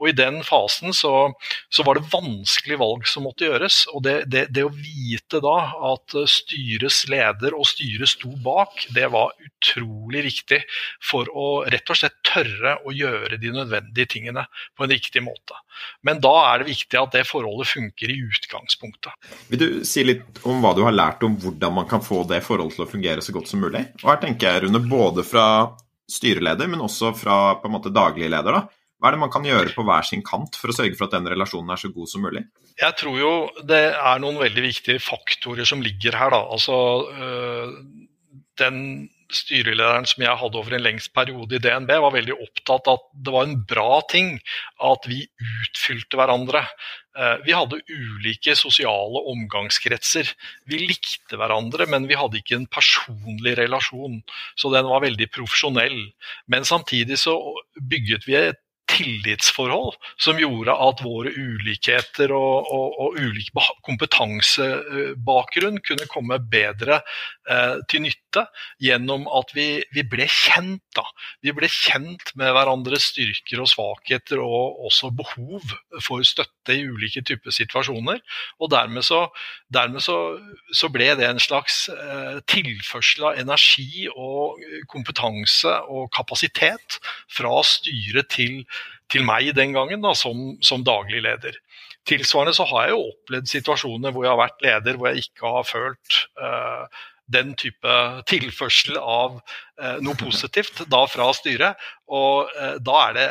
Og 0.01 0.09
I 0.09 0.15
den 0.17 0.41
fasen 0.43 0.91
så, 0.97 1.13
så 1.71 1.85
var 1.87 1.99
det 1.99 2.09
vanskelige 2.11 2.81
valg 2.81 3.07
som 3.07 3.23
måtte 3.27 3.47
gjøres. 3.47 3.85
og 3.93 4.03
det, 4.07 4.17
det, 4.33 4.47
det, 4.51 4.65
å 4.67 4.73
vite 4.75 5.39
da 5.43 5.55
at 5.93 6.17
styrets 6.33 7.05
leder 7.11 7.55
og 7.55 7.69
styret 7.71 8.11
sto 8.11 8.33
bak, 8.43 8.83
det 8.91 9.07
var 9.15 9.31
utrolig 9.39 10.25
viktig 10.27 10.59
for 11.07 11.31
å 11.31 11.47
rett 11.71 11.87
og 11.87 12.01
slett 12.01 12.19
tørre 12.27 12.77
å 12.83 12.91
gjøre 12.95 13.39
de 13.39 13.55
nødvendige 13.55 14.17
tingene 14.17 14.47
på 14.75 14.85
en 14.85 14.91
riktig 14.91 15.23
måte. 15.23 15.55
Men 16.03 16.19
da 16.23 16.33
er 16.49 16.61
det 16.61 16.71
viktig 16.73 16.99
at 16.99 17.15
det 17.15 17.27
forholdet 17.29 17.71
funker 17.71 18.11
i 18.11 18.19
utgangspunktet. 18.27 19.20
Vil 19.51 19.61
du 19.61 19.85
si 19.87 20.03
litt 20.05 20.41
om 20.47 20.63
hva 20.63 20.73
du 20.75 20.83
har 20.85 20.95
lært 20.95 21.23
om 21.27 21.37
hvordan 21.39 21.75
man 21.75 21.87
kan 21.89 22.03
få 22.03 22.23
det 22.29 22.41
forholdet 22.45 22.77
til 22.77 22.85
å 22.85 22.91
fungere 22.91 23.23
så 23.23 23.35
godt 23.35 23.51
som 23.51 23.61
mulig? 23.63 23.83
Og 24.01 24.09
her 24.09 24.21
tenker 24.23 24.47
jeg, 24.47 24.65
Rune, 24.65 24.81
både 24.91 25.25
fra 25.27 25.45
styreleder, 26.11 26.69
men 26.71 26.83
også 26.83 27.13
fra 27.15 27.39
på 27.61 27.69
en 27.69 27.75
måte 27.77 27.93
daglig 27.93 28.29
leder. 28.31 28.57
da. 28.57 28.81
Hva 29.01 29.09
er 29.09 29.15
det 29.15 29.21
man 29.23 29.31
kan 29.33 29.45
gjøre 29.47 29.73
på 29.73 29.83
hver 29.87 30.05
sin 30.05 30.21
kant 30.21 30.57
for 30.59 30.69
å 30.69 30.75
sørge 30.77 30.93
for 30.97 31.07
at 31.07 31.15
den 31.15 31.29
relasjonen 31.31 31.73
er 31.73 31.79
så 31.81 31.89
god 31.93 32.09
som 32.11 32.21
mulig? 32.21 32.43
Jeg 32.77 32.97
tror 32.99 33.15
jo 33.17 33.31
det 33.65 33.81
er 33.97 34.21
noen 34.21 34.37
veldig 34.41 34.63
viktige 34.67 35.01
faktorer 35.01 35.65
som 35.65 35.81
ligger 35.81 36.17
her. 36.19 36.35
da. 36.35 36.41
Altså, 36.53 36.77
øh, 37.09 37.71
den 38.61 38.77
styrelederen 39.35 40.07
som 40.09 40.23
jeg 40.23 40.39
hadde 40.41 40.59
over 40.59 40.75
en 40.75 40.83
lengst 40.85 41.11
periode 41.15 41.57
i 41.57 41.61
DNB, 41.63 41.91
var 42.03 42.15
veldig 42.15 42.37
opptatt 42.37 42.89
av 42.91 42.99
at 42.99 43.05
det 43.25 43.33
var 43.35 43.47
en 43.47 43.59
bra 43.69 44.01
ting 44.11 44.33
at 44.91 45.07
vi 45.09 45.21
utfylte 45.67 46.19
hverandre. 46.19 46.63
Eh, 47.17 47.37
vi 47.45 47.55
hadde 47.55 47.81
ulike 47.91 48.55
sosiale 48.55 49.23
omgangskretser. 49.33 50.31
Vi 50.71 50.81
likte 50.85 51.39
hverandre, 51.39 51.87
men 51.91 52.07
vi 52.09 52.19
hadde 52.19 52.39
ikke 52.39 52.57
en 52.61 52.69
personlig 52.71 53.57
relasjon. 53.59 54.21
Så 54.55 54.71
den 54.73 54.87
var 54.87 55.03
veldig 55.05 55.27
profesjonell. 55.33 55.99
Men 56.51 56.67
samtidig 56.67 57.19
så 57.21 57.37
bygget 57.79 58.27
vi 58.29 58.39
et 58.39 58.61
tillitsforhold 58.91 59.95
som 60.21 60.39
gjorde 60.39 60.75
at 60.75 61.01
våre 61.05 61.31
ulikheter 61.31 62.33
og, 62.35 62.67
og, 62.71 62.97
og 63.01 63.19
ulik 63.21 63.51
kompetansebakgrunn 63.87 65.79
kunne 65.85 66.07
komme 66.11 66.39
bedre 66.51 66.99
eh, 67.49 67.77
til 67.91 68.05
nytte 68.05 68.45
gjennom 68.81 69.27
at 69.31 69.51
vi, 69.55 69.67
vi, 69.95 70.03
ble 70.07 70.27
kjent. 70.29 70.83
da. 70.95 71.05
Vi 71.43 71.53
ble 71.55 71.69
kjent 71.71 72.33
med 72.39 72.53
hverandres 72.55 73.09
styrker 73.11 73.63
og 73.63 73.71
svakheter 73.71 74.41
og 74.43 74.85
også 74.87 75.11
behov 75.15 75.65
for 76.03 76.23
støtte 76.27 76.75
i 76.75 76.85
ulike 76.87 77.23
typer 77.27 77.53
situasjoner. 77.55 78.21
Og 78.59 78.71
dermed 78.73 79.05
så, 79.07 79.25
dermed 79.73 80.03
så, 80.03 80.17
så 80.75 80.91
ble 80.93 81.11
det 81.19 81.27
en 81.27 81.41
slags 81.41 81.85
eh, 81.93 82.39
tilførsel 82.51 83.29
av 83.31 83.41
energi 83.41 84.07
og 84.11 84.61
kompetanse 84.91 85.73
og 85.91 86.09
kapasitet 86.15 86.99
fra 87.31 87.61
styret 87.67 88.31
til 88.31 88.61
til 89.11 89.25
meg 89.27 89.51
den 89.57 89.75
gangen 89.75 90.03
da, 90.03 90.13
som, 90.17 90.55
som, 90.63 90.85
daglig 90.87 91.23
leder. 91.25 91.57
Tilsvarende 92.07 92.55
så 92.57 92.65
har 92.71 92.87
jeg 92.87 92.95
jo 92.95 93.07
opplevd 93.11 93.51
situasjoner 93.51 94.13
hvor 94.13 94.25
jeg 94.25 94.33
har 94.33 94.41
vært 94.41 94.65
leder 94.65 94.97
hvor 94.97 95.11
jeg 95.11 95.27
ikke 95.27 95.53
har 95.57 95.67
følt 95.67 96.21
eh, 96.41 97.01
den 97.31 97.53
type 97.59 97.97
tilførsel 98.29 98.97
av 98.99 99.39
eh, 99.81 99.99
noe 100.03 100.17
positivt 100.19 100.83
da 100.91 101.03
fra 101.11 101.29
styret. 101.37 101.79
Og 102.11 102.51
eh, 102.55 102.77
da 102.83 102.97
er 103.07 103.17
det 103.17 103.29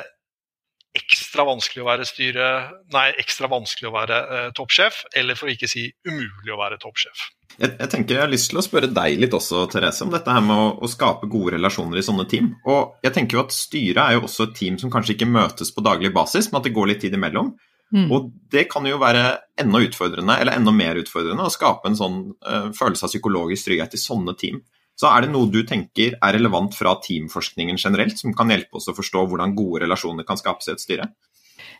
ekstra 0.96 1.44
vanskelig 1.46 1.84
å 1.84 1.86
være 1.86 2.06
styre, 2.08 2.46
nei, 2.94 3.10
ekstra 3.22 3.50
vanskelig 3.50 3.90
å 3.90 3.94
være 3.94 4.16
toppsjef, 4.58 5.04
eller 5.16 5.38
for 5.38 5.46
å 5.46 5.54
ikke 5.54 5.68
si 5.70 5.84
umulig 6.08 6.50
å 6.50 6.58
være 6.58 6.80
toppsjef. 6.82 7.28
Jeg, 7.58 7.74
jeg, 7.76 7.88
tenker 7.92 8.16
jeg 8.16 8.24
har 8.24 8.30
lyst 8.30 8.50
til 8.52 8.60
å 8.60 8.64
spørre 8.64 8.90
deg 8.94 9.18
litt 9.20 9.34
også, 9.36 9.64
Therese, 9.70 10.04
om 10.06 10.12
dette 10.14 10.32
her 10.32 10.42
med 10.44 10.56
å, 10.56 10.68
å, 10.80 10.90
skape 10.90 11.28
gode 11.30 11.56
relasjoner 11.56 12.00
i 12.00 12.04
sånne 12.04 12.26
team. 12.30 12.52
Og 12.70 13.02
jeg 13.04 13.14
tenker 13.16 13.38
jo 13.38 13.44
at 13.44 13.54
Styret 13.54 14.02
er 14.02 14.16
jo 14.16 14.24
også 14.28 14.48
et 14.48 14.56
team 14.58 14.78
som 14.80 14.92
kanskje 14.92 15.16
ikke 15.16 15.30
møtes 15.30 15.72
på 15.74 15.84
daglig 15.84 16.12
basis, 16.14 16.50
men 16.50 16.60
at 16.60 16.68
det 16.68 16.74
går 16.76 16.92
litt 16.92 17.02
tid 17.04 17.16
imellom. 17.18 17.52
Mm. 17.90 18.06
Og 18.14 18.30
det 18.54 18.68
kan 18.70 18.86
jo 18.86 19.00
være 19.02 19.24
enda 19.60 19.82
utfordrende, 19.82 20.38
eller 20.38 20.56
enda 20.56 20.74
mer 20.74 21.00
utfordrende, 21.00 21.46
å 21.46 21.52
skape 21.52 21.90
en 21.90 21.98
sånn 21.98 22.20
uh, 22.46 22.70
følelse 22.76 23.06
av 23.06 23.12
psykologisk 23.12 23.66
trygghet 23.66 23.96
i 23.98 24.02
sånne 24.02 24.36
team. 24.38 24.60
Så 25.00 25.08
er 25.08 25.24
det 25.24 25.30
noe 25.32 25.48
du 25.48 25.62
tenker 25.64 26.18
er 26.18 26.34
relevant 26.36 26.74
fra 26.76 26.92
teamforskningen 27.00 27.78
generelt, 27.80 28.18
som 28.20 28.34
kan 28.36 28.52
hjelpe 28.52 28.76
oss 28.76 28.90
å 28.92 28.96
forstå 28.96 29.22
hvordan 29.30 29.54
gode 29.56 29.80
relasjoner 29.86 30.26
kan 30.28 30.36
skapes 30.36 30.68
i 30.68 30.74
et 30.74 30.82
styre? 30.82 31.06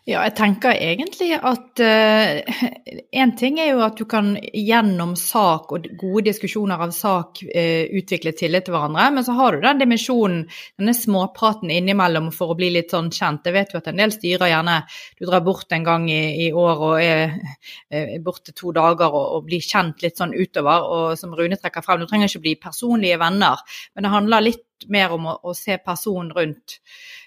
Ja, 0.09 0.23
jeg 0.25 0.33
tenker 0.33 0.73
egentlig 0.73 1.35
at 1.37 1.77
uh, 1.77 2.61
en 3.21 3.33
ting 3.37 3.59
er 3.61 3.67
jo 3.69 3.83
at 3.85 3.99
du 3.99 4.07
kan 4.09 4.31
gjennom 4.41 5.11
sak 5.19 5.69
og 5.75 5.85
gode 5.99 6.23
diskusjoner 6.25 6.81
av 6.81 6.93
sak 6.95 7.43
uh, 7.45 7.83
utvikle 7.99 8.33
tillit 8.33 8.65
til 8.65 8.73
hverandre, 8.73 9.05
men 9.13 9.27
så 9.27 9.35
har 9.37 9.53
du 9.53 9.61
den 9.61 9.83
dimensjonen, 9.83 10.47
denne 10.81 10.95
småpraten 10.97 11.69
innimellom 11.69 12.31
for 12.33 12.49
å 12.49 12.57
bli 12.57 12.71
litt 12.73 12.95
sånn 12.95 13.11
kjent. 13.13 13.45
Jeg 13.45 13.57
vet 13.59 13.75
jo 13.75 13.83
at 13.83 13.91
en 13.91 14.01
del 14.01 14.15
styrer 14.15 14.49
gjerne 14.49 14.79
du 15.19 15.27
drar 15.29 15.45
bort 15.45 15.77
en 15.77 15.85
gang 15.85 16.09
i, 16.09 16.47
i 16.47 16.49
år 16.49 16.83
og 16.87 16.97
er 16.97 17.37
er 17.93 18.17
borte 18.25 18.55
to 18.57 18.73
dager 18.73 19.05
og, 19.13 19.37
og, 19.37 19.45
blir 19.45 19.61
kjent 19.61 20.01
litt 20.01 20.17
sånn 20.17 20.33
utover. 20.33 20.81
Og 20.81 21.13
som 21.19 21.37
Rune 21.37 21.61
trekker 21.61 21.85
frem, 21.85 22.01
du 22.01 22.09
trenger 22.09 22.31
ikke 22.31 22.45
bli 22.47 22.57
personlige 22.65 23.21
venner, 23.21 23.61
men 23.93 24.09
det 24.09 24.15
handler 24.17 24.49
litt 24.49 24.65
mer 24.89 25.13
om 25.15 25.27
å, 25.31 25.37
å 25.43 25.53
se 25.57 25.77
personen 25.77 26.31
rundt. 26.35 26.79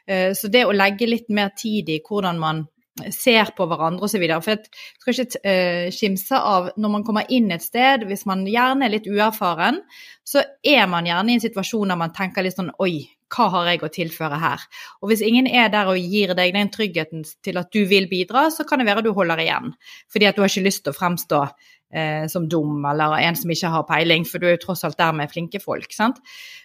Eh, 0.06 0.32
så 0.34 0.50
det 0.52 0.64
å 0.66 0.74
legge 0.74 1.08
litt 1.08 1.28
mer 1.28 1.52
tid 1.56 1.90
i 1.92 2.00
hvordan 2.04 2.40
man 2.40 2.64
ser 3.10 3.50
på 3.56 3.66
hverandre 3.66 4.06
osv. 4.06 4.22
For 4.44 4.54
jeg 4.54 4.68
skal 5.02 5.14
ikke 5.14 5.40
uh, 5.42 5.88
skimse 5.94 6.38
av 6.38 6.70
når 6.80 6.92
man 6.92 7.04
kommer 7.06 7.28
inn 7.32 7.50
et 7.54 7.64
sted, 7.64 8.06
hvis 8.08 8.24
man 8.30 8.44
gjerne 8.46 8.86
er 8.86 8.94
litt 8.94 9.08
uerfaren, 9.10 9.80
så 10.24 10.44
er 10.62 10.86
man 10.90 11.08
gjerne 11.08 11.32
i 11.32 11.38
en 11.38 11.44
situasjon 11.44 11.90
der 11.90 12.00
man 12.00 12.14
tenker 12.14 12.46
litt 12.46 12.56
sånn 12.56 12.72
Oi, 12.82 13.02
hva 13.34 13.48
har 13.50 13.70
jeg 13.72 13.82
å 13.82 13.90
tilføre 13.92 14.38
her? 14.38 14.62
Og 15.02 15.10
hvis 15.10 15.24
ingen 15.26 15.48
er 15.50 15.72
der 15.72 15.90
og 15.90 15.98
gir 15.98 16.36
deg 16.38 16.54
den 16.54 16.70
tryggheten 16.72 17.24
til 17.44 17.58
at 17.58 17.72
du 17.74 17.82
vil 17.90 18.06
bidra, 18.10 18.46
så 18.54 18.66
kan 18.68 18.80
det 18.80 18.88
være 18.88 19.04
du 19.06 19.10
holder 19.16 19.42
igjen. 19.42 19.74
Fordi 20.12 20.28
at 20.28 20.38
du 20.38 20.44
har 20.44 20.52
ikke 20.52 20.68
lyst 20.68 20.84
til 20.84 20.94
å 20.94 20.98
fremstå 20.98 21.40
eh, 21.42 22.24
som 22.30 22.46
dum 22.50 22.84
eller 22.90 23.18
en 23.24 23.38
som 23.38 23.50
ikke 23.50 23.72
har 23.74 23.88
peiling, 23.90 24.28
for 24.28 24.38
du 24.38 24.48
er 24.48 24.56
jo 24.56 24.62
tross 24.68 24.84
alt 24.86 25.00
der 25.00 25.16
med 25.16 25.32
flinke 25.32 25.62
folk. 25.62 25.90
sant? 25.96 26.22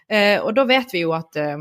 Eh, 0.10 0.38
og 0.38 0.54
da 0.58 0.68
vet 0.70 0.94
vi 0.94 1.06
jo 1.06 1.16
at 1.18 1.40
eh, 1.42 1.58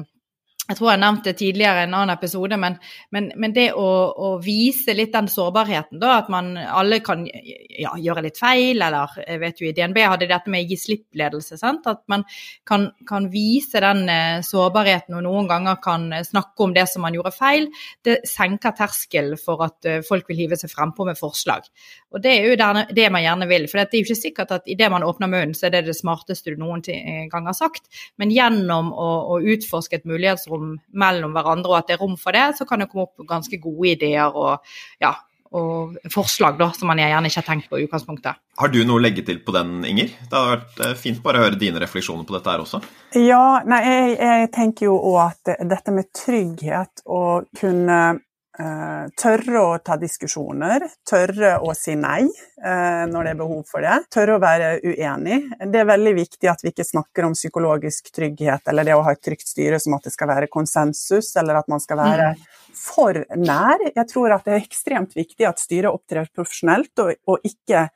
jeg 0.69 0.77
tror 0.77 0.91
jeg 0.93 1.01
nevnte 1.01 1.31
det 1.31 1.39
tidligere 1.41 1.81
i 1.81 1.87
en 1.87 1.95
annen 1.97 2.13
episode, 2.13 2.57
men, 2.61 2.75
men, 3.15 3.31
men 3.41 3.55
det 3.57 3.71
å, 3.73 3.87
å, 4.13 4.33
vise 4.45 4.93
litt 4.93 5.15
den 5.15 5.31
sårbarheten, 5.33 5.97
da, 6.03 6.19
at 6.21 6.29
man 6.33 6.51
alle 6.61 6.99
kan 7.05 7.23
ja, 7.25 7.95
gjøre 7.97 8.27
litt 8.27 8.37
feil, 8.37 8.77
eller 8.77 9.15
jeg 9.23 9.41
vet 9.41 9.63
jo 9.63 9.69
i 9.71 9.73
DNB 9.73 10.01
hadde 10.05 10.29
dette 10.29 10.53
med 10.53 10.69
gi 10.69 10.77
slipp-ledelse, 10.77 11.57
at 11.65 12.03
man 12.13 12.27
kan, 12.69 12.91
kan, 13.09 13.31
vise 13.33 13.81
den 13.81 14.13
eh, 14.13 14.43
sårbarheten 14.45 15.17
og 15.17 15.25
noen 15.25 15.49
ganger 15.49 15.81
kan 15.85 16.11
snakke 16.25 16.67
om 16.67 16.77
det 16.77 16.85
som 16.93 17.05
man 17.05 17.17
gjorde 17.17 17.33
feil, 17.33 17.71
det 18.05 18.19
senker 18.29 18.77
terskelen 18.77 19.41
for 19.41 19.65
at 19.65 19.89
eh, 19.89 20.05
folk 20.05 20.29
vil 20.29 20.43
hive 20.43 20.61
seg 20.61 20.73
frempå 20.73 21.09
med 21.09 21.17
forslag. 21.17 21.65
Og 22.13 22.21
det 22.25 22.35
er 22.35 22.51
jo 22.51 22.85
det 22.93 23.09
man 23.13 23.25
gjerne 23.25 23.49
vil, 23.49 23.69
for 23.73 23.81
det 23.81 23.89
er 23.89 24.05
jo 24.05 24.11
ikke 24.11 24.21
sikkert 24.21 24.55
at 24.59 24.69
idet 24.69 24.93
man 24.93 25.07
åpner 25.07 25.33
munnen, 25.33 25.57
så 25.57 25.71
er 25.71 25.79
det 25.79 25.87
det 25.89 25.97
smarteste 25.97 26.53
du 26.53 26.61
noen 26.61 26.85
gang 27.33 27.49
har 27.49 27.57
sagt, 27.57 27.89
men 28.21 28.33
gjennom 28.33 28.93
å, 28.93 29.11
å 29.33 29.41
utforske 29.57 30.01
et 30.01 30.09
mulighetsrom 30.09 30.58
rom 30.59 30.75
mellom 30.92 31.33
hverandre, 31.37 31.73
og 31.73 31.79
at 31.81 31.88
det 31.88 31.97
er 31.97 32.05
rom 32.05 32.18
for 32.21 32.37
det, 32.37 32.51
så 32.59 32.66
kan 32.68 32.83
det 32.83 32.90
komme 32.90 33.07
opp 33.09 33.27
ganske 33.29 33.61
gode 33.62 33.94
ideer 33.94 34.35
og, 34.35 34.66
ja, 35.03 35.14
og 35.57 35.97
forslag 36.12 36.59
da, 36.59 36.68
som 36.77 36.90
man 36.90 37.01
gjerne 37.01 37.31
ikke 37.31 37.40
har 37.40 37.47
tenkt 37.47 37.71
på 37.71 37.79
i 37.81 37.87
utgangspunktet. 37.87 38.40
Har 38.61 38.73
du 38.73 38.83
noe 38.85 38.99
å 38.99 39.03
legge 39.03 39.25
til 39.25 39.40
på 39.44 39.55
den, 39.57 39.81
Inger? 39.88 40.12
Det 40.21 40.35
hadde 40.35 40.55
vært 40.57 40.83
eh, 40.85 40.94
fint 41.01 41.23
bare 41.25 41.40
å 41.40 41.47
høre 41.47 41.61
dine 41.61 41.81
refleksjoner 41.81 42.27
på 42.29 42.37
dette 42.37 42.53
her 42.53 42.64
også. 42.64 42.83
Ja, 43.16 43.62
nei, 43.68 43.81
jeg, 43.87 44.16
jeg 44.21 44.51
tenker 44.57 44.90
jo 44.90 44.99
òg 45.14 45.21
at 45.25 45.55
dette 45.71 45.94
med 45.94 46.11
trygghet 46.16 47.07
og 47.07 47.49
kunne 47.57 48.18
tørre 48.59 49.61
å 49.62 49.75
ta 49.87 49.94
diskusjoner, 50.01 50.83
tørre 51.07 51.53
å 51.62 51.71
si 51.79 51.94
nei 51.94 52.25
uh, 52.27 53.05
når 53.07 53.29
det 53.29 53.31
er 53.31 53.38
behov 53.38 53.61
for 53.68 53.85
det. 53.87 53.94
Tørre 54.11 54.35
å 54.35 54.42
være 54.42 54.71
uenig. 54.83 55.38
Det 55.62 55.79
er 55.79 55.87
veldig 55.87 56.14
viktig 56.16 56.51
at 56.51 56.64
vi 56.64 56.73
ikke 56.73 56.87
snakker 56.88 57.29
om 57.29 57.37
psykologisk 57.38 58.11
trygghet 58.14 58.66
eller 58.73 58.88
det 58.88 58.97
å 58.99 59.05
ha 59.07 59.14
et 59.14 59.23
trygt 59.23 59.47
styre 59.47 59.79
som 59.83 59.94
at 59.94 60.09
det 60.09 60.14
skal 60.16 60.33
være 60.33 60.51
konsensus, 60.51 61.31
eller 61.38 61.61
at 61.61 61.71
man 61.71 61.83
skal 61.85 62.03
være 62.03 62.33
mm. 62.35 62.42
for 62.83 63.23
nær. 63.38 63.87
Jeg 63.92 64.07
tror 64.11 64.35
at 64.35 64.49
det 64.49 64.57
er 64.57 64.66
ekstremt 64.66 65.14
viktig 65.14 65.47
at 65.47 65.62
styret 65.62 65.94
opptrer 65.94 66.27
profesjonelt 66.35 67.07
og, 67.07 67.14
og 67.31 67.47
ikke, 67.47 67.87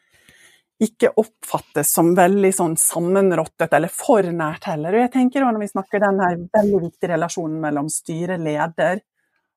ikke 0.87 1.15
oppfattes 1.19 1.91
som 1.91 2.15
veldig 2.15 2.55
sånn 2.55 2.79
sammenrottet 2.79 3.75
eller 3.75 3.91
for 3.91 4.31
nært 4.31 4.71
heller. 4.71 4.95
Og 4.95 5.09
jeg 5.09 5.17
tenker 5.19 5.43
også 5.43 5.59
Når 5.59 5.67
vi 5.67 5.73
snakker 5.75 6.07
den 6.07 6.23
her 6.23 6.45
veldig 6.61 6.87
viktige 6.87 7.17
relasjonen 7.17 7.59
mellom 7.67 7.91
styre, 7.91 8.39
leder 8.39 9.03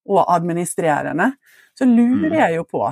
og 0.05 0.23
administrerende, 0.29 1.31
så 1.77 1.87
lurer 1.87 2.31
mm. 2.31 2.39
jeg 2.39 2.55
jo 2.59 2.63
på 2.69 2.85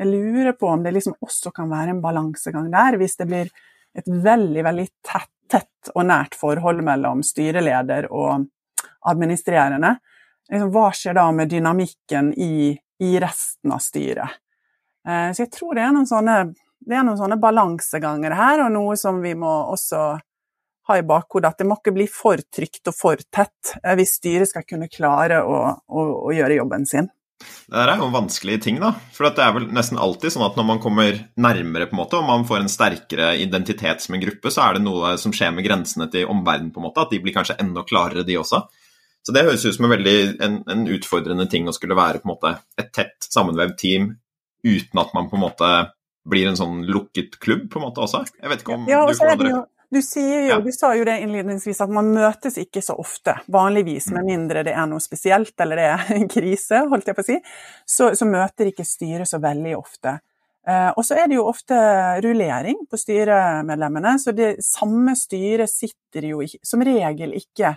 jeg 0.00 0.08
lurer 0.08 0.52
på 0.52 0.68
om 0.68 0.82
det 0.82 0.94
liksom 0.96 1.14
også 1.20 1.50
kan 1.52 1.68
være 1.68 1.92
en 1.92 2.00
balansegang 2.00 2.70
der, 2.72 2.96
hvis 2.96 3.18
det 3.20 3.26
blir 3.28 3.50
et 3.98 4.06
veldig, 4.08 4.62
veldig 4.64 4.86
tett, 5.04 5.32
tett 5.50 5.90
og 5.92 6.06
nært 6.08 6.36
forhold 6.38 6.80
mellom 6.86 7.20
styreleder 7.26 8.06
og 8.08 8.46
administrerende. 9.10 9.96
Liksom, 10.50 10.70
hva 10.72 10.86
skjer 10.96 11.18
da 11.18 11.26
med 11.36 11.50
dynamikken 11.52 12.32
i, 12.32 12.72
i 13.02 13.10
resten 13.20 13.74
av 13.74 13.82
styret? 13.84 14.40
Eh, 15.04 15.28
så 15.34 15.44
jeg 15.44 15.52
tror 15.52 15.76
det 15.76 15.84
er 15.84 15.92
noen 15.92 16.08
sånne, 16.08 16.38
det 16.80 16.96
er 16.96 17.04
noen 17.04 17.20
sånne 17.20 17.40
balanseganger 17.42 18.38
her, 18.38 18.64
og 18.64 18.72
noe 18.78 18.96
som 18.96 19.20
vi 19.20 19.34
må 19.36 19.52
også 19.74 20.14
ha 20.90 20.98
i 21.00 21.06
bakhodet. 21.06 21.54
At 21.54 21.62
det 21.62 21.68
må 21.70 21.78
ikke 21.78 21.94
bli 21.96 22.08
for 22.10 22.42
trygt 22.52 22.90
og 22.90 22.96
for 22.96 23.22
tett 23.32 23.76
eh, 23.82 23.96
hvis 23.98 24.18
styret 24.18 24.50
skal 24.50 24.66
kunne 24.66 24.90
klare 24.92 25.40
å, 25.46 25.62
å, 25.86 26.06
å 26.28 26.36
gjøre 26.36 26.60
jobben 26.60 26.86
sin. 26.88 27.10
Det 27.40 27.78
er 27.78 27.96
jo 27.96 28.08
en 28.08 28.12
vanskelig 28.12 28.58
ting, 28.60 28.80
da. 28.82 28.90
For 29.14 29.30
det 29.30 29.40
er 29.40 29.54
vel 29.56 29.70
nesten 29.72 30.00
alltid 30.00 30.34
sånn 30.34 30.44
at 30.44 30.58
når 30.58 30.66
man 30.68 30.80
kommer 30.82 31.22
nærmere 31.40 31.86
på 31.88 31.96
en 31.96 32.00
måte, 32.02 32.18
og 32.18 32.28
man 32.28 32.44
får 32.48 32.64
en 32.64 32.72
sterkere 32.72 33.30
identitet 33.40 34.04
som 34.04 34.16
en 34.16 34.20
gruppe, 34.20 34.52
så 34.52 34.66
er 34.66 34.76
det 34.76 34.84
noe 34.84 35.14
som 35.22 35.32
skjer 35.32 35.54
med 35.56 35.64
grensene 35.64 36.10
til 36.12 36.28
omverdenen, 36.28 36.72
på 36.74 36.82
en 36.82 36.88
måte. 36.90 37.06
At 37.06 37.14
de 37.14 37.22
blir 37.22 37.36
kanskje 37.36 37.56
enda 37.62 37.84
klarere, 37.88 38.26
de 38.28 38.36
også. 38.40 38.64
Så 39.24 39.36
det 39.36 39.46
høres 39.46 39.64
ut 39.64 39.76
som 39.76 39.86
en 39.86 39.94
veldig 39.94 40.18
en, 40.42 40.60
en 40.72 40.84
utfordrende 40.96 41.46
ting 41.52 41.68
å 41.68 41.76
skulle 41.76 41.96
være 41.96 42.20
på 42.20 42.28
en 42.28 42.34
måte 42.34 42.54
et 42.80 42.92
tett 42.96 43.28
sammenvevd 43.28 43.76
team 43.80 44.12
uten 44.64 45.00
at 45.00 45.12
man 45.16 45.28
på 45.28 45.36
en 45.36 45.44
måte 45.44 45.72
blir 46.30 46.48
en 46.48 46.58
sånn 46.58 46.82
lukket 46.88 47.38
klubb, 47.40 47.68
på 47.72 47.80
en 47.80 47.86
måte 47.86 48.02
også. 48.04 48.24
Jeg 48.40 48.52
vet 48.52 48.64
ikke 48.64 48.76
om 48.76 48.88
ja, 48.88 49.02
du 49.08 49.16
får 49.16 49.32
det 49.40 49.52
du, 49.90 50.00
sier 50.04 50.46
jo, 50.46 50.54
ja. 50.54 50.58
du 50.62 50.70
sa 50.74 50.92
jo 50.98 51.04
det 51.06 51.18
innledningsvis 51.24 51.82
at 51.84 51.92
man 51.92 52.12
møtes 52.14 52.58
ikke 52.62 52.82
så 52.84 52.96
ofte, 53.00 53.36
vanligvis, 53.50 54.10
med 54.14 54.28
mindre 54.28 54.64
det 54.66 54.74
er 54.74 54.88
noe 54.90 55.02
spesielt 55.02 55.54
eller 55.60 55.80
det 55.80 55.86
er 55.92 56.10
en 56.16 56.30
krise, 56.30 56.84
holdt 56.90 57.10
jeg 57.10 57.18
på 57.18 57.24
å 57.24 57.28
si, 57.28 57.38
så, 57.84 58.10
så 58.16 58.28
møter 58.28 58.70
ikke 58.70 58.86
styret 58.86 59.30
så 59.30 59.42
veldig 59.42 59.76
ofte. 59.78 60.16
Eh, 60.68 60.90
og 60.94 61.04
så 61.06 61.18
er 61.18 61.30
det 61.30 61.38
jo 61.38 61.48
ofte 61.50 61.76
rullering 62.24 62.84
på 62.90 63.00
styremedlemmene, 63.00 64.16
så 64.22 64.34
det 64.36 64.56
samme 64.64 65.16
styret 65.18 65.72
sitter 65.72 66.30
jo 66.32 66.42
ikke, 66.46 66.62
som 66.66 66.84
regel 66.86 67.36
ikke 67.38 67.76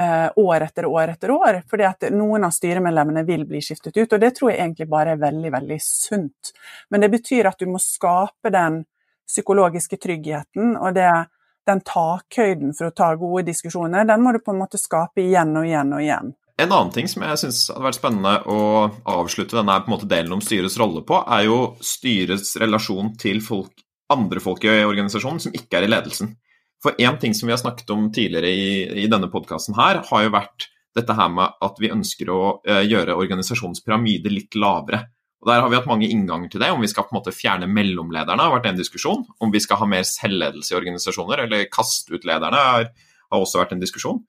Eh, 0.00 0.30
år 0.36 0.60
etter 0.60 0.86
år 0.86 1.08
etter 1.08 1.30
år, 1.30 1.58
fordi 1.68 1.84
at 1.84 2.06
noen 2.14 2.46
av 2.46 2.54
styremedlemmene 2.56 3.20
vil 3.28 3.42
bli 3.44 3.58
skiftet 3.60 3.98
ut. 3.98 4.12
Og 4.14 4.20
det 4.22 4.30
tror 4.38 4.48
jeg 4.48 4.62
egentlig 4.62 4.86
bare 4.88 5.12
er 5.12 5.18
veldig, 5.20 5.50
veldig 5.52 5.76
sunt. 5.84 6.52
Men 6.88 7.04
det 7.04 7.10
betyr 7.12 7.50
at 7.50 7.60
du 7.60 7.66
må 7.68 7.76
skape 7.84 8.48
den 8.54 8.78
psykologiske 9.28 9.98
tryggheten 10.00 10.72
og 10.78 10.96
det, 10.96 11.10
den 11.68 11.82
takhøyden 11.86 12.74
for 12.76 12.90
å 12.90 12.94
ta 12.96 13.10
gode 13.18 13.46
diskusjoner, 13.50 14.06
den 14.08 14.22
må 14.24 14.32
du 14.34 14.40
på 14.44 14.54
en 14.54 14.62
måte 14.62 14.80
skape 14.80 15.22
igjen 15.24 15.52
og 15.58 15.68
igjen 15.68 15.96
og 15.96 16.04
igjen. 16.04 16.32
En 16.60 16.72
annen 16.72 16.92
ting 16.92 17.08
som 17.08 17.22
jeg 17.24 17.40
syns 17.40 17.60
hadde 17.70 17.86
vært 17.86 17.96
spennende 17.96 18.32
å 18.52 18.58
avslutte 19.08 19.56
denne 19.56 19.78
delen 20.10 20.34
om 20.36 20.42
styrets 20.44 20.76
rolle 20.80 21.00
på, 21.08 21.22
er 21.24 21.46
jo 21.46 21.60
styrets 21.80 22.52
relasjon 22.60 23.14
til 23.20 23.40
folk, 23.44 23.72
andre 24.12 24.42
folk 24.44 24.66
i 24.68 24.82
organisasjonen 24.84 25.40
som 25.40 25.56
ikke 25.56 25.78
er 25.78 25.86
i 25.86 25.92
ledelsen. 25.92 26.34
For 26.80 26.96
én 27.00 27.16
ting 27.20 27.36
som 27.36 27.48
vi 27.48 27.54
har 27.54 27.60
snakket 27.60 27.92
om 27.94 28.10
tidligere 28.12 28.50
i, 28.52 28.68
i 29.04 29.08
denne 29.08 29.30
podkasten 29.32 29.76
her, 29.78 30.02
har 30.10 30.26
jo 30.26 30.34
vært 30.36 30.68
dette 30.96 31.16
her 31.16 31.32
med 31.32 31.56
at 31.64 31.80
vi 31.80 31.92
ønsker 31.92 32.32
å 32.32 32.42
uh, 32.66 32.82
gjøre 32.82 33.16
organisasjonens 33.20 33.84
pyramide 33.84 34.32
litt 34.32 34.56
lavere. 34.58 35.04
Og 35.40 35.48
Der 35.48 35.62
har 35.62 35.70
vi 35.72 35.78
hatt 35.78 35.88
mange 35.88 36.08
innganger 36.12 36.50
til 36.52 36.60
det. 36.60 36.68
Om 36.68 36.82
vi 36.84 36.90
skal 36.92 37.06
på 37.08 37.14
en 37.14 37.20
måte 37.20 37.32
fjerne 37.32 37.68
mellomlederne, 37.70 38.44
har 38.44 38.52
vært 38.52 38.68
en 38.68 38.80
diskusjon. 38.80 39.24
Om 39.40 39.52
vi 39.54 39.62
skal 39.64 39.80
ha 39.80 39.88
mer 39.88 40.04
selvledelse 40.04 40.74
i 40.74 40.76
organisasjoner, 40.76 41.46
eller 41.46 41.70
kaste 41.72 42.12
ut 42.12 42.26
lederne, 42.28 42.60
har, 42.60 42.90
har 43.32 43.40
også 43.40 43.62
vært 43.62 43.72
en 43.76 43.80
diskusjon. 43.80 44.20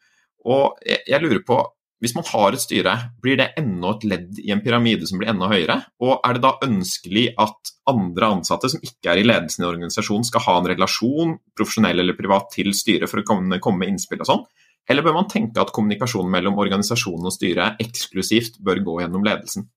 Og 0.48 0.80
jeg, 0.88 1.04
jeg 1.12 1.24
lurer 1.24 1.44
på, 1.44 1.60
hvis 2.02 2.16
man 2.18 2.26
har 2.32 2.56
et 2.56 2.64
styre, 2.64 2.94
blir 3.22 3.36
det 3.38 3.52
enda 3.60 3.92
et 3.94 4.06
ledd 4.10 4.40
i 4.42 4.50
en 4.56 4.64
pyramide 4.64 5.06
som 5.06 5.20
blir 5.22 5.30
enda 5.30 5.52
høyere? 5.52 5.76
Og 6.02 6.16
er 6.26 6.38
det 6.38 6.42
da 6.48 6.56
ønskelig 6.66 7.28
at 7.44 7.74
andre 7.92 8.32
ansatte 8.38 8.72
som 8.74 8.82
ikke 8.82 9.12
er 9.12 9.22
i 9.22 9.28
ledelsen 9.28 9.68
i 9.68 9.70
organisasjonen, 9.70 10.26
skal 10.26 10.46
ha 10.48 10.56
en 10.58 10.72
relasjon, 10.72 11.36
profesjonell 11.60 12.02
eller 12.02 12.18
privat, 12.18 12.50
til 12.56 12.72
styret 12.74 13.12
for 13.12 13.22
å 13.22 13.28
komme, 13.28 13.60
komme 13.62 13.84
med 13.84 13.94
innspill 13.94 14.24
og 14.24 14.32
sånn? 14.32 14.48
Eller 14.90 15.06
bør 15.06 15.20
man 15.20 15.30
tenke 15.30 15.62
at 15.62 15.76
kommunikasjonen 15.76 16.34
mellom 16.34 16.58
organisasjonen 16.64 17.30
og 17.30 17.36
styret 17.36 17.84
eksklusivt 17.84 18.58
bør 18.66 18.82
gå 18.88 18.98
gjennom 19.04 19.28
ledelsen? 19.28 19.70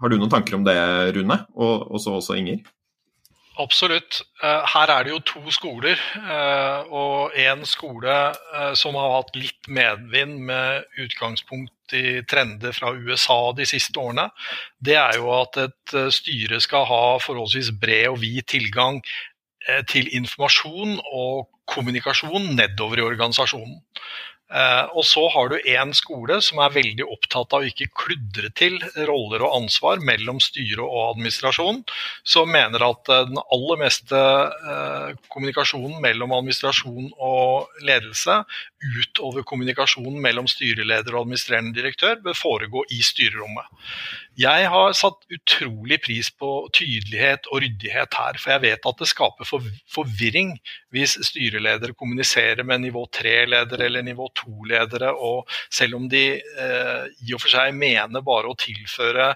Har 0.00 0.08
du 0.08 0.16
noen 0.16 0.32
tanker 0.32 0.56
om 0.56 0.64
det, 0.64 0.76
Rune, 1.16 1.42
og 1.60 1.98
så 2.00 2.16
også 2.18 2.38
Inger? 2.40 2.62
Absolutt. 3.60 4.22
Eh, 4.42 4.62
her 4.74 4.90
er 4.94 5.04
det 5.04 5.12
jo 5.12 5.20
to 5.26 5.52
skoler. 5.52 6.00
Eh, 6.16 6.92
og 6.94 7.34
en 7.36 7.64
skole 7.68 8.14
eh, 8.30 8.72
som 8.78 8.96
har 8.96 9.16
hatt 9.18 9.36
litt 9.36 9.68
medvind 9.68 10.38
med 10.48 10.86
utgangspunkt 11.02 11.94
i 11.96 12.22
trender 12.30 12.72
fra 12.72 12.92
USA 12.94 13.50
de 13.56 13.66
siste 13.66 13.98
årene, 13.98 14.28
det 14.78 14.94
er 14.96 15.18
jo 15.18 15.32
at 15.34 15.58
et 15.58 15.94
styre 16.14 16.60
skal 16.62 16.86
ha 16.86 17.02
forholdsvis 17.18 17.72
bred 17.82 18.12
og 18.12 18.20
vid 18.22 18.46
tilgang 18.46 19.00
til 19.90 20.06
informasjon 20.16 20.94
og 21.10 21.48
kommunikasjon 21.68 22.54
nedover 22.54 23.02
i 23.02 23.04
organisasjonen. 23.08 23.80
Eh, 24.50 24.84
og 24.98 25.04
så 25.06 25.28
har 25.30 25.50
du 25.50 25.60
én 25.62 25.92
skole 25.94 26.40
som 26.42 26.58
er 26.64 26.72
veldig 26.74 27.06
opptatt 27.06 27.54
av 27.54 27.62
å 27.62 27.68
ikke 27.68 27.86
kludre 27.94 28.50
til 28.58 28.80
roller 29.06 29.44
og 29.46 29.54
ansvar 29.60 30.02
mellom 30.02 30.40
styre 30.42 30.82
og 30.82 31.12
administrasjon, 31.12 31.84
som 32.26 32.50
mener 32.50 32.82
at 32.82 33.12
eh, 33.14 33.28
den 33.30 33.38
aller 33.44 33.80
meste 33.84 34.18
eh, 34.18 35.12
kommunikasjonen 35.30 36.00
mellom 36.02 36.34
administrasjon 36.40 37.12
og 37.14 37.70
ledelse 37.86 38.40
utover 38.80 39.44
kommunikasjonen 39.44 40.20
mellom 40.24 40.46
styreleder 40.48 41.12
og 41.14 41.26
administrerende 41.26 41.74
direktør 41.76 42.20
bør 42.24 42.36
foregå 42.36 42.84
i 42.94 43.00
styrerommet. 43.04 43.68
Jeg 44.40 44.68
har 44.72 44.94
satt 44.96 45.26
utrolig 45.36 45.98
pris 46.00 46.30
på 46.32 46.50
tydelighet 46.72 47.48
og 47.50 47.60
ryddighet 47.64 48.16
her, 48.16 48.38
for 48.40 48.54
jeg 48.54 48.64
vet 48.64 48.88
at 48.88 49.02
det 49.02 49.10
skaper 49.10 49.48
forvirring 49.94 50.54
hvis 50.94 51.18
styreleder 51.28 51.92
kommuniserer 51.92 52.64
med 52.64 52.86
nivå 52.86 53.04
3-ledere 53.16 53.88
eller 53.90 54.06
nivå 54.06 54.30
2-ledere, 54.40 55.12
og 55.12 55.50
selv 55.68 56.00
om 56.00 56.08
de 56.08 56.24
eh, 56.40 57.04
i 57.26 57.34
og 57.36 57.42
for 57.42 57.52
seg 57.52 57.76
mener 57.76 58.24
bare 58.24 58.48
å 58.48 58.58
tilføre 58.58 59.34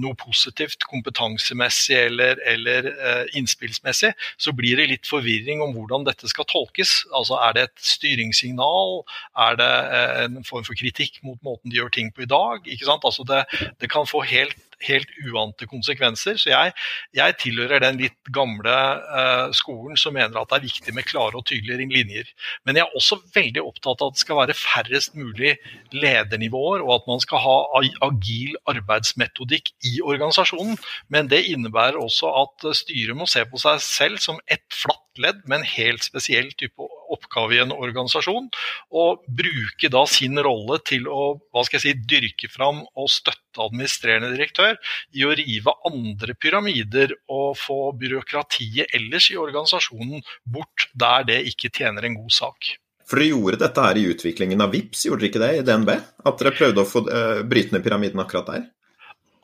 noe 0.00 0.16
positivt 0.18 0.86
kompetansemessig 0.90 1.96
eller, 1.96 2.40
eller 2.48 2.90
uh, 2.98 3.24
innspillsmessig, 3.38 4.12
så 4.40 4.54
blir 4.56 4.80
det 4.80 4.88
litt 4.92 5.10
forvirring 5.10 5.62
om 5.64 5.74
hvordan 5.76 6.06
dette 6.08 6.30
skal 6.30 6.48
tolkes. 6.50 7.02
Altså 7.14 7.38
Er 7.42 7.56
det 7.56 7.66
et 7.68 7.84
styringssignal? 7.94 9.02
Er 9.48 9.58
det 9.60 9.72
uh, 9.94 10.24
en 10.26 10.46
form 10.48 10.66
for 10.66 10.78
kritikk 10.78 11.20
mot 11.26 11.38
måten 11.46 11.70
de 11.70 11.80
gjør 11.80 11.92
ting 11.94 12.12
på 12.14 12.26
i 12.26 12.30
dag? 12.30 12.66
Ikke 12.66 12.88
sant? 12.88 13.06
Altså 13.06 13.26
det, 13.28 13.44
det 13.80 13.92
kan 13.92 14.08
få 14.08 14.24
helt 14.26 14.56
helt 14.86 15.10
uante 15.26 15.66
konsekvenser. 15.70 16.38
Så 16.40 16.50
jeg, 16.52 16.74
jeg 17.16 17.36
tilhører 17.42 17.82
den 17.82 18.00
litt 18.02 18.32
gamle 18.34 18.74
uh, 19.08 19.48
skolen 19.56 19.98
som 20.00 20.14
mener 20.16 20.38
at 20.38 20.50
det 20.52 20.58
er 20.58 20.66
viktig 20.68 20.94
med 20.96 21.08
klare 21.08 21.40
og 21.40 21.46
tydelige 21.48 21.88
linjer. 21.88 22.30
Men 22.66 22.78
jeg 22.78 22.86
er 22.86 22.98
også 22.98 23.20
veldig 23.34 23.64
opptatt 23.64 24.04
av 24.04 24.12
at 24.12 24.18
det 24.18 24.24
skal 24.24 24.40
være 24.42 24.58
færrest 24.58 25.18
mulig 25.18 25.56
ledernivåer, 25.94 26.84
og 26.84 26.94
at 26.98 27.10
man 27.10 27.24
skal 27.24 27.42
ha 27.44 27.58
agil 28.06 28.56
arbeidsmetodikk 28.70 29.72
i 29.88 29.98
organisasjonen. 30.04 30.78
Men 31.12 31.30
det 31.32 31.44
innebærer 31.50 31.98
også 32.00 32.32
at 32.44 32.70
styret 32.84 33.18
må 33.18 33.28
se 33.30 33.44
på 33.48 33.60
seg 33.62 33.82
selv 33.84 34.22
som 34.22 34.40
ett 34.46 34.66
flatt 34.74 35.07
ledd 35.22 35.44
med 35.46 35.60
en 35.60 35.68
helt 35.68 36.06
spesiell 36.06 36.50
type 36.58 36.88
oppgave 37.12 37.56
i 37.56 37.60
en 37.62 37.74
organisasjon, 37.74 38.48
og 38.94 39.24
bruke 39.40 39.90
da 39.92 40.04
sin 40.10 40.38
rolle 40.44 40.80
til 40.86 41.08
å 41.08 41.28
hva 41.38 41.64
skal 41.66 41.78
jeg 41.80 41.84
si, 41.84 42.08
dyrke 42.08 42.50
fram 42.52 42.82
og 42.84 43.10
støtte 43.12 43.62
administrerende 43.64 44.32
direktør 44.34 44.76
i 45.16 45.24
å 45.26 45.34
rive 45.38 45.74
andre 45.88 46.36
pyramider 46.38 47.14
og 47.32 47.56
få 47.58 47.80
byråkratiet 47.98 48.94
ellers 48.96 49.30
i 49.32 49.40
organisasjonen 49.40 50.22
bort 50.44 50.88
der 50.94 51.26
det 51.28 51.40
ikke 51.52 51.72
tjener 51.74 52.06
en 52.06 52.20
god 52.20 52.34
sak. 52.34 52.74
For 53.08 53.16
dere 53.16 53.32
gjorde 53.32 53.62
dette 53.62 53.84
her 53.86 53.96
i 53.96 54.08
utviklingen 54.12 54.60
av 54.60 54.74
VIPS, 54.74 55.06
gjorde 55.06 55.24
dere 55.24 55.30
ikke 55.30 55.40
det 55.40 55.52
i 55.56 55.62
DNB? 55.64 55.94
At 56.28 56.42
dere 56.42 56.52
prøvde 56.52 56.82
å 56.82 56.88
få 56.88 57.06
uh, 57.08 57.40
bryte 57.48 57.72
ned 57.72 57.84
pyramiden 57.86 58.20
akkurat 58.20 58.50
der? 58.52 58.66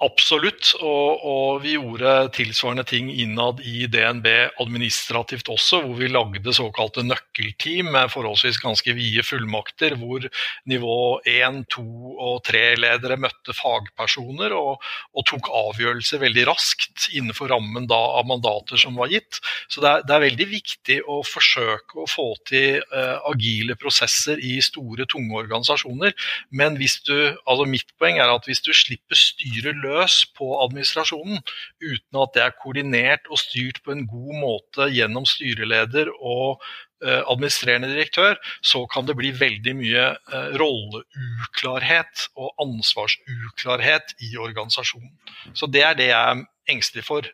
Absolutt, 0.05 0.73
og, 0.83 1.23
og, 1.25 1.63
vi 1.63 1.77
gjorde 1.77 2.11
tilsvarende 2.35 2.85
ting 2.89 3.07
innad 3.09 3.61
i 3.65 3.87
DNB 3.89 4.27
administrativt 4.61 5.49
også, 5.53 5.81
hvor 5.85 5.97
vi 5.97 6.11
lagde 6.11 6.53
såkalte 6.57 7.05
nøkkelteam 7.07 7.93
med 7.95 8.11
forholdsvis 8.13 8.59
ganske 8.61 8.95
vide 8.97 9.25
fullmakter, 9.25 9.95
hvor 10.01 10.27
nivå 10.69 10.97
1, 11.31 11.63
2 11.73 11.85
og 12.27 12.43
3-ledere 12.49 13.17
møtte 13.23 13.55
fagpersoner 13.57 14.53
og, 14.57 14.83
og, 15.15 15.23
tok 15.31 15.49
avgjørelser 15.63 16.21
veldig 16.21 16.45
raskt 16.51 17.09
innenfor 17.15 17.55
rammen 17.55 17.89
av 17.95 18.27
mandater 18.29 18.81
som 18.81 18.99
var 19.01 19.13
gitt. 19.15 19.41
Så 19.73 19.81
det 19.81 19.93
er, 19.93 20.05
det 20.05 20.17
er, 20.17 20.25
veldig 20.27 20.49
viktig 20.51 20.99
å 21.09 21.21
forsøke 21.25 22.03
å 22.03 22.09
få 22.11 22.27
til 22.49 22.83
eh, 22.83 23.17
agile 23.31 23.79
prosesser 23.81 24.41
i 24.43 24.59
store, 24.65 25.09
tunge 25.09 25.39
organisasjoner. 25.45 26.13
Men 26.53 26.77
hvis 26.81 26.99
du, 27.07 27.15
altså 27.47 27.69
mitt 27.69 27.95
poeng 28.01 28.21
er 28.21 28.33
at 28.33 28.49
hvis 28.49 28.65
du 28.65 28.73
slipper 28.77 29.19
styret 29.19 29.81
løs 29.81 29.94
løs 29.95 30.23
på 30.37 30.51
administrasjonen 30.65 31.41
uten 31.83 32.23
at 32.23 32.35
det 32.37 32.43
er 32.45 32.57
koordinert 32.61 33.29
og 33.31 33.41
styrt 33.41 33.81
på 33.85 33.95
en 33.95 34.07
god 34.11 34.33
måte 34.41 34.89
gjennom 34.93 35.27
styreleder 35.29 36.11
og 36.19 36.63
eh, 37.05 37.21
administrerende 37.21 37.93
direktør, 37.93 38.39
så 38.63 38.85
kan 38.91 39.07
det 39.09 39.17
bli 39.19 39.33
veldig 39.39 39.77
mye 39.79 40.09
eh, 40.15 40.57
rolleuklarhet 40.61 42.27
og 42.35 42.67
ansvarsuklarhet 42.67 44.17
i 44.25 44.35
organisasjonen. 44.41 45.13
Så 45.55 45.71
det 45.71 45.85
er 45.87 45.99
det 45.99 46.11
jeg 46.11 46.35
er 46.35 46.45
engstelig 46.73 47.03
for. 47.05 47.27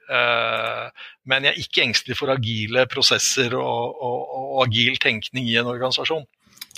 Men 1.31 1.45
jeg 1.47 1.53
er 1.53 1.59
ikke 1.63 1.85
engstelig 1.85 2.17
for 2.19 2.33
agile 2.33 2.83
prosesser 2.91 3.53
og, 3.55 4.01
og, 4.03 4.33
og 4.35 4.57
agil 4.65 4.97
tenkning 4.99 5.47
i 5.47 5.55
en 5.61 5.71
organisasjon. 5.71 6.25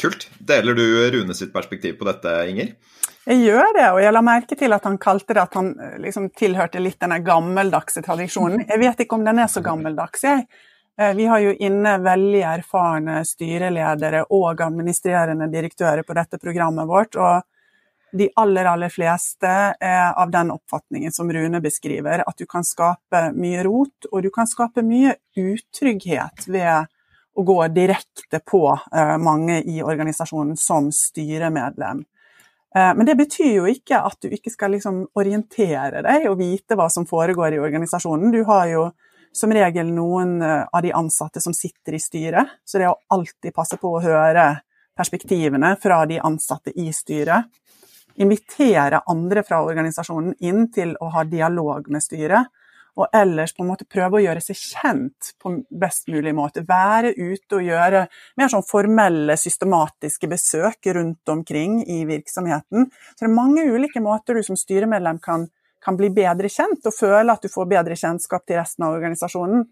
Kult. 0.00 0.26
Deler 0.40 0.76
du 0.76 0.84
Rune 1.14 1.36
sitt 1.36 1.52
perspektiv 1.54 1.98
på 2.00 2.08
dette, 2.08 2.32
Inger? 2.52 2.74
Jeg 3.22 3.38
gjør 3.44 3.68
det, 3.76 3.86
og 3.94 4.00
jeg 4.02 4.12
la 4.16 4.20
merke 4.26 4.56
til 4.58 4.74
at 4.74 4.86
han 4.88 4.98
kalte 4.98 5.36
det 5.36 5.44
at 5.44 5.54
han 5.54 5.70
eh, 5.78 5.98
liksom 6.02 6.32
tilhørte 6.34 6.82
litt 6.82 6.98
denne 7.02 7.20
gammeldagse 7.22 8.02
tradisjonen. 8.02 8.64
Jeg 8.66 8.82
vet 8.82 9.04
ikke 9.04 9.18
om 9.18 9.26
den 9.26 9.38
er 9.38 9.50
så 9.50 9.62
gammeldags, 9.62 10.24
jeg. 10.26 10.46
Eh, 10.98 11.14
vi 11.14 11.28
har 11.30 11.38
jo 11.44 11.54
inne 11.54 11.94
veldig 12.02 12.42
erfarne 12.56 13.20
styreledere 13.28 14.24
og 14.34 14.64
administrerende 14.66 15.46
direktører 15.52 16.02
på 16.02 16.18
dette 16.18 16.42
programmet 16.42 16.90
vårt. 16.90 17.16
og 17.16 17.42
de 18.12 18.28
aller, 18.36 18.66
aller 18.68 18.90
fleste 18.92 19.48
er 19.80 20.12
av 20.12 20.30
den 20.30 20.50
oppfatningen 20.52 21.12
som 21.12 21.30
Rune 21.32 21.62
beskriver, 21.64 22.20
at 22.26 22.36
du 22.36 22.44
kan 22.46 22.64
skape 22.64 23.22
mye 23.32 23.62
rot, 23.64 24.08
og 24.10 24.22
du 24.22 24.28
kan 24.30 24.46
skape 24.46 24.84
mye 24.84 25.14
utrygghet 25.38 26.44
ved 26.46 26.90
å 27.32 27.44
gå 27.48 27.56
direkte 27.72 28.42
på 28.44 28.66
eh, 28.92 29.16
mange 29.16 29.62
i 29.62 29.80
organisasjonen 29.80 30.58
som 30.60 30.90
styremedlem. 30.92 32.04
Eh, 32.74 32.94
men 32.96 33.06
det 33.06 33.14
betyr 33.14 33.52
jo 33.58 33.68
ikke 33.68 34.00
at 34.00 34.18
du 34.24 34.32
ikke 34.32 34.52
skal 34.52 34.72
liksom 34.76 35.04
orientere 35.18 36.02
deg 36.04 36.28
og 36.30 36.38
vite 36.40 36.76
hva 36.78 36.88
som 36.92 37.06
foregår 37.08 37.56
i 37.56 37.62
organisasjonen. 37.62 38.32
Du 38.32 38.42
har 38.48 38.68
jo 38.70 38.86
som 39.32 39.52
regel 39.52 39.92
noen 39.92 40.40
eh, 40.44 40.64
av 40.72 40.82
de 40.84 40.92
ansatte 40.96 41.40
som 41.40 41.54
sitter 41.56 41.96
i 41.96 42.02
styret, 42.02 42.58
så 42.64 42.80
det 42.80 42.88
å 42.88 42.98
alltid 43.12 43.54
passe 43.54 43.78
på 43.80 43.96
å 43.96 44.04
høre 44.04 44.46
perspektivene 44.96 45.74
fra 45.80 46.02
de 46.08 46.20
ansatte 46.20 46.72
i 46.80 46.90
styret. 46.92 47.48
Invitere 48.20 49.00
andre 49.08 49.40
fra 49.44 49.62
organisasjonen 49.64 50.34
inn 50.44 50.66
til 50.72 50.92
å 51.00 51.08
ha 51.14 51.24
dialog 51.24 51.88
med 51.88 52.04
styret 52.04 52.50
og 52.98 53.08
ellers 53.16 53.54
på 53.56 53.64
en 53.64 53.70
måte 53.70 53.86
prøve 53.88 54.18
å 54.18 54.22
gjøre 54.22 54.42
seg 54.44 54.58
kjent 54.58 55.32
på 55.40 55.54
best 55.80 56.10
mulig 56.12 56.34
måte. 56.36 56.64
Være 56.68 57.14
ute 57.16 57.58
og 57.58 57.64
gjøre 57.64 58.04
mer 58.40 58.52
sånn 58.52 58.66
formelle, 58.68 59.36
systematiske 59.40 60.28
besøk 60.28 60.92
rundt 60.96 61.32
omkring 61.32 61.80
i 61.88 62.02
virksomheten. 62.08 62.90
Så 62.92 63.24
det 63.24 63.30
er 63.30 63.36
mange 63.36 63.64
ulike 63.64 64.02
måter 64.04 64.36
du 64.36 64.44
som 64.44 64.58
styremedlem 64.60 65.22
kan, 65.24 65.48
kan 65.82 65.96
bli 65.96 66.12
bedre 66.12 66.50
kjent, 66.52 66.84
og 66.84 66.96
føle 66.96 67.32
at 67.32 67.44
du 67.44 67.52
får 67.52 67.70
bedre 67.70 67.96
kjennskap 67.96 68.44
til 68.44 68.60
resten 68.60 68.84
av 68.88 68.98
organisasjonen. 68.98 69.64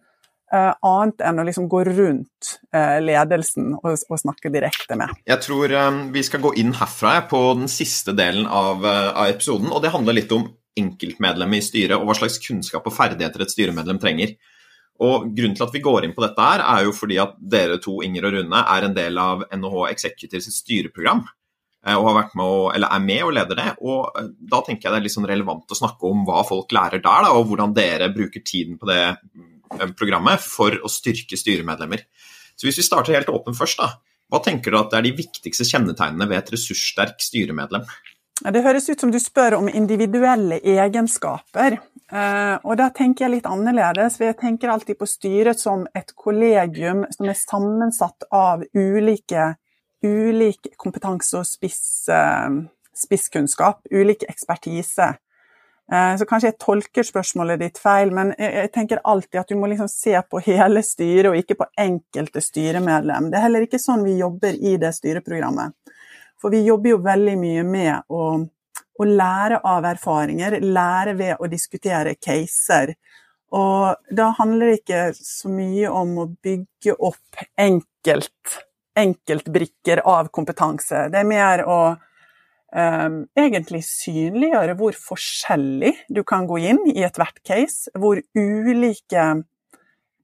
Uh, 0.51 0.73
annet 0.83 1.21
enn 1.23 1.39
å 1.39 1.45
liksom 1.47 1.69
gå 1.71 1.85
rundt 1.87 2.49
uh, 2.75 2.97
ledelsen 2.99 3.69
og, 3.77 3.93
og, 3.95 4.17
snakke 4.19 4.51
direkte 4.51 4.97
med. 4.99 5.13
Jeg 5.23 5.45
tror 5.45 5.71
um, 5.79 6.01
vi 6.11 6.25
skal 6.27 6.43
gå 6.43 6.51
inn 6.59 6.73
herfra 6.75 7.21
på 7.31 7.39
den 7.61 7.71
siste 7.71 8.17
delen 8.19 8.49
av, 8.51 8.83
uh, 8.83 9.13
av 9.13 9.31
episoden. 9.31 9.71
og 9.71 9.85
Det 9.85 9.93
handler 9.95 10.19
litt 10.19 10.35
om 10.35 10.49
enkeltmedlem 10.79 11.57
i 11.59 11.65
styret, 11.65 11.97
og 11.99 12.07
hva 12.09 12.17
slags 12.19 12.39
kunnskap 12.45 12.87
og 12.87 12.95
ferdigheter 12.95 13.45
et 13.45 13.53
styremedlem 13.53 13.99
trenger. 14.03 14.37
Og 15.01 15.31
Grunnen 15.33 15.57
til 15.57 15.65
at 15.65 15.75
vi 15.75 15.83
går 15.83 16.05
inn 16.07 16.15
på 16.17 16.23
dette, 16.25 16.45
her, 16.45 16.63
er 16.63 16.85
jo 16.85 16.95
fordi 16.95 17.17
at 17.23 17.37
dere 17.41 17.81
to, 17.83 18.01
Inger 18.05 18.29
og 18.29 18.35
Rune, 18.37 18.65
er 18.77 18.87
en 18.87 18.97
del 18.97 19.21
av 19.21 19.47
NHH 19.49 19.87
Executives 19.95 20.51
styreprogram. 20.61 21.25
Eh, 21.87 21.97
og 21.97 22.13
med 22.37 22.45
å, 22.45 22.69
er 22.77 23.01
med 23.01 23.23
og 23.25 23.33
leder 23.39 23.57
det. 23.57 23.71
og 23.81 24.19
eh, 24.21 24.29
Da 24.53 24.61
tenker 24.67 24.89
jeg 24.89 24.93
det 24.93 25.01
er 25.01 25.07
litt 25.07 25.17
sånn 25.17 25.31
relevant 25.31 25.73
å 25.73 25.79
snakke 25.79 26.11
om 26.11 26.27
hva 26.29 26.43
folk 26.49 26.73
lærer 26.77 27.01
der, 27.01 27.25
da, 27.25 27.33
og 27.33 27.49
hvordan 27.49 27.73
dere 27.77 28.11
bruker 28.13 28.45
tiden 28.45 28.77
på 28.81 28.91
det 28.91 29.01
eh, 29.09 29.89
programmet 29.97 30.45
for 30.45 30.77
å 30.77 30.93
styrke 30.93 31.41
styremedlemmer. 31.41 32.05
Så 32.53 32.69
Hvis 32.69 32.83
vi 32.83 32.85
starter 32.85 33.17
helt 33.17 33.33
åpen 33.33 33.57
først, 33.57 33.81
da, 33.81 33.95
hva 34.31 34.43
tenker 34.45 34.71
du 34.71 34.79
at 34.79 34.93
er 34.95 35.07
de 35.07 35.17
viktigste 35.17 35.65
kjennetegnene 35.67 36.29
ved 36.29 36.43
et 36.43 36.53
ressurssterk 36.55 37.25
styremedlem? 37.25 37.89
Det 38.41 38.63
høres 38.65 38.89
ut 38.89 39.01
som 39.01 39.11
du 39.13 39.19
spør 39.21 39.59
om 39.59 39.69
individuelle 39.69 40.63
egenskaper. 40.65 41.77
Eh, 42.11 42.57
og 42.65 42.77
da 42.81 42.89
tenker 42.97 43.27
jeg 43.27 43.35
litt 43.37 43.49
annerledes, 43.49 44.17
jeg 44.19 44.39
tenker 44.41 44.73
alltid 44.73 44.99
på 44.99 45.07
styret 45.07 45.61
som 45.61 45.85
et 45.95 46.15
kollegium 46.17 47.05
som 47.13 47.29
er 47.29 47.39
sammensatt 47.39 48.27
av 48.35 48.65
ulike, 48.75 49.53
ulik 50.03 50.73
kompetanse 50.81 51.37
og 51.39 51.47
spiss, 51.47 52.09
eh, 52.09 52.49
spisskunnskap, 52.97 53.85
ulik 53.93 54.25
ekspertise. 54.27 55.13
Eh, 55.93 56.17
så 56.17 56.25
kanskje 56.25 56.51
jeg 56.51 56.59
tolker 56.59 57.03
spørsmålet 57.05 57.61
ditt 57.61 57.79
feil, 57.79 58.11
men 58.11 58.35
jeg 58.39 58.73
tenker 58.73 59.05
alltid 59.05 59.41
at 59.41 59.49
du 59.49 59.57
må 59.57 59.69
liksom 59.69 59.89
se 59.89 60.17
på 60.23 60.41
hele 60.49 60.83
styret 60.83 61.31
og 61.31 61.37
ikke 61.37 61.61
på 61.61 61.71
enkelte 61.77 62.41
styremedlem. 62.41 63.31
Det 63.31 63.37
er 63.37 63.47
heller 63.47 63.69
ikke 63.69 63.79
sånn 63.79 64.05
vi 64.05 64.17
jobber 64.17 64.55
i 64.57 64.79
det 64.79 64.95
styreprogrammet. 64.97 65.77
For 66.41 66.53
vi 66.53 66.65
jobber 66.65 66.95
jo 66.95 67.03
veldig 67.05 67.37
mye 67.41 67.65
med 67.69 68.13
å, 68.13 68.27
å 68.41 69.07
lære 69.07 69.61
av 69.67 69.87
erfaringer, 69.91 70.59
lære 70.65 71.17
ved 71.19 71.41
å 71.41 71.49
diskutere 71.53 72.17
caser. 72.17 72.95
Og 73.57 74.15
da 74.15 74.31
handler 74.39 74.71
det 74.71 74.81
ikke 74.81 75.03
så 75.17 75.51
mye 75.53 75.91
om 75.93 76.15
å 76.23 76.29
bygge 76.31 76.95
opp 76.97 77.43
enkelt, 77.59 78.61
enkeltbrikker 78.99 80.05
av 80.07 80.31
kompetanse. 80.35 81.09
Det 81.13 81.21
er 81.21 81.29
mer 81.29 81.65
å 81.67 81.81
um, 81.91 83.19
egentlig 83.39 83.83
synliggjøre 83.89 84.79
hvor 84.79 84.97
forskjellig 84.97 85.93
du 86.09 86.23
kan 86.27 86.47
gå 86.49 86.63
inn 86.71 86.81
i 86.95 87.03
ethvert 87.05 87.43
case, 87.47 87.91
hvor 87.99 88.23
ulike 88.39 89.27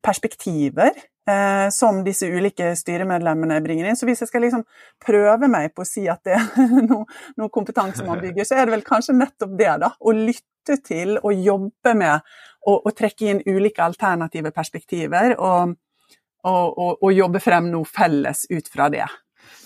perspektiver 0.06 0.94
eh, 1.30 1.68
som 1.74 2.02
disse 2.06 2.28
ulike 2.30 2.72
styremedlemmene 2.78 3.60
bringer 3.64 3.88
inn. 3.88 3.98
Så 3.98 4.08
hvis 4.08 4.24
jeg 4.24 4.30
skal 4.30 4.46
liksom 4.46 4.66
prøve 5.02 5.50
meg 5.52 5.72
på 5.74 5.84
å 5.84 5.88
si 5.88 6.06
at 6.10 6.22
det 6.26 6.36
er 6.38 6.84
noe, 6.90 7.04
noe 7.38 7.52
kompetanse 7.54 8.06
man 8.06 8.22
bygger, 8.22 8.48
så 8.48 8.58
er 8.58 8.66
det 8.66 8.76
vel 8.76 8.86
kanskje 8.86 9.16
nettopp 9.18 9.56
det, 9.58 9.72
da. 9.84 9.94
Å 9.96 10.16
lytte 10.16 10.80
til 10.82 11.16
og 11.22 11.46
jobbe 11.46 11.94
med 11.94 12.36
å 12.66 12.90
trekke 12.90 13.28
inn 13.30 13.44
ulike 13.46 13.84
alternative 13.84 14.50
perspektiver. 14.54 15.36
og 15.38 15.76
og, 16.46 16.78
og, 16.78 17.02
og, 17.02 17.10
jobbe 17.10 17.40
frem 17.42 17.72
noe 17.72 17.88
felles 17.90 18.44
ut 18.52 18.68
fra 18.70 18.86
det. 18.92 19.06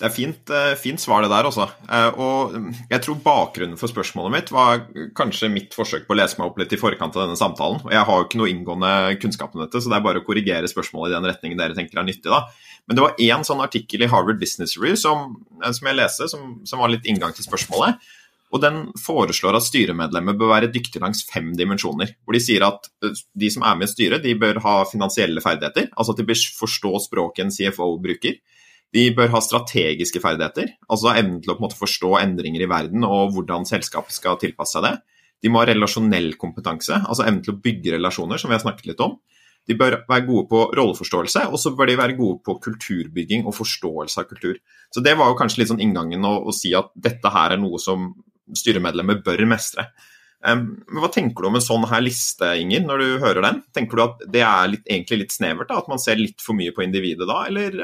Det 0.01 0.07
er 0.09 0.13
fint, 0.15 0.51
eh, 0.51 0.75
fint 0.81 1.01
svar, 1.01 1.21
det 1.21 1.29
der, 1.29 1.45
også. 1.45 1.67
Eh, 1.93 2.21
og 2.25 2.55
jeg 2.89 3.03
tror 3.05 3.19
bakgrunnen 3.21 3.77
for 3.77 3.93
spørsmålet 3.93 4.33
mitt 4.33 4.53
var 4.55 4.87
kanskje 5.17 5.51
mitt 5.53 5.77
forsøk 5.77 6.07
på 6.09 6.15
å 6.17 6.21
lese 6.23 6.39
meg 6.39 6.49
opp 6.49 6.61
litt 6.63 6.73
i 6.73 6.81
forkant 6.81 7.19
av 7.19 7.27
denne 7.27 7.37
samtalen. 7.37 7.83
Og 7.85 7.93
jeg 7.93 8.07
har 8.09 8.21
jo 8.21 8.25
ikke 8.25 8.41
noe 8.41 8.49
inngående 8.49 8.93
kunnskap 9.21 9.53
om 9.55 9.61
dette, 9.61 9.77
så 9.77 9.93
det 9.93 9.99
er 9.99 10.07
bare 10.07 10.23
å 10.23 10.25
korrigere 10.25 10.71
spørsmålet 10.73 11.13
i 11.13 11.17
den 11.19 11.29
retningen 11.29 11.61
dere 11.61 11.77
tenker 11.77 12.01
er 12.01 12.09
nyttig. 12.09 12.33
da. 12.33 12.47
Men 12.89 12.97
det 12.97 13.05
var 13.05 13.21
én 13.21 13.45
sånn 13.45 13.61
artikkel 13.61 14.03
i 14.03 14.09
Harvard 14.09 14.41
Business 14.41 14.79
Review 14.79 14.97
som, 14.97 15.37
eh, 15.63 15.73
som 15.77 15.91
jeg 15.91 15.99
leste, 16.01 16.31
som, 16.33 16.57
som, 16.65 16.81
var 16.81 16.95
litt 16.95 17.05
inngang 17.05 17.37
til 17.37 17.45
spørsmålet. 17.45 18.01
Og 18.51 18.65
den 18.65 18.81
foreslår 18.99 19.55
at 19.55 19.69
styremedlemmer 19.69 20.35
bør 20.35 20.55
være 20.57 20.73
dyktige 20.73 21.05
langs 21.05 21.23
fem 21.29 21.53
dimensjoner. 21.55 22.17
Hvor 22.25 22.35
de 22.35 22.41
sier 22.43 22.65
at 22.67 22.89
de 22.99 23.51
som 23.53 23.63
er 23.63 23.77
med 23.79 23.87
i 23.87 23.93
styret, 23.93 24.25
de 24.25 24.33
bør 24.35 24.59
ha 24.65 24.81
finansielle 24.89 25.45
ferdigheter. 25.45 25.93
Altså 25.93 26.17
at 26.17 26.23
de 26.23 26.27
bør 26.33 26.41
forstå 26.57 26.97
språket 27.05 27.45
en 27.45 27.55
CFO 27.55 27.93
bruker. 28.03 28.41
De 28.95 29.05
bør 29.15 29.31
ha 29.31 29.41
strategiske 29.45 30.23
ferdigheter, 30.23 30.73
altså 30.91 31.13
evnen 31.15 31.39
til 31.45 31.55
å 31.55 31.59
måte, 31.63 31.79
forstå 31.79 32.17
endringer 32.25 32.65
i 32.65 32.71
verden 32.71 33.07
og 33.07 33.37
hvordan 33.37 33.67
selskapet 33.69 34.17
skal 34.17 34.39
tilpasse 34.41 34.75
seg 34.77 34.87
det. 34.89 34.97
De 35.41 35.53
må 35.53 35.63
ha 35.63 35.69
relasjonell 35.71 36.35
kompetanse, 36.41 36.99
altså 36.99 37.25
evnen 37.25 37.45
til 37.47 37.55
å 37.55 37.61
bygge 37.63 37.95
relasjoner, 37.95 38.41
som 38.41 38.51
vi 38.51 38.59
har 38.59 38.65
snakket 38.65 38.91
litt 38.91 39.05
om. 39.05 39.17
De 39.69 39.77
bør 39.79 40.01
være 40.09 40.27
gode 40.27 40.49
på 40.51 40.65
rolleforståelse, 40.77 41.47
og 41.53 41.61
så 41.63 41.73
bør 41.77 41.91
de 41.91 41.99
være 42.01 42.17
gode 42.19 42.41
på 42.47 42.57
kulturbygging 42.65 43.47
og 43.47 43.55
forståelse 43.55 44.23
av 44.23 44.29
kultur. 44.29 44.59
Så 44.91 45.05
Det 45.05 45.15
var 45.17 45.31
jo 45.31 45.39
kanskje 45.39 45.63
litt 45.63 45.71
sånn 45.71 45.83
inngangen 45.85 46.27
å, 46.27 46.41
å 46.49 46.55
si 46.55 46.75
at 46.75 46.91
dette 46.95 47.31
her 47.31 47.55
er 47.55 47.63
noe 47.63 47.79
som 47.79 48.11
styremedlemmer 48.57 49.21
bør 49.23 49.47
mestre. 49.47 49.87
Um, 50.41 50.81
Hva 50.97 51.11
tenker 51.13 51.45
du 51.45 51.51
om 51.51 51.59
en 51.59 51.63
sånn 51.63 51.85
her 51.91 52.03
liste, 52.03 52.49
Inger, 52.59 52.83
når 52.89 53.03
du 53.03 53.09
hører 53.23 53.45
den? 53.45 53.61
Tenker 53.77 53.99
du 53.99 54.05
at 54.07 54.23
det 54.33 54.43
er 54.43 54.71
litt, 54.73 54.87
egentlig 54.89 55.27
litt 55.27 55.37
snevert, 55.37 55.69
da, 55.69 55.79
at 55.79 55.91
man 55.93 56.01
ser 56.03 56.19
litt 56.19 56.41
for 56.43 56.57
mye 56.59 56.73
på 56.75 56.83
individet 56.87 57.29
da, 57.29 57.45
eller 57.47 57.77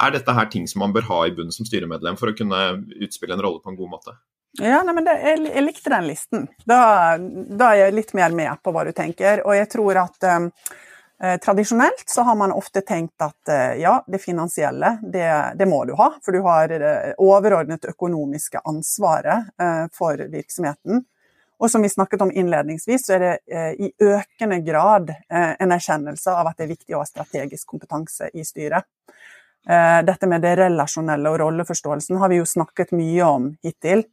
er 0.00 0.14
dette 0.14 0.34
her 0.34 0.48
ting 0.52 0.66
som 0.70 0.82
man 0.84 0.94
bør 0.94 1.06
ha 1.10 1.20
i 1.26 1.34
bunnen 1.34 1.54
som 1.54 1.66
styremedlem 1.66 2.18
for 2.20 2.30
å 2.30 2.36
kunne 2.38 2.64
utspille 2.98 3.34
en 3.36 3.44
rolle 3.44 3.62
på 3.64 3.72
en 3.72 3.78
god 3.78 3.94
måte? 3.96 4.16
Ja, 4.58 4.82
nei, 4.82 4.94
men 4.94 5.06
det, 5.06 5.14
jeg, 5.22 5.40
jeg, 5.46 5.64
likte 5.66 5.92
den 5.92 6.06
listen. 6.08 6.46
Da, 6.66 7.16
da, 7.18 7.72
er 7.72 7.88
jeg 7.88 7.98
litt 7.98 8.14
mer 8.16 8.34
med 8.34 8.62
på 8.64 8.72
hva 8.74 8.86
du 8.88 8.94
tenker. 8.96 9.44
Og 9.46 9.54
jeg 9.54 9.68
tror 9.70 10.00
at 10.02 10.24
eh, 10.28 11.36
tradisjonelt 11.44 12.08
så 12.10 12.24
har 12.26 12.38
man 12.40 12.54
ofte 12.56 12.82
tenkt 12.86 13.20
at 13.22 13.52
eh, 13.52 13.76
ja, 13.82 13.98
det 14.06 14.22
finansielle, 14.22 14.96
det, 15.02 15.28
det, 15.60 15.68
må 15.68 15.84
du 15.86 15.94
ha. 16.00 16.10
For 16.24 16.34
du 16.34 16.40
har 16.46 16.72
det 16.72 16.80
uh, 16.80 17.12
overordnet 17.22 17.86
økonomiske 17.92 18.64
ansvaret 18.64 19.52
eh, 19.60 19.84
for 19.94 20.26
virksomheten. 20.32 21.04
Og 21.58 21.70
som 21.70 21.82
vi 21.82 21.90
snakket 21.90 22.22
om 22.22 22.30
innledningsvis, 22.30 23.02
så 23.02 23.16
er 23.16 23.22
det 23.24 23.62
i 23.82 23.88
økende 24.06 24.60
grad 24.62 25.08
en 25.26 25.72
erkjennelse 25.74 26.30
av 26.30 26.46
at 26.46 26.60
det 26.60 26.68
er 26.68 26.70
viktig 26.70 26.94
å 26.94 27.00
ha 27.00 27.08
strategisk 27.08 27.72
kompetanse 27.74 28.28
i 28.30 28.44
styret. 28.46 28.86
Eh, 29.68 29.98
dette 30.06 30.28
med 30.30 30.44
det 30.44 30.54
relasjonelle 30.60 31.32
og 31.32 31.40
rolleforståelsen 31.42 32.20
har 32.20 32.30
vi 32.32 32.42
jo 32.42 32.46
snakket 32.48 32.94
mye 32.96 33.26
om 33.26 33.50
hittil. 33.64 34.04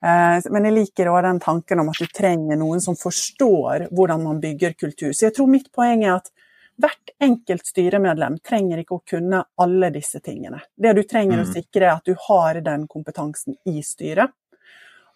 Men 0.00 0.64
jeg 0.64 0.72
liker 0.72 1.10
òg 1.12 1.26
den 1.26 1.38
tanken 1.44 1.82
om 1.82 1.90
at 1.92 1.98
du 2.00 2.06
trenger 2.08 2.56
noen 2.56 2.80
som 2.80 2.94
forstår 2.96 3.82
hvordan 3.92 4.22
man 4.24 4.38
bygger 4.40 4.72
kultur. 4.72 5.10
Så 5.12 5.26
jeg 5.26 5.34
tror 5.36 5.50
mitt 5.52 5.66
poeng 5.76 6.06
er 6.06 6.14
at 6.14 6.30
hvert 6.80 7.12
enkelt 7.20 7.66
styremedlem 7.68 8.38
trenger 8.46 8.80
ikke 8.80 8.96
å 8.96 9.04
kunne 9.12 9.42
alle 9.60 9.90
disse 9.94 10.20
tingene. 10.24 10.62
Det 10.76 10.92
du 10.96 11.02
trenger 11.04 11.40
mm. 11.40 11.44
å 11.44 11.52
sikre, 11.52 11.86
er 11.86 11.96
at 11.98 12.08
du 12.08 12.14
har 12.28 12.60
den 12.64 12.86
kompetansen 12.90 13.58
i 13.68 13.82
styret. 13.84 14.32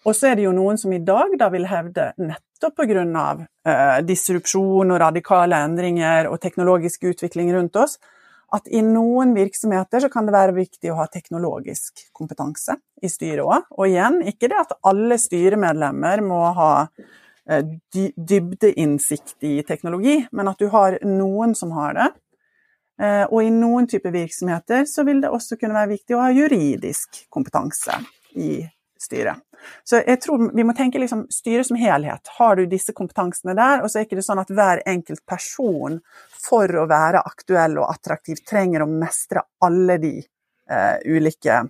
Og 0.05 0.13
så 0.13 0.31
er 0.31 0.37
det 0.37 0.45
jo 0.45 0.53
noen 0.53 0.77
som 0.81 0.93
i 0.93 1.01
dag 1.01 1.33
da 1.41 1.49
vil 1.53 1.65
hevde, 1.69 2.11
nettopp 2.21 2.83
pga. 2.83 3.29
Eh, 3.65 4.01
disrupsjon 4.05 4.93
og 4.93 5.01
radikale 5.01 5.63
endringer 5.65 6.29
og 6.29 6.41
teknologisk 6.43 7.07
utvikling 7.09 7.55
rundt 7.55 7.79
oss, 7.81 7.97
at 8.55 8.69
i 8.71 8.81
noen 8.87 9.35
virksomheter 9.37 10.05
så 10.05 10.11
kan 10.13 10.29
det 10.29 10.35
være 10.35 10.57
viktig 10.57 10.93
å 10.93 10.99
ha 11.01 11.09
teknologisk 11.11 12.07
kompetanse 12.17 12.77
i 13.03 13.11
styret 13.11 13.45
òg. 13.45 13.69
Og 13.77 13.89
igjen, 13.89 14.21
ikke 14.31 14.51
det 14.53 14.61
at 14.61 14.75
alle 14.87 15.19
styremedlemmer 15.21 16.23
må 16.25 16.41
ha 16.57 16.73
eh, 16.85 17.65
dybdeinnsikt 18.17 19.49
i 19.49 19.57
teknologi, 19.67 20.21
men 20.33 20.53
at 20.53 20.63
du 20.63 20.69
har 20.75 21.01
noen 21.07 21.57
som 21.59 21.75
har 21.77 21.99
det. 21.99 22.11
Eh, 23.03 23.25
og 23.25 23.41
i 23.43 23.51
noen 23.51 23.89
typer 23.91 24.15
virksomheter 24.15 24.87
så 24.87 25.03
vil 25.07 25.25
det 25.25 25.33
også 25.35 25.59
kunne 25.59 25.75
være 25.75 25.97
viktig 25.97 26.15
å 26.15 26.23
ha 26.23 26.31
juridisk 26.35 27.25
kompetanse 27.35 27.99
i 28.39 28.63
styret. 29.05 29.43
Så 29.85 30.01
jeg 30.03 30.21
tror 30.21 30.51
vi 30.57 30.65
må 30.67 30.75
tenke 30.77 31.01
liksom 31.01 31.25
styret 31.33 31.69
som 31.69 31.79
helhet. 31.81 32.29
Har 32.39 32.59
du 32.59 32.67
disse 32.69 32.93
kompetansene 32.97 33.55
der, 33.57 33.83
og 33.83 33.91
så 33.91 34.01
er 34.01 34.09
ikke 34.09 34.19
det 34.19 34.27
sånn 34.27 34.43
at 34.43 34.53
hver 34.53 34.83
enkelt 34.91 35.25
person 35.29 36.01
for 36.45 36.81
å 36.81 36.89
være 36.91 37.25
aktuell 37.25 37.79
og 37.81 37.89
attraktiv 37.89 38.43
trenger 38.49 38.85
å 38.85 38.91
mestre 38.91 39.45
alle 39.65 39.99
de 40.03 40.15
eh, 40.21 40.97
ulike 41.09 41.63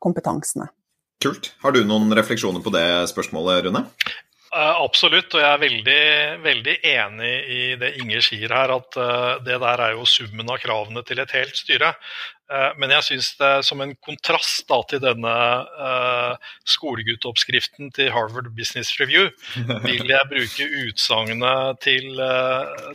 kompetansene. 0.00 0.70
Kult. 1.20 1.52
Har 1.60 1.76
du 1.76 1.82
noen 1.84 2.12
refleksjoner 2.16 2.62
på 2.64 2.72
det 2.72 2.86
spørsmålet, 3.10 3.66
Rune? 3.66 3.84
Uh, 4.50 4.80
absolutt, 4.82 5.30
og 5.36 5.44
jeg 5.44 5.46
er 5.46 5.60
veldig, 5.62 6.04
veldig, 6.42 6.72
enig 6.90 7.34
i 7.54 7.60
det 7.78 7.92
Inger 8.00 8.24
sier 8.24 8.50
her, 8.50 8.72
at 8.74 8.96
uh, 8.98 9.36
det 9.46 9.60
der 9.62 9.82
er 9.84 9.92
jo 9.94 10.08
summen 10.10 10.48
av 10.50 10.58
kravene 10.58 11.04
til 11.06 11.22
et 11.22 11.34
helt 11.36 11.54
styre. 11.54 11.92
Uh, 12.50 12.72
men 12.82 12.90
jeg 12.90 13.06
syns 13.06 13.28
det 13.38 13.50
som 13.66 13.82
en 13.84 13.92
kontrast 14.02 14.66
da, 14.70 14.80
til 14.90 15.02
denne 15.04 15.34
skoleguttoppskriften 16.66 17.92
til 17.94 18.10
Harvard 18.10 18.50
Business 18.56 18.96
Review, 18.98 19.30
vil 19.86 20.10
jeg 20.10 20.30
bruke 20.32 20.68
utsagnet 20.82 21.80
til 21.86 22.20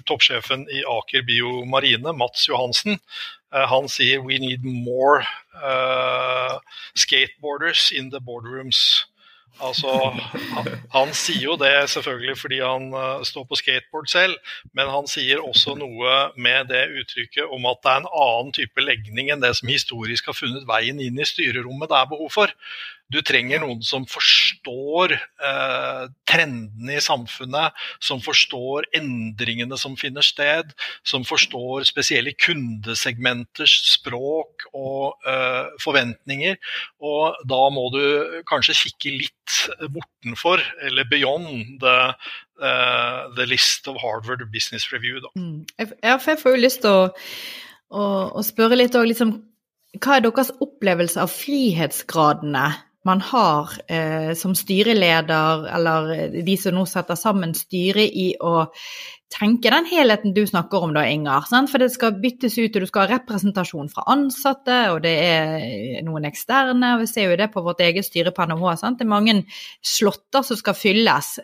toppsjefen 0.09 0.67
i 0.67 0.83
Aker 0.83 1.23
Biomarine, 1.27 2.13
Mats 2.13 2.49
Johansen. 2.49 2.99
Han 3.55 3.87
sier 3.87 4.19
'we 4.19 4.37
need 4.37 4.65
more 4.65 5.23
skateboarders 6.95 7.91
in 7.91 8.11
the 8.11 8.19
boardrooms'. 8.19 9.05
Altså, 9.63 9.91
han, 10.51 10.67
han, 10.91 11.11
sier 11.15 11.45
jo 11.45 11.55
det 11.59 11.71
selvfølgelig 11.93 12.35
fordi 12.37 12.57
han 12.59 12.89
uh, 12.91 13.23
står 13.23 13.45
på 13.47 13.59
skateboard 13.59 14.09
selv, 14.11 14.35
men 14.75 14.91
han 14.91 15.07
sier 15.07 15.39
også 15.39 15.77
noe 15.79 16.15
med 16.35 16.67
det 16.71 16.83
uttrykket 16.99 17.53
om 17.55 17.67
at 17.71 17.79
det 17.83 17.93
er 17.93 18.01
en 18.03 18.09
annen 18.11 18.51
type 18.55 18.83
legning 18.83 19.31
enn 19.31 19.43
det 19.43 19.53
som 19.59 19.71
historisk 19.71 20.27
har 20.31 20.37
funnet 20.37 20.67
veien 20.67 20.99
inn 20.99 21.21
i 21.21 21.27
styrerommet 21.27 21.91
det 21.91 22.01
er 22.01 22.11
behov 22.11 22.33
for. 22.35 22.51
Du 23.13 23.19
trenger 23.21 23.61
noen 23.61 23.83
som 23.85 24.05
forstår 24.09 25.13
eh, 25.13 26.05
trendene 26.25 26.95
i 26.97 27.03
samfunnet, 27.03 27.75
som 28.01 28.21
forstår 28.23 28.87
endringene 28.97 29.77
som 29.77 29.93
finner 29.99 30.25
sted, 30.25 30.71
som 31.05 31.25
forstår 31.27 31.85
spesielle 31.85 32.33
kundesegmenters 32.33 33.75
språk 33.91 34.65
og 34.73 35.27
eh, 35.29 35.69
forventninger. 35.83 36.57
Og 37.05 37.37
da 37.45 37.61
må 37.73 37.91
du 37.93 38.41
kanskje 38.49 38.77
kikke 38.79 39.13
litt 39.21 39.59
bortenfor, 39.93 40.63
eller 40.81 41.05
beyond, 41.09 41.77
the, 41.81 41.97
uh, 42.61 43.29
the 43.37 43.45
list 43.45 43.87
of 43.87 43.97
Harvard 44.01 44.41
Business 44.51 44.91
Review. 44.93 45.19
Da. 45.21 45.29
Mm. 45.37 45.65
Jeg, 45.77 45.91
jeg 46.01 46.39
får 46.41 46.55
jo 46.55 46.63
lyst 46.63 46.81
til 46.81 46.95
å, 46.95 47.05
å, 47.93 48.07
å 48.33 48.45
spørre 48.45 48.79
litt 48.79 48.97
òg, 48.97 49.05
liksom, 49.11 49.35
hva 50.01 50.17
er 50.17 50.25
deres 50.25 50.51
opplevelse 50.63 51.21
av 51.21 51.31
frihetsgradene 51.31 52.65
man 53.05 53.21
har 53.21 53.73
eh, 53.87 54.33
som 54.37 54.55
styreleder, 54.57 55.67
eller 55.77 56.13
de 56.45 56.57
som 56.57 56.75
nå 56.75 56.85
setter 56.89 57.17
sammen 57.19 57.53
styret, 57.57 58.09
i 58.09 58.33
å 58.41 58.65
tenke 59.35 59.71
den 59.73 59.87
helheten 59.89 60.33
du 60.35 60.43
snakker 60.47 60.85
om 60.85 60.93
da, 60.95 61.05
Inger. 61.09 61.45
Sant? 61.49 61.71
For 61.71 61.81
det 61.81 61.91
skal 61.93 62.17
byttes 62.21 62.57
ut, 62.57 62.75
og 62.75 62.85
du 62.85 62.89
skal 62.89 63.05
ha 63.05 63.17
representasjon 63.17 63.89
fra 63.93 64.05
ansatte, 64.13 64.79
og 64.93 65.01
det 65.05 65.15
er 65.21 66.05
noen 66.05 66.27
eksterne. 66.29 66.95
Vi 67.01 67.09
ser 67.11 67.29
jo 67.29 67.39
det 67.41 67.51
på 67.53 67.63
vårt 67.65 67.83
eget 67.85 68.07
styre 68.07 68.33
på 68.35 68.47
NHH. 68.49 68.71
Det 68.97 69.05
er 69.05 69.11
mange 69.11 69.41
slåtter 69.85 70.45
som 70.45 70.59
skal 70.61 70.77
fylles. 70.77 71.35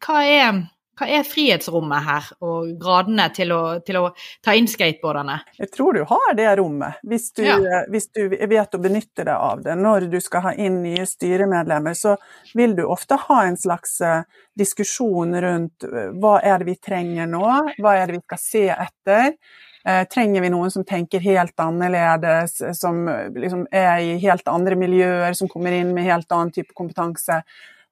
Hva 0.00 0.20
er 0.26 0.62
hva 1.00 1.08
er 1.08 1.24
frihetsrommet 1.24 2.04
her, 2.04 2.26
og 2.44 2.74
gradene 2.80 3.30
til 3.32 3.54
å, 3.56 3.60
til 3.84 3.96
å 4.02 4.02
ta 4.44 4.52
inn 4.56 4.68
skateboardene? 4.68 5.38
Jeg 5.56 5.72
tror 5.72 5.96
du 5.96 6.02
har 6.10 6.34
det 6.36 6.50
rommet, 6.60 7.00
hvis 7.08 7.30
du, 7.38 7.44
ja. 7.46 7.56
hvis 7.88 8.10
du, 8.12 8.26
vet 8.28 8.76
å 8.76 8.82
benytte 8.82 9.24
deg 9.24 9.32
av 9.32 9.62
det. 9.64 9.78
Når 9.80 10.10
du 10.12 10.18
skal 10.20 10.44
ha 10.50 10.52
inn 10.52 10.82
nye 10.84 11.06
styremedlemmer, 11.08 11.96
så 11.96 12.18
vil 12.52 12.76
du 12.76 12.84
ofte 12.84 13.16
ha 13.28 13.40
en 13.46 13.56
slags 13.60 13.96
uh, 14.04 14.20
diskusjon 14.58 15.32
rundt 15.40 15.88
uh, 15.88 16.12
hva 16.20 16.36
er 16.44 16.60
det 16.60 16.68
vi 16.68 16.76
trenger 16.76 17.30
nå, 17.30 17.46
hva 17.80 17.96
er 17.96 18.06
det 18.10 18.18
vi 18.18 18.24
skal 18.26 18.44
se 18.44 18.68
etter. 18.76 19.34
Trenger 19.80 20.42
vi 20.44 20.50
noen 20.52 20.68
som 20.68 20.82
tenker 20.84 21.22
helt 21.24 21.56
annerledes, 21.64 22.58
som 22.76 22.98
liksom 23.32 23.62
er 23.72 24.02
i 24.04 24.18
helt 24.20 24.44
andre 24.52 24.76
miljøer, 24.76 25.32
som 25.32 25.48
kommer 25.48 25.72
inn 25.72 25.94
med 25.96 26.04
helt 26.04 26.28
annen 26.36 26.52
type 26.52 26.76
kompetanse? 26.76 27.38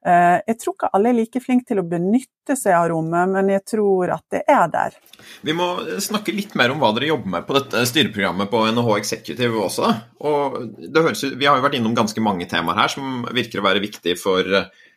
Eh, 0.07 0.38
jeg 0.46 0.59
tror 0.61 0.76
ikke 0.76 0.90
alle 0.94 1.11
er 1.11 1.16
like 1.16 1.40
flinke 1.42 1.66
til 1.66 1.80
å 1.82 1.86
benytte 1.86 2.55
seg 2.57 2.76
av 2.76 2.86
rommet, 2.92 3.32
men 3.32 3.51
jeg 3.51 3.64
tror 3.66 4.12
at 4.14 4.24
det 4.34 4.44
er 4.49 4.70
der. 4.72 4.96
Vi 5.46 5.55
må 5.57 5.68
snakke 6.03 6.34
litt 6.34 6.55
mer 6.59 6.72
om 6.72 6.80
hva 6.82 6.92
dere 6.96 7.11
jobber 7.11 7.34
med 7.34 7.49
på 7.49 7.57
dette 7.59 7.82
styreprogrammet 7.90 8.53
på 8.53 8.62
NHH 8.70 8.94
Executive 9.01 9.64
også. 9.66 9.90
Og 10.22 10.59
høres, 10.94 11.26
vi 11.34 11.51
har 11.51 11.59
jo 11.59 11.66
vært 11.66 11.78
innom 11.80 11.99
ganske 11.99 12.22
mange 12.24 12.46
temaer 12.51 12.84
her 12.84 12.94
som 12.94 13.26
virker 13.34 13.61
å 13.62 13.66
være 13.66 13.82
viktige 13.84 14.18
for, 14.20 14.46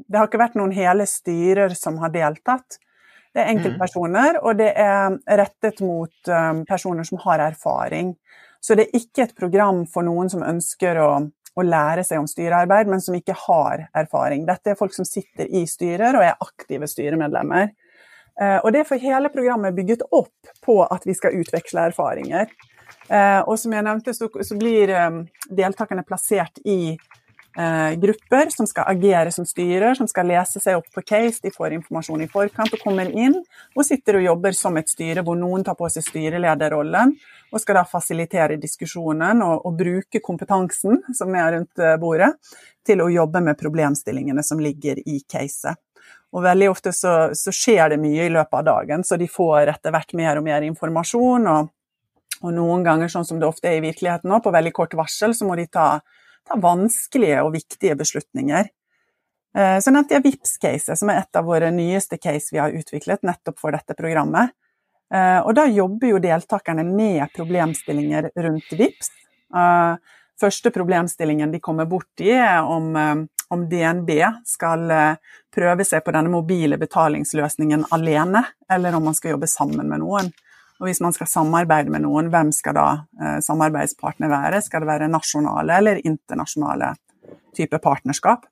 Det 0.07 0.19
har 0.19 0.27
ikke 0.29 0.45
vært 0.45 0.59
noen 0.61 0.77
hele 0.77 1.05
styrer 1.09 1.71
som 1.79 1.95
har 2.03 2.11
deltatt. 2.13 2.69
Det 3.33 3.41
er 3.41 3.49
enkeltpersoner, 3.55 4.45
og 4.45 4.53
det 4.61 4.73
er 4.77 5.17
rettet 5.41 5.81
mot 5.81 6.13
eh, 6.29 6.55
personer 6.69 7.05
som 7.09 7.17
har 7.25 7.41
erfaring. 7.41 8.13
Så 8.61 8.77
det 8.77 8.85
er 8.87 8.99
ikke 9.01 9.23
et 9.25 9.39
program 9.39 9.87
for 9.91 10.03
noen 10.07 10.29
som 10.31 10.43
ønsker 10.45 10.99
å 11.01 11.09
å 11.55 11.65
lære 11.67 12.05
seg 12.07 12.23
om 12.23 12.29
styrearbeid, 12.29 12.89
men 12.89 13.03
som 13.05 13.17
ikke 13.17 13.37
har 13.45 13.87
erfaring. 13.99 14.47
Dette 14.49 14.73
er 14.73 14.79
folk 14.79 14.95
som 14.97 15.09
sitter 15.09 15.51
i 15.51 15.65
styrer 15.69 16.17
og 16.17 16.25
er 16.25 16.41
aktive 16.41 16.89
styremedlemmer. 16.89 17.73
Eh, 18.41 18.59
og 18.63 18.73
det 18.73 18.85
er 18.85 19.03
hele 19.03 19.31
programmet 19.33 19.77
bygget 19.77 20.07
opp 20.11 20.53
på 20.65 20.79
at 20.87 21.05
vi 21.09 21.17
skal 21.17 21.37
utveksle 21.43 21.89
erfaringer. 21.91 22.49
Eh, 23.09 23.41
og 23.41 23.59
som 23.61 23.75
jeg 23.75 23.85
nevnte, 23.85 24.15
så, 24.17 24.29
blir 24.59 24.93
eh, 24.93 25.19
deltakerne 25.53 26.05
plassert 26.09 26.63
i 26.65 26.97
grupper 28.01 28.49
som 28.55 28.65
skal 28.65 28.87
agere 28.89 29.33
som 29.35 29.45
styrer, 29.45 29.93
som 29.99 30.09
skal 30.09 30.31
lese 30.31 30.61
seg 30.63 30.79
opp 30.79 30.87
på 30.95 31.03
case, 31.05 31.43
de 31.43 31.53
får 31.53 31.75
informasjon 31.77 32.23
i 32.25 32.29
forkant 32.33 32.73
og 32.73 32.81
kommer 32.81 33.11
inn 33.13 33.35
og 33.77 33.85
sitter 33.85 34.17
og 34.17 34.25
jobber 34.25 34.57
som 34.57 34.79
et 34.81 34.89
styre 34.89 35.25
hvor 35.27 35.37
noen 35.37 35.67
tar 35.67 35.77
på 35.77 35.91
seg 35.93 36.07
styrelederrollen 36.07 37.13
og 37.53 37.61
skal 37.61 37.79
da 37.79 37.85
fasilitere 37.89 38.57
diskusjonen 38.61 39.43
og, 39.45 39.67
og, 39.67 39.77
bruke 39.77 40.23
kompetansen 40.25 41.03
som 41.15 41.35
er 41.37 41.59
rundt 41.59 41.83
eh, 41.83 41.99
bordet, 42.01 42.33
til 42.87 43.03
å 43.05 43.11
jobbe 43.13 43.43
med 43.45 43.59
problemstillingene 43.61 44.43
som 44.43 44.61
ligger 44.61 44.99
i 45.05 45.21
caset. 45.29 45.77
Og 46.33 46.43
veldig 46.43 46.71
ofte 46.73 46.95
så, 46.97 47.31
så, 47.37 47.53
skjer 47.53 47.93
det 47.93 48.01
mye 48.01 48.27
i 48.27 48.33
løpet 48.33 48.57
av 48.63 48.65
dagen, 48.67 49.05
så 49.05 49.19
de 49.21 49.29
får 49.29 49.75
etter 49.75 49.93
hvert 49.93 50.17
mer 50.17 50.41
og 50.41 50.47
mer 50.47 50.65
informasjon. 50.65 51.47
Og, 51.53 51.69
og 52.41 52.55
noen 52.57 52.87
ganger, 52.87 53.13
sånn 53.13 53.29
som 53.29 53.39
det 53.39 53.47
ofte 53.47 53.69
er 53.69 53.79
i 53.79 53.85
virkeligheten 53.85 54.33
nå, 54.33 54.41
på 54.43 54.55
veldig 54.55 54.73
kort 54.75 54.97
varsel, 54.99 55.37
så 55.37 55.47
må 55.47 55.59
de 55.61 55.69
ta, 55.69 56.01
ta 56.49 56.59
vanskelige 56.61 57.43
og 57.45 57.53
viktige 57.57 57.97
beslutninger. 57.99 58.71
Eh, 59.57 59.79
så 59.81 59.93
nevnte 59.93 60.17
jeg 60.17 60.25
VIPS-caset, 60.25 60.99
som 60.99 61.13
er 61.13 61.23
et 61.23 61.39
av 61.39 61.47
våre 61.47 61.71
nyeste 61.75 62.19
case 62.21 62.55
vi 62.55 62.61
har 62.63 62.73
utviklet 62.73 63.25
nettopp 63.27 63.61
for 63.61 63.77
dette 63.77 63.97
programmet. 63.99 64.55
Eh, 65.13 65.41
og 65.45 65.53
da 65.59 65.67
jobber 65.69 66.15
jo 66.15 66.23
deltakerne 66.25 66.87
med 66.89 67.27
problemstillinger 67.37 68.31
rundt 68.47 68.73
VIPS. 68.73 69.13
Eh, 69.55 70.17
første 70.41 70.73
problemstillingen 70.73 71.53
de 71.53 71.61
kommer 71.61 71.87
borti, 71.87 72.33
er 72.33 72.65
om, 72.65 72.97
om 73.53 73.67
DNB 73.69 74.11
skal 74.49 74.89
prøve 75.55 75.85
seg 75.87 76.03
på 76.03 76.15
denne 76.17 76.33
mobile 76.33 76.79
betalingsløsningen 76.81 77.85
alene, 77.95 78.43
eller 78.73 78.97
om 78.97 79.05
man 79.07 79.15
skal 79.15 79.37
jobbe 79.37 79.47
sammen 79.47 79.87
med 79.93 80.03
noen. 80.03 80.33
Og 80.83 80.89
hvis 80.89 80.99
man 81.01 81.15
skal 81.15 81.31
samarbeide 81.31 81.93
med 81.95 82.03
noen, 82.03 82.27
hvem 82.33 82.49
skal 82.51 82.75
da 82.75 82.87
eh, 83.23 83.37
samarbeidspartner 83.47 84.27
være? 84.33 84.59
Skal 84.67 84.83
det 84.83 84.89
være 84.91 85.11
nasjonale 85.13 85.77
eller 85.79 86.01
internasjonale 86.03 86.89
type 87.55 87.79
partnerskap? 87.79 88.49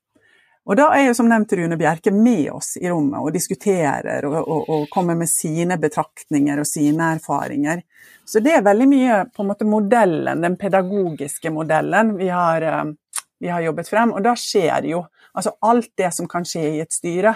Og 0.70 0.76
da 0.78 0.86
er 0.94 1.08
jo 1.08 1.16
som 1.18 1.26
nevnt 1.26 1.50
Rune 1.58 1.74
Bjerke 1.80 2.12
med 2.14 2.52
oss 2.54 2.76
i 2.78 2.86
rommet 2.86 3.18
og 3.18 3.34
diskuterer 3.34 4.28
og, 4.28 4.36
og, 4.44 4.68
og, 4.70 4.86
kommer 4.92 5.18
med 5.18 5.26
sine 5.26 5.80
betraktninger 5.82 6.62
og 6.62 6.68
sine 6.68 7.08
erfaringer. 7.16 7.82
Så 8.22 8.38
det 8.44 8.54
er 8.54 8.66
veldig 8.68 8.88
mye 8.92 9.20
på 9.34 9.42
en 9.42 9.50
måte 9.50 9.66
modellen, 9.66 10.44
den 10.44 10.54
pedagogiske 10.60 11.50
modellen 11.50 12.14
vi 12.20 12.30
har, 12.30 12.62
eh, 12.62 12.84
vi 13.42 13.50
har 13.50 13.66
jobbet 13.66 13.90
frem. 13.90 14.14
Og 14.14 14.22
da 14.22 14.38
skjer 14.38 14.86
jo 14.92 15.02
altså 15.34 15.56
alt 15.66 15.90
det 15.98 16.14
som 16.14 16.30
kan 16.30 16.46
skje 16.46 16.66
i 16.76 16.82
et 16.84 16.94
styre, 16.94 17.34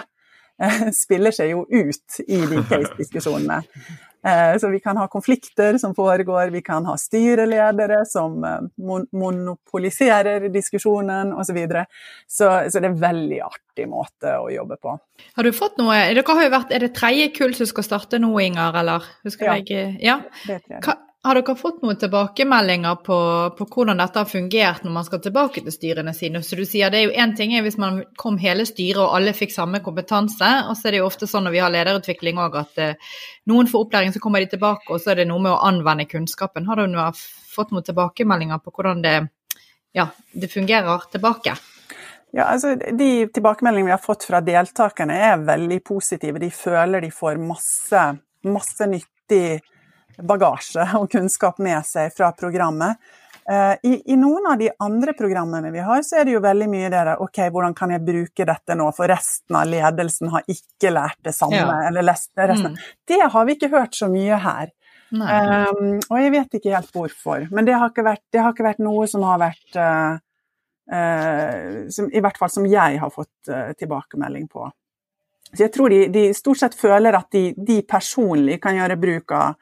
spiller 1.03 1.35
seg 1.35 1.51
jo 1.51 1.67
ut 1.67 2.21
i 2.29 2.39
de 2.39 2.63
case-diskusjonene. 2.71 3.59
Eh, 4.25 4.57
så 4.57 4.69
vi 4.73 4.79
kan 4.79 4.97
ha 4.97 5.07
konflikter 5.07 5.77
som 5.77 5.95
foregår, 5.95 6.49
vi 6.49 6.61
kan 6.65 6.85
ha 6.85 6.97
styreledere 6.97 8.05
som 8.09 8.43
eh, 8.43 8.59
monopoliserer 9.11 10.49
diskusjonen 10.49 11.33
osv. 11.33 11.59
Så, 11.67 11.85
så 12.27 12.51
Så 12.69 12.79
det 12.79 12.87
er 12.87 12.91
en 12.91 13.01
veldig 13.01 13.41
artig 13.45 13.87
måte 13.89 14.37
å 14.41 14.49
jobbe 14.49 14.79
på. 14.81 14.97
Har 15.35 15.43
du 15.43 15.53
fått 15.55 15.77
noe 15.79 15.95
Dere 16.15 16.23
har 16.27 16.43
jo 16.43 16.51
vært, 16.51 16.71
Er 16.73 16.87
det 16.87 16.93
tredje 16.97 17.29
kull 17.37 17.53
som 17.55 17.69
skal 17.69 17.85
starte 17.85 18.19
nå, 18.19 18.33
Inger, 18.39 18.81
eller? 18.81 19.05
ja. 19.23 19.57
Jeg, 19.61 19.97
ja. 20.01 20.21
Det 20.45 20.57
er 20.57 20.65
tredje. 20.65 20.95
Har 21.25 21.39
dere 21.39 21.55
fått 21.57 21.79
noen 21.81 21.97
tilbakemeldinger 21.97 22.99
på, 23.01 23.15
på, 23.57 23.65
hvordan 23.73 23.97
dette 23.97 24.21
har 24.21 24.27
fungert 24.29 24.83
når 24.85 24.91
man 24.93 25.05
skal 25.07 25.23
tilbake 25.25 25.63
til 25.65 25.73
styrene 25.73 26.11
sine? 26.13 26.43
Så 26.45 26.59
du 26.59 26.61
sier 26.69 26.93
det 26.93 26.99
er 26.99 27.07
jo 27.07 27.15
Én 27.23 27.33
ting 27.33 27.55
hvis 27.65 27.79
man 27.81 28.03
kom 28.21 28.37
hele 28.37 28.61
styret 28.69 29.01
og 29.01 29.15
alle 29.17 29.33
fikk 29.33 29.55
samme 29.55 29.81
kompetanse, 29.81 30.51
og 30.69 30.77
så 30.77 30.85
er 30.85 30.93
det 30.93 31.01
jo 31.01 31.07
ofte 31.07 31.25
sånn 31.25 31.47
når 31.47 31.55
vi 31.57 31.63
har 31.65 31.73
lederutvikling 31.73 32.43
òg 32.45 32.59
at 32.61 32.77
eh, 32.83 33.17
noen 33.49 33.71
får 33.71 33.87
opplæring, 33.87 34.13
så 34.13 34.21
kommer 34.21 34.45
de 34.45 34.51
tilbake, 34.53 34.85
og 34.93 35.01
så 35.01 35.15
er 35.15 35.23
det 35.23 35.27
noe 35.31 35.41
med 35.41 35.55
å 35.55 35.63
anvende 35.65 36.05
kunnskapen. 36.13 36.69
Har 36.69 36.83
du 36.83 37.01
fått 37.55 37.73
noen 37.73 37.89
tilbakemeldinger 37.89 38.61
på 38.61 38.77
hvordan 38.77 39.01
det, 39.01 39.17
ja, 39.97 40.11
det 40.29 40.53
fungerer 40.53 41.09
tilbake? 41.09 41.57
Ja, 42.37 42.51
altså 42.51 42.77
De 42.77 43.13
tilbakemeldingene 43.33 43.95
vi 43.95 43.97
har 43.97 44.09
fått 44.11 44.29
fra 44.29 44.45
deltakerne 44.45 45.17
er 45.33 45.41
veldig 45.41 45.81
positive. 45.89 46.37
De 46.37 46.53
føler 46.53 47.01
de 47.01 47.09
får 47.09 47.41
masse, 47.41 48.09
masse 48.45 48.93
nyttig 48.93 49.63
bagasje 50.23 50.87
og 50.99 51.09
kunnskap 51.11 51.61
med 51.63 51.85
seg 51.87 52.13
fra 52.15 52.31
programmet. 52.37 53.01
Eh, 53.49 53.73
I, 53.83 53.93
I, 54.13 54.15
noen 54.17 54.47
av 54.49 54.57
de 54.57 54.71
andre 54.81 55.13
programmene 55.13 55.69
vi 55.71 55.83
har, 55.85 56.01
så 56.01 56.17
er 56.19 56.25
det 56.25 56.33
jo 56.33 56.41
veldig 56.41 56.67
mye 56.71 56.89
det 56.89 57.03
der 57.09 57.21
OK, 57.21 57.43
hvordan 57.53 57.75
kan 57.77 57.93
jeg 57.93 58.01
bruke 58.05 58.47
dette 58.47 58.77
nå, 58.77 58.87
for 58.97 59.11
resten 59.11 59.59
av 59.59 59.69
ledelsen 59.69 60.31
har 60.33 60.47
ikke 60.49 60.93
lært 60.95 61.19
det 61.27 61.35
samme. 61.37 61.59
Ja. 61.61 61.83
eller 61.91 62.07
resten. 62.09 62.73
Mm. 62.73 62.79
Det 63.07 63.21
har 63.35 63.45
vi 63.45 63.57
ikke 63.57 63.71
hørt 63.75 63.97
så 63.97 64.09
mye 64.09 64.39
her. 64.41 64.73
Um, 65.15 65.99
og 66.09 66.17
jeg 66.19 66.31
vet 66.33 66.57
ikke 66.57 66.73
helt 66.73 66.95
hvorfor. 66.95 67.45
Men 67.53 67.67
det 67.67 67.77
har 67.77 67.91
ikke 67.91 68.07
vært, 68.07 68.25
har 68.33 68.55
ikke 68.55 68.65
vært 68.65 68.81
noe 68.83 69.05
som 69.07 69.23
har 69.27 69.39
vært 69.39 69.77
uh, 69.77 70.17
uh, 70.91 71.85
som, 71.93 72.09
I 72.09 72.23
hvert 72.25 72.41
fall 72.41 72.51
som 72.51 72.65
jeg 72.67 72.99
har 72.99 73.13
fått 73.13 73.53
uh, 73.53 73.69
tilbakemelding 73.77 74.49
på. 74.51 74.65
Så 75.51 75.67
jeg 75.67 75.71
tror 75.71 75.93
de, 75.93 76.01
de, 76.11 76.27
stort 76.35 76.59
sett 76.59 76.75
føler 76.75 77.15
at 77.15 77.29
de, 77.31 77.51
de 77.55 77.79
personlig 77.87 78.57
kan 78.63 78.75
gjøre 78.75 78.97
bruk 78.99 79.35
av 79.37 79.53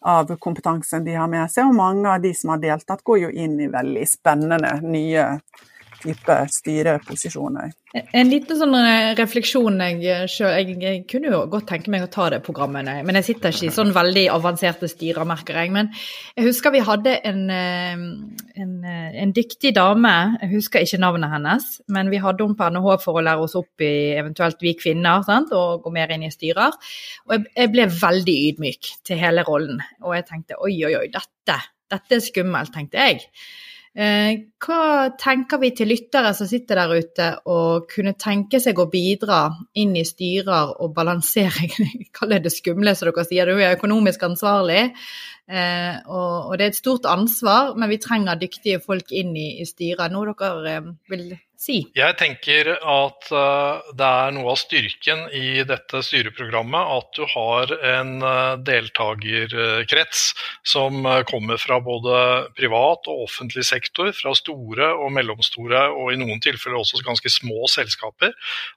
av 0.00 0.36
kompetansen 0.36 1.04
de 1.04 1.14
har 1.14 1.28
med 1.28 1.50
seg. 1.52 1.68
Og 1.68 1.76
mange 1.76 2.08
av 2.08 2.22
de 2.22 2.32
som 2.36 2.54
har 2.54 2.62
deltatt, 2.62 3.04
går 3.04 3.24
jo 3.26 3.30
inn 3.30 3.58
i 3.60 3.70
veldig 3.72 4.06
spennende 4.08 4.76
nye 4.84 5.26
type 6.02 6.36
styreposisjoner. 6.54 7.70
En 8.14 8.28
liten 8.30 8.54
sånn 8.54 8.74
eh, 8.78 9.12
refleksjon 9.18 9.80
jeg 9.82 9.96
eh, 10.06 10.26
sjøl 10.30 10.52
jeg, 10.60 10.76
jeg, 10.78 10.98
kunne 11.10 11.32
jo 11.32 11.40
godt 11.50 11.66
tenke 11.72 11.90
meg 11.90 12.04
å 12.04 12.10
ta 12.12 12.28
det 12.30 12.38
programmet, 12.46 12.86
men 13.06 13.18
jeg 13.18 13.26
sitter 13.32 13.50
ikke 13.50 13.66
i 13.66 13.72
sånn 13.74 13.90
veldig 13.94 14.28
avanserte 14.30 14.86
styrer, 14.90 15.26
merker 15.26 15.58
jeg. 15.58 15.72
Men 15.74 15.90
jeg 16.36 16.46
husker 16.46 16.74
vi 16.74 16.82
hadde 16.86 17.16
en, 17.26 17.40
eh, 17.50 18.04
en, 18.62 18.76
en, 18.86 19.32
dyktig 19.34 19.72
dame, 19.74 20.12
jeg 20.38 20.52
husker 20.52 20.86
ikke 20.86 21.00
navnet 21.02 21.34
hennes, 21.34 21.66
men 21.90 22.12
vi 22.14 22.22
hadde 22.22 22.46
henne 22.46 22.58
på 22.60 22.70
NHH 22.76 23.00
for 23.02 23.18
å 23.18 23.24
lære 23.26 23.48
oss 23.48 23.58
opp 23.58 23.82
i 23.82 23.94
eventuelt 24.20 24.62
vi 24.62 24.76
kvinner 24.78 25.26
sant? 25.26 25.50
og 25.56 25.82
gå 25.82 25.94
mer 25.94 26.14
inn 26.14 26.28
i 26.28 26.30
styrer. 26.30 26.76
Og 27.26 27.34
jeg, 27.34 27.48
jeg 27.58 27.72
ble 27.74 27.88
veldig 27.90 28.36
ydmyk 28.52 28.92
til 29.08 29.18
hele 29.18 29.42
rollen, 29.48 29.82
og 30.04 30.14
jeg 30.14 30.28
tenkte 30.30 30.60
oi, 30.62 30.76
oi, 30.86 30.94
oi, 31.00 31.08
dette, 31.10 31.58
dette 31.90 32.20
er 32.20 32.22
skummelt, 32.22 32.70
tenkte 32.76 33.02
jeg. 33.02 33.26
Eh, 33.90 34.36
hva 34.62 35.10
tenker 35.18 35.58
vi 35.58 35.72
til 35.74 35.88
lyttere 35.90 36.30
som 36.38 36.46
sitter 36.46 36.78
der 36.78 36.92
ute 36.94 37.24
og 37.50 37.88
kunne 37.90 38.12
tenke 38.14 38.60
seg 38.62 38.78
å 38.78 38.86
bidra 38.86 39.40
inn 39.82 39.96
i 39.98 40.04
styrer 40.06 40.76
og 40.78 40.92
balansere 40.94 41.66
Kall 42.14 42.36
det 42.36 42.44
det 42.44 42.54
skumle, 42.54 42.94
som 42.94 43.10
dere 43.10 43.26
sier. 43.26 43.50
Du 43.50 43.58
er 43.58 43.74
økonomisk 43.74 44.22
ansvarlig, 44.28 44.84
eh, 45.50 45.98
og 46.06 46.54
det 46.54 46.68
er 46.68 46.70
et 46.70 46.78
stort 46.78 47.10
ansvar, 47.10 47.74
men 47.74 47.90
vi 47.90 47.98
trenger 47.98 48.38
dyktige 48.38 48.78
folk 48.84 49.10
inn 49.10 49.34
i, 49.34 49.66
styret. 49.66 50.14
Noe 50.14 50.36
dere 50.38 50.76
eh, 50.76 50.92
vil 51.10 51.32
si? 51.60 51.76
Jeg 51.96 52.16
tenker 52.20 52.72
at 52.74 53.28
uh, 53.34 53.82
det 53.96 54.06
er 54.06 54.34
noe 54.34 54.54
av 54.54 54.60
styrken 54.60 55.26
i 55.36 55.62
dette 55.68 56.02
styreprogrammet 56.06 56.92
at 56.96 57.18
du 57.18 57.24
har 57.34 57.74
en 57.92 58.12
uh, 58.24 58.56
deltakerkrets 58.64 60.22
som 60.66 61.04
uh, 61.06 61.20
kommer 61.28 61.60
fra 61.60 61.80
både 61.84 62.16
privat 62.58 63.10
og 63.10 63.26
offentlig 63.26 63.66
sektor, 63.68 64.12
fra 64.16 64.34
store 64.38 64.92
og 64.96 65.12
mellomstore 65.16 65.86
og 65.92 66.14
i 66.14 66.20
noen 66.20 66.40
tilfeller 66.42 66.80
også 66.80 67.02
ganske 67.06 67.32
små 67.32 67.68
selskaper. 67.70 68.34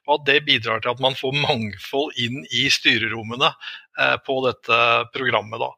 Og 0.08 0.18
at 0.18 0.28
det 0.28 0.42
bidrar 0.48 0.84
til 0.84 0.94
at 0.94 1.02
man 1.02 1.16
får 1.18 1.36
mangfold 1.40 2.14
inn 2.20 2.44
i 2.52 2.68
styrerommene 2.72 3.54
på 4.26 4.34
dette 4.46 4.78
programmet. 5.14 5.60
Da. 5.62 5.68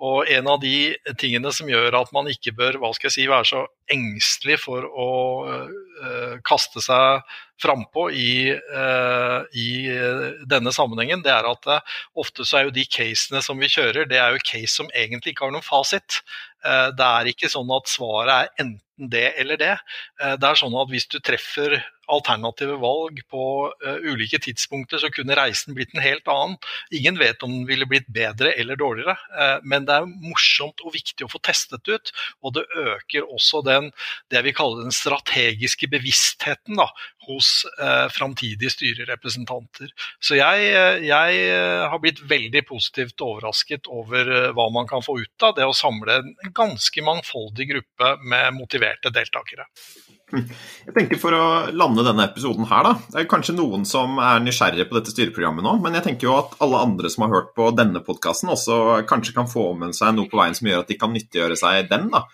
Og 0.00 0.30
En 0.32 0.48
av 0.48 0.60
de 0.62 0.96
tingene 1.20 1.52
som 1.52 1.68
gjør 1.68 1.98
at 2.00 2.12
man 2.16 2.30
ikke 2.32 2.54
bør 2.56 2.78
hva 2.80 2.92
skal 2.96 3.10
jeg 3.10 3.16
si, 3.16 3.26
være 3.30 3.48
så 3.50 3.66
engstelig 3.92 4.58
for 4.62 4.86
å 4.86 5.10
uh, 5.46 6.38
kaste 6.46 6.82
seg 6.82 7.36
frampå 7.62 8.08
i, 8.12 8.52
uh, 8.52 9.46
i 9.56 9.68
denne 10.48 10.72
sammenhengen, 10.74 11.22
det 11.24 11.32
er 11.32 11.46
at 11.48 11.70
uh, 11.70 12.00
ofte 12.18 12.46
så 12.46 12.60
er 12.60 12.68
jo 12.68 12.74
de 12.76 12.86
casene 12.90 13.42
som 13.44 13.60
vi 13.62 13.70
kjører, 13.72 14.08
det 14.10 14.18
er 14.20 14.34
jo 14.34 14.44
case 14.44 14.74
som 14.74 14.90
egentlig 14.92 15.34
ikke 15.34 15.46
har 15.46 15.54
noen 15.54 15.66
fasit. 15.66 16.20
det 16.66 17.06
er 17.06 17.28
ikke 17.30 17.50
sånn 17.52 17.70
at 17.70 17.86
svaret 17.86 18.32
er 18.34 18.64
enten 18.64 18.85
det 18.96 19.28
eller 19.40 19.60
det. 19.60 19.74
det 20.40 20.48
er 20.48 20.58
sånn 20.58 20.74
at 20.80 20.88
hvis 20.92 21.08
du 21.12 21.18
treffer 21.20 21.76
alternative 22.12 22.76
valg 22.80 23.20
på 23.30 23.44
uh, 23.68 23.98
ulike 24.06 24.38
tidspunkter, 24.42 25.00
så 25.02 25.10
kunne 25.12 25.36
reisen 25.38 25.74
blitt 25.76 25.94
en 25.94 26.04
helt 26.04 26.26
annen. 26.30 26.56
Ingen 26.94 27.18
vet 27.20 27.42
om 27.44 27.52
den 27.52 27.66
ville 27.68 27.88
blitt 27.88 28.08
bedre 28.12 28.52
eller 28.54 28.78
dårligere, 28.78 29.16
uh, 29.34 29.58
men 29.66 29.86
det 29.88 29.96
er 29.96 30.08
morsomt 30.08 30.82
og 30.86 30.94
viktig 30.94 31.26
å 31.26 31.30
få 31.30 31.42
testet 31.44 31.86
ut. 31.90 32.12
Og 32.46 32.56
det 32.58 32.66
øker 32.78 33.26
også 33.26 33.62
den, 33.66 33.90
det 34.32 34.44
vi 34.46 34.54
kaller 34.56 34.86
den 34.86 34.94
strategiske 34.94 35.90
bevisstheten 35.92 36.78
da, 36.78 36.88
hos 37.26 37.64
uh, 37.80 38.06
framtidige 38.14 38.70
styrerepresentanter. 38.76 39.90
Så 40.22 40.38
jeg, 40.38 40.70
jeg, 41.02 41.50
har 41.90 41.98
blitt 42.02 42.22
veldig 42.28 42.62
positivt 42.68 43.22
overrasket 43.24 43.88
over 43.90 44.28
hva 44.54 44.68
man 44.72 44.86
kan 44.88 45.02
få 45.04 45.18
ut 45.18 45.46
av 45.46 45.56
det 45.58 45.66
å 45.66 45.74
samle 45.76 46.20
en 46.22 46.54
ganske 46.54 47.02
mangfoldig 47.04 47.66
gruppe 47.72 48.12
med 48.22 48.54
motiverte 48.56 48.85
deltakere. 49.14 49.66
Jeg 50.32 50.94
tenker 50.94 51.20
For 51.22 51.34
å 51.36 51.44
lande 51.70 52.02
denne 52.06 52.24
episoden 52.26 52.66
her, 52.66 52.82
da. 52.82 52.94
Det 53.12 53.20
er 53.20 53.28
kanskje 53.30 53.54
noen 53.54 53.84
som 53.86 54.18
er 54.18 54.40
nysgjerrige 54.42 54.88
på 54.90 54.98
dette 54.98 55.14
styreprogrammet 55.14 55.66
nå, 55.66 55.76
men 55.84 55.94
jeg 55.98 56.06
tenker 56.08 56.28
jo 56.28 56.34
at 56.40 56.56
alle 56.64 56.82
andre 56.88 57.10
som 57.12 57.26
har 57.26 57.34
hørt 57.36 57.52
på 57.58 57.68
denne 57.78 58.02
podkasten, 58.06 58.50
også 58.50 59.06
kanskje 59.08 59.36
kan 59.36 59.50
få 59.50 59.68
med 59.78 59.94
seg 59.96 60.16
noe 60.16 60.30
på 60.30 60.40
veien 60.40 60.56
som 60.58 60.66
gjør 60.70 60.82
at 60.82 60.90
de 60.90 60.98
kan 60.98 61.14
nyttiggjøre 61.14 61.58
seg 61.60 61.90
den. 61.92 62.10
da. 62.14 62.24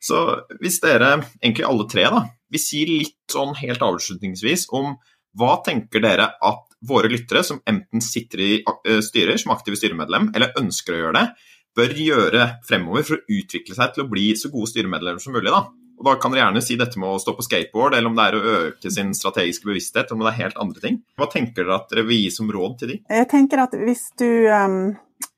Så 0.00 0.22
hvis 0.62 0.78
dere, 0.80 1.16
egentlig 1.42 1.66
alle 1.68 1.86
tre, 1.90 2.06
da, 2.12 2.24
vil 2.50 2.62
si 2.62 2.84
litt 2.88 3.18
sånn 3.30 3.52
helt 3.58 3.82
avslutningsvis 3.84 4.68
om 4.76 4.94
hva 5.38 5.56
tenker 5.66 6.02
dere 6.02 6.32
at 6.42 6.66
våre 6.86 7.10
lyttere, 7.12 7.42
som 7.44 7.60
enten 7.68 8.02
sitter 8.02 8.40
i 8.40 8.52
eh, 8.62 9.02
styrer 9.04 9.36
som 9.40 9.52
aktive 9.52 9.76
styremedlem, 9.76 10.30
eller 10.34 10.56
ønsker 10.58 10.96
å 10.96 11.02
gjøre 11.02 11.18
det, 11.18 11.50
bør 11.76 11.92
gjøre 12.02 12.46
fremover 12.66 13.04
for 13.06 13.18
å 13.18 13.36
utvikle 13.36 13.76
seg 13.76 13.92
til 13.94 14.04
å 14.04 14.10
bli 14.10 14.30
så 14.38 14.50
gode 14.52 14.70
styremedlemmer 14.72 15.22
som 15.22 15.36
mulig? 15.36 15.52
da? 15.52 15.66
Og 16.00 16.06
Da 16.08 16.16
kan 16.16 16.32
dere 16.32 16.46
gjerne 16.46 16.62
si 16.64 16.78
dette 16.80 16.96
med 17.00 17.12
å 17.12 17.20
stå 17.20 17.34
på 17.36 17.44
skateboard, 17.44 17.94
eller 17.98 18.08
om 18.08 18.16
det 18.16 18.26
er 18.30 18.38
å 18.38 18.54
øke 18.64 18.92
sin 18.92 19.12
strategiske 19.16 19.68
bevissthet, 19.68 20.08
eller 20.08 20.16
om 20.16 20.24
det 20.24 20.32
er 20.32 20.40
helt 20.46 20.58
andre 20.64 20.80
ting. 20.80 20.98
Hva 21.20 21.28
tenker 21.28 21.66
dere 21.66 21.76
at 21.76 21.92
dere 21.92 22.06
vil 22.08 22.24
gi 22.24 22.32
som 22.32 22.48
råd 22.48 22.80
til 22.80 22.94
de? 22.94 22.98
Jeg 23.04 23.28
tenker 23.28 23.64
at 23.66 23.76
hvis 23.76 24.06
du 24.20 24.30
um, 24.48 24.78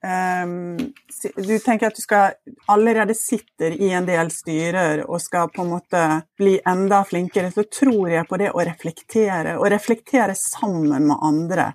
um, 0.06 0.54
Du 1.34 1.54
tenker 1.62 1.90
at 1.90 1.98
du 1.98 2.02
skal 2.02 2.36
allerede 2.70 3.14
sitter 3.18 3.74
i 3.74 3.90
en 3.94 4.06
del 4.06 4.30
styrer 4.34 5.02
og 5.08 5.18
skal 5.22 5.50
på 5.50 5.66
en 5.66 5.74
måte 5.74 6.02
bli 6.38 6.56
enda 6.66 7.02
flinkere, 7.10 7.50
så 7.50 7.66
tror 7.66 8.14
jeg 8.14 8.28
på 8.30 8.38
det 8.38 8.52
å 8.54 8.62
reflektere, 8.62 9.58
og 9.58 9.70
reflektere 9.74 10.38
sammen 10.38 11.10
med 11.10 11.18
andre. 11.18 11.72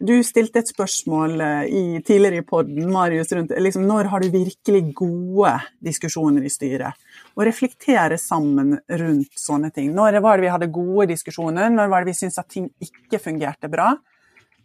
Du 0.00 0.14
stilte 0.24 0.62
et 0.62 0.70
spørsmål 0.70 1.42
eh, 1.44 1.64
i, 1.76 1.82
tidligere 2.00 2.40
i 2.40 2.44
poden, 2.46 2.86
Marius, 2.92 3.34
rundt 3.36 3.52
liksom, 3.60 3.84
når 3.88 4.08
har 4.08 4.22
du 4.22 4.30
virkelig 4.32 4.94
gode 4.96 5.52
diskusjoner 5.84 6.46
i 6.46 6.52
styret? 6.52 6.96
Og 7.36 7.44
reflektere 7.44 8.16
sammen 8.20 8.78
rundt 8.88 9.36
sånne 9.36 9.68
ting. 9.74 9.90
Når 9.96 10.16
var 10.24 10.40
det 10.40 10.46
vi 10.46 10.54
hadde 10.54 10.70
gode 10.72 11.10
diskusjoner? 11.12 11.68
Når 11.74 11.92
var 11.92 12.00
det 12.00 12.14
vi 12.14 12.20
syntes 12.22 12.40
at 12.40 12.48
ting 12.48 12.70
ikke 12.80 13.20
fungerte 13.20 13.68
bra? 13.72 13.90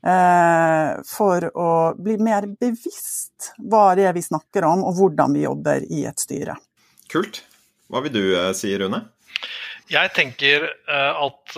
Eh, 0.06 0.92
for 1.10 1.50
å 1.52 1.70
bli 1.98 2.16
mer 2.22 2.48
bevisst 2.56 3.52
hva 3.58 3.90
det 3.98 4.06
er 4.08 4.16
vi 4.16 4.24
snakker 4.24 4.68
om, 4.70 4.86
og 4.88 4.96
hvordan 5.00 5.36
vi 5.36 5.44
jobber 5.44 5.84
i 5.90 6.06
et 6.08 6.22
styre. 6.22 6.56
Kult. 7.12 7.42
Hva 7.92 8.06
vil 8.06 8.16
du 8.16 8.24
eh, 8.38 8.54
si, 8.56 8.72
Rune? 8.80 9.04
Jeg 9.92 10.12
tenker 10.18 10.64
at 10.90 11.58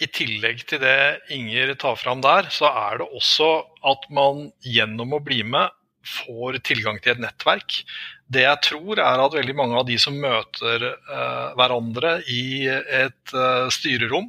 i 0.00 0.06
tillegg 0.08 0.62
til 0.70 0.80
det 0.80 1.20
Inger 1.36 1.74
tar 1.76 1.98
fram 2.00 2.22
der, 2.24 2.48
så 2.48 2.70
er 2.70 3.02
det 3.02 3.08
også 3.18 3.50
at 3.90 4.06
man 4.16 4.46
gjennom 4.64 5.12
å 5.12 5.20
bli 5.20 5.42
med 5.44 5.68
får 6.06 6.60
tilgang 6.64 7.00
til 7.02 7.16
et 7.16 7.22
nettverk 7.26 7.82
det 8.30 8.44
jeg 8.44 8.62
tror, 8.62 9.00
er 9.02 9.20
at 9.24 9.34
veldig 9.34 9.54
mange 9.58 9.78
av 9.80 9.86
de 9.88 9.96
som 9.98 10.14
møter 10.14 10.84
uh, 10.86 11.50
hverandre 11.58 12.20
i 12.30 12.68
et 12.70 13.34
uh, 13.34 13.66
styrerom, 13.74 14.28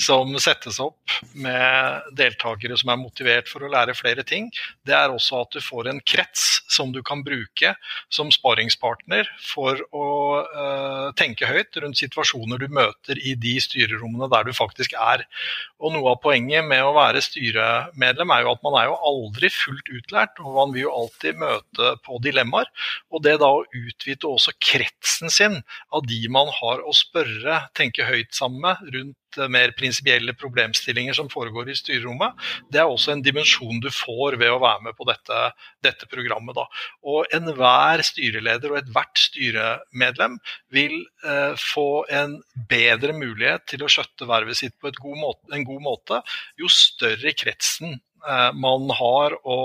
som 0.00 0.32
settes 0.40 0.78
opp 0.82 1.16
med 1.36 2.08
deltakere 2.16 2.78
som 2.80 2.94
er 2.94 3.00
motivert 3.02 3.50
for 3.52 3.64
å 3.64 3.70
lære 3.72 3.96
flere 3.98 4.24
ting, 4.24 4.48
det 4.88 4.96
er 4.96 5.12
også 5.12 5.42
at 5.44 5.58
du 5.58 5.60
får 5.64 5.90
en 5.90 6.00
krets 6.00 6.62
som 6.72 6.94
du 6.94 7.02
kan 7.04 7.20
bruke 7.26 7.74
som 8.12 8.30
sparingspartner 8.32 9.28
for 9.44 9.84
å 9.92 10.08
uh, 10.40 11.12
tenke 11.18 11.50
høyt 11.50 11.76
rundt 11.84 12.00
situasjoner 12.00 12.62
du 12.62 12.72
møter 12.72 13.20
i 13.20 13.34
de 13.36 13.58
styrerommene 13.60 14.30
der 14.32 14.48
du 14.48 14.56
faktisk 14.56 14.96
er. 14.96 15.26
Og 15.82 15.92
Noe 15.92 16.14
av 16.14 16.22
poenget 16.24 16.64
med 16.64 16.80
å 16.86 16.94
være 16.96 17.20
styremedlem 17.20 18.32
er 18.32 18.46
jo 18.46 18.56
at 18.56 18.64
man 18.64 18.80
er 18.80 18.88
jo 18.88 18.96
aldri 19.12 19.52
fullt 19.52 19.92
utlært, 19.92 20.40
og 20.40 20.56
man 20.56 20.72
vil 20.72 20.86
jo 20.86 20.96
alltid 21.02 21.36
møte 21.42 21.94
på 22.06 22.16
dilemmaer. 22.24 22.72
og 23.12 23.20
det 23.26 23.41
da 23.42 23.50
å 23.56 23.64
utvide 23.66 24.28
også 24.28 24.54
kretsen 24.62 25.32
sin 25.32 25.58
av 25.92 26.06
de 26.08 26.20
man 26.32 26.50
har 26.60 26.82
å 26.84 26.94
spørre, 26.96 27.64
tenke 27.78 28.06
høyt 28.06 28.32
sammen 28.36 28.62
med 28.64 28.94
rundt 28.94 29.38
eh, 29.40 29.50
mer 29.52 29.74
prinsipielle 29.78 30.34
problemstillinger 30.38 31.16
som 31.18 31.30
foregår 31.32 31.72
i 31.72 31.76
styrerommet, 31.78 32.38
det 32.72 32.82
er 32.82 32.90
også 32.90 33.14
en 33.14 33.24
dimensjon 33.24 33.82
du 33.82 33.90
får 33.94 34.38
ved 34.40 34.52
å 34.52 34.60
være 34.62 34.86
med 34.88 34.98
på 34.98 35.08
dette, 35.08 35.40
dette 35.84 36.08
programmet. 36.12 36.56
Da. 36.58 36.66
Og 37.08 37.34
enhver 37.34 38.04
styreleder 38.06 38.74
og 38.74 38.80
ethvert 38.82 39.24
styremedlem 39.26 40.38
vil 40.74 40.96
eh, 41.26 41.58
få 41.58 42.04
en 42.12 42.38
bedre 42.70 43.16
mulighet 43.16 43.66
til 43.74 43.84
å 43.84 43.90
skjøtte 43.92 44.30
vervet 44.30 44.62
sitt 44.62 44.78
på 44.80 44.94
god 45.02 45.20
måte, 45.20 45.52
en 45.52 45.68
god 45.68 45.84
måte 45.84 46.22
jo 46.60 46.70
større 46.72 47.34
kretsen 47.36 48.00
man 48.54 48.90
har 48.94 49.34
å 49.42 49.58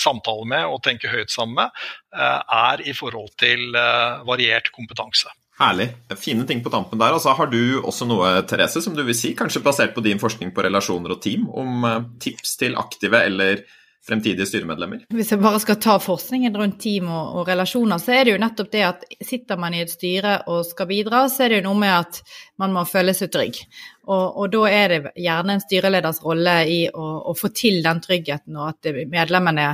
samtale 0.00 0.48
med 0.50 0.66
og 0.66 0.82
tenke 0.84 1.10
høyt 1.12 1.32
sammen 1.32 1.60
med, 1.62 1.80
eh, 2.16 2.40
er 2.72 2.84
i 2.84 2.94
forhold 2.96 3.32
til 3.40 3.74
eh, 3.78 4.24
variert 4.26 4.70
kompetanse. 4.74 5.32
Herlig. 5.60 5.92
Fine 6.18 6.42
ting 6.48 6.64
på 6.64 6.72
tampen 6.72 6.98
der. 6.98 7.14
Altså, 7.14 7.30
har 7.38 7.46
du 7.46 7.78
også 7.78 8.08
noe, 8.10 8.32
Therese, 8.50 8.82
som 8.82 8.96
du 8.96 9.04
vil 9.06 9.14
si, 9.14 9.36
kanskje 9.38 9.62
basert 9.62 9.94
på 9.94 10.02
din 10.02 10.18
forskning 10.18 10.50
på 10.54 10.64
relasjoner 10.66 11.14
og 11.14 11.22
team, 11.22 11.46
om 11.46 11.86
tips 12.22 12.56
til 12.58 12.74
aktive 12.80 13.22
eller 13.22 13.62
fremtidige 14.04 14.46
styremedlemmer? 14.48 15.04
Hvis 15.14 15.32
jeg 15.32 15.40
bare 15.42 15.60
skal 15.62 15.78
ta 15.82 15.96
forskningen 16.02 16.56
rundt 16.58 16.80
team 16.82 17.08
og, 17.08 17.38
og, 17.38 17.48
relasjoner, 17.48 18.00
så 18.02 18.16
er 18.16 18.24
det 18.24 18.34
jo 18.34 18.42
nettopp 18.42 18.72
det 18.72 18.84
at 18.86 19.06
sitter 19.24 19.60
man 19.60 19.76
i 19.76 19.82
et 19.84 19.92
styre 19.92 20.36
og 20.52 20.64
skal 20.68 20.90
bidra, 20.90 21.24
så 21.32 21.46
er 21.46 21.54
det 21.54 21.60
jo 21.62 21.68
noe 21.68 21.80
med 21.80 21.94
at 21.94 22.20
man 22.60 22.74
må 22.74 22.84
føle 22.88 23.14
seg 23.16 23.32
trygg. 23.34 23.62
Og, 24.04 24.24
og 24.42 24.52
da 24.52 24.64
er 24.72 24.92
det 24.92 25.14
gjerne 25.24 25.56
en 25.56 25.64
styreleders 25.64 26.20
rolle 26.24 26.58
i 26.68 26.82
å, 26.90 27.08
å 27.30 27.36
få 27.38 27.52
til 27.56 27.80
den 27.84 28.02
tryggheten, 28.04 28.58
og 28.60 28.74
at 28.74 28.92
medlemmene 29.10 29.70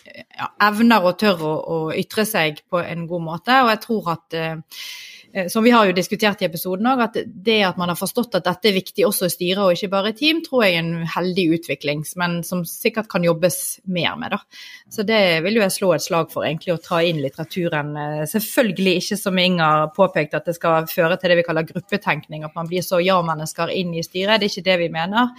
ja, 0.00 0.48
evner 0.68 1.04
og 1.04 1.18
tør 1.20 1.44
å, 1.44 1.54
å, 1.60 1.78
ytre 1.96 2.24
seg 2.28 2.62
på 2.70 2.80
en 2.82 3.06
god 3.10 3.26
måte. 3.26 3.60
Og 3.64 3.72
jeg 3.74 3.82
tror 3.84 4.12
at 4.14 4.38
eh, 4.38 4.84
som 5.48 5.64
vi 5.64 5.70
har 5.70 5.86
jo 5.86 5.94
diskutert 5.94 6.40
i 6.42 6.46
episoden 6.48 6.88
òg, 6.90 7.02
at 7.04 7.18
det 7.30 7.58
at 7.62 7.78
man 7.78 7.92
har 7.92 7.98
forstått 7.98 8.34
at 8.38 8.46
dette 8.46 8.70
er 8.70 8.74
viktig 8.74 9.04
også 9.06 9.28
i 9.28 9.32
styret 9.34 9.62
og 9.62 9.74
ikke 9.76 9.90
bare 9.92 10.10
i 10.10 10.16
team, 10.18 10.40
tror 10.42 10.64
jeg 10.64 10.74
er 10.74 10.82
en 10.82 11.06
heldig 11.14 11.44
utvikling, 11.58 12.02
men 12.18 12.40
som 12.46 12.64
sikkert 12.66 13.10
kan 13.12 13.24
jobbes 13.24 13.80
mer 13.86 14.16
med. 14.18 14.34
da. 14.34 14.40
Så 14.90 15.04
det 15.06 15.20
vil 15.44 15.60
jo 15.60 15.64
jeg 15.64 15.76
slå 15.76 15.92
et 15.94 16.06
slag 16.06 16.32
for, 16.32 16.46
egentlig, 16.48 16.74
å 16.74 16.82
ta 16.82 16.98
inn 17.06 17.22
litteraturen. 17.22 17.92
Eh, 17.96 18.24
selvfølgelig 18.30 18.96
ikke 19.02 19.20
som 19.20 19.38
Inger 19.38 19.86
påpekte, 19.96 20.40
at 20.40 20.50
det 20.50 20.56
skal 20.58 20.88
føre 20.90 21.18
til 21.20 21.32
det 21.32 21.40
vi 21.40 21.46
kaller 21.46 21.68
gruppetenkning, 21.68 22.44
at 22.44 22.56
man 22.58 22.70
blir 22.70 22.82
så 22.86 22.98
ja-mennesker 23.02 23.70
inn 23.70 23.94
i 23.94 24.06
styret. 24.06 24.40
Det 24.40 24.50
er 24.50 24.54
ikke 24.54 24.68
det 24.70 24.78
vi 24.82 24.90
mener, 24.98 25.30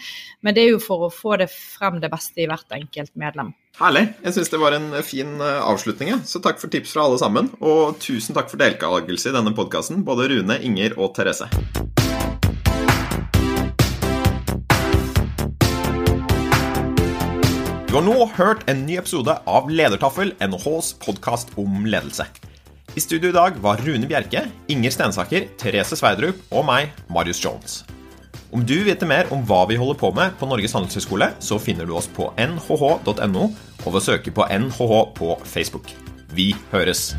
men 0.42 0.56
det 0.56 0.66
er 0.66 0.76
jo 0.76 0.84
for 0.84 1.08
å 1.08 1.14
få 1.14 1.36
det 1.42 1.52
frem 1.52 2.00
det 2.00 2.12
beste 2.14 2.46
i 2.46 2.48
hvert 2.50 2.80
enkelt 2.80 3.12
medlem. 3.20 3.52
Herlig. 3.80 4.02
Jeg 4.20 4.36
syns 4.36 4.50
det 4.52 4.60
var 4.60 4.76
en 4.76 4.90
fin 5.06 5.38
eh, 5.40 5.62
avslutning. 5.64 6.18
Så 6.28 6.42
takk 6.44 6.60
for 6.60 6.72
tips 6.72 6.92
fra 6.92 7.06
alle 7.08 7.20
sammen. 7.22 7.48
Og 7.64 7.96
tusen 8.04 8.36
takk 8.36 8.50
for 8.52 8.60
deltakelse 8.60 9.32
i 9.32 9.36
denne 9.36 9.54
podkasten, 9.56 10.04
både 10.08 10.28
Rune, 10.34 10.58
Inger 10.68 10.98
og 11.00 11.14
Therese. 11.16 11.48
Du 17.88 17.98
har 17.98 18.06
nå 18.08 18.16
hørt 18.38 18.68
en 18.72 18.86
ny 18.88 18.96
episode 19.00 19.34
av 19.48 19.72
Ledertaffel, 19.72 20.32
NHHs 20.40 20.94
podkast 21.04 21.52
om 21.60 21.84
ledelse. 21.88 22.28
I 22.96 23.04
studio 23.04 23.32
i 23.32 23.36
dag 23.36 23.56
var 23.64 23.80
Rune 23.84 24.08
Bjerke, 24.08 24.46
Inger 24.72 24.92
Stensaker, 24.96 25.48
Therese 25.60 26.00
Sverdrup 26.00 26.40
og 26.52 26.68
meg, 26.68 26.92
Marius 27.12 27.40
Jones. 27.44 27.82
Om 28.52 28.66
du 28.68 28.82
vet 28.84 29.04
mer 29.08 29.30
om 29.32 29.46
hva 29.48 29.62
vi 29.70 29.78
holder 29.80 29.96
på 30.00 30.10
med 30.16 30.34
på 30.40 30.48
Norges 30.50 30.76
handelshøyskole, 30.76 31.30
så 31.40 31.56
finner 31.62 31.88
du 31.88 31.96
oss 31.96 32.10
på 32.12 32.28
nhh.no, 32.36 33.46
og 33.48 33.88
ved 33.88 34.00
å 34.02 34.04
søke 34.04 34.36
på 34.36 34.48
NHH 34.52 35.00
på 35.16 35.38
Facebook. 35.48 35.96
Vi 36.36 36.52
høres! 36.74 37.14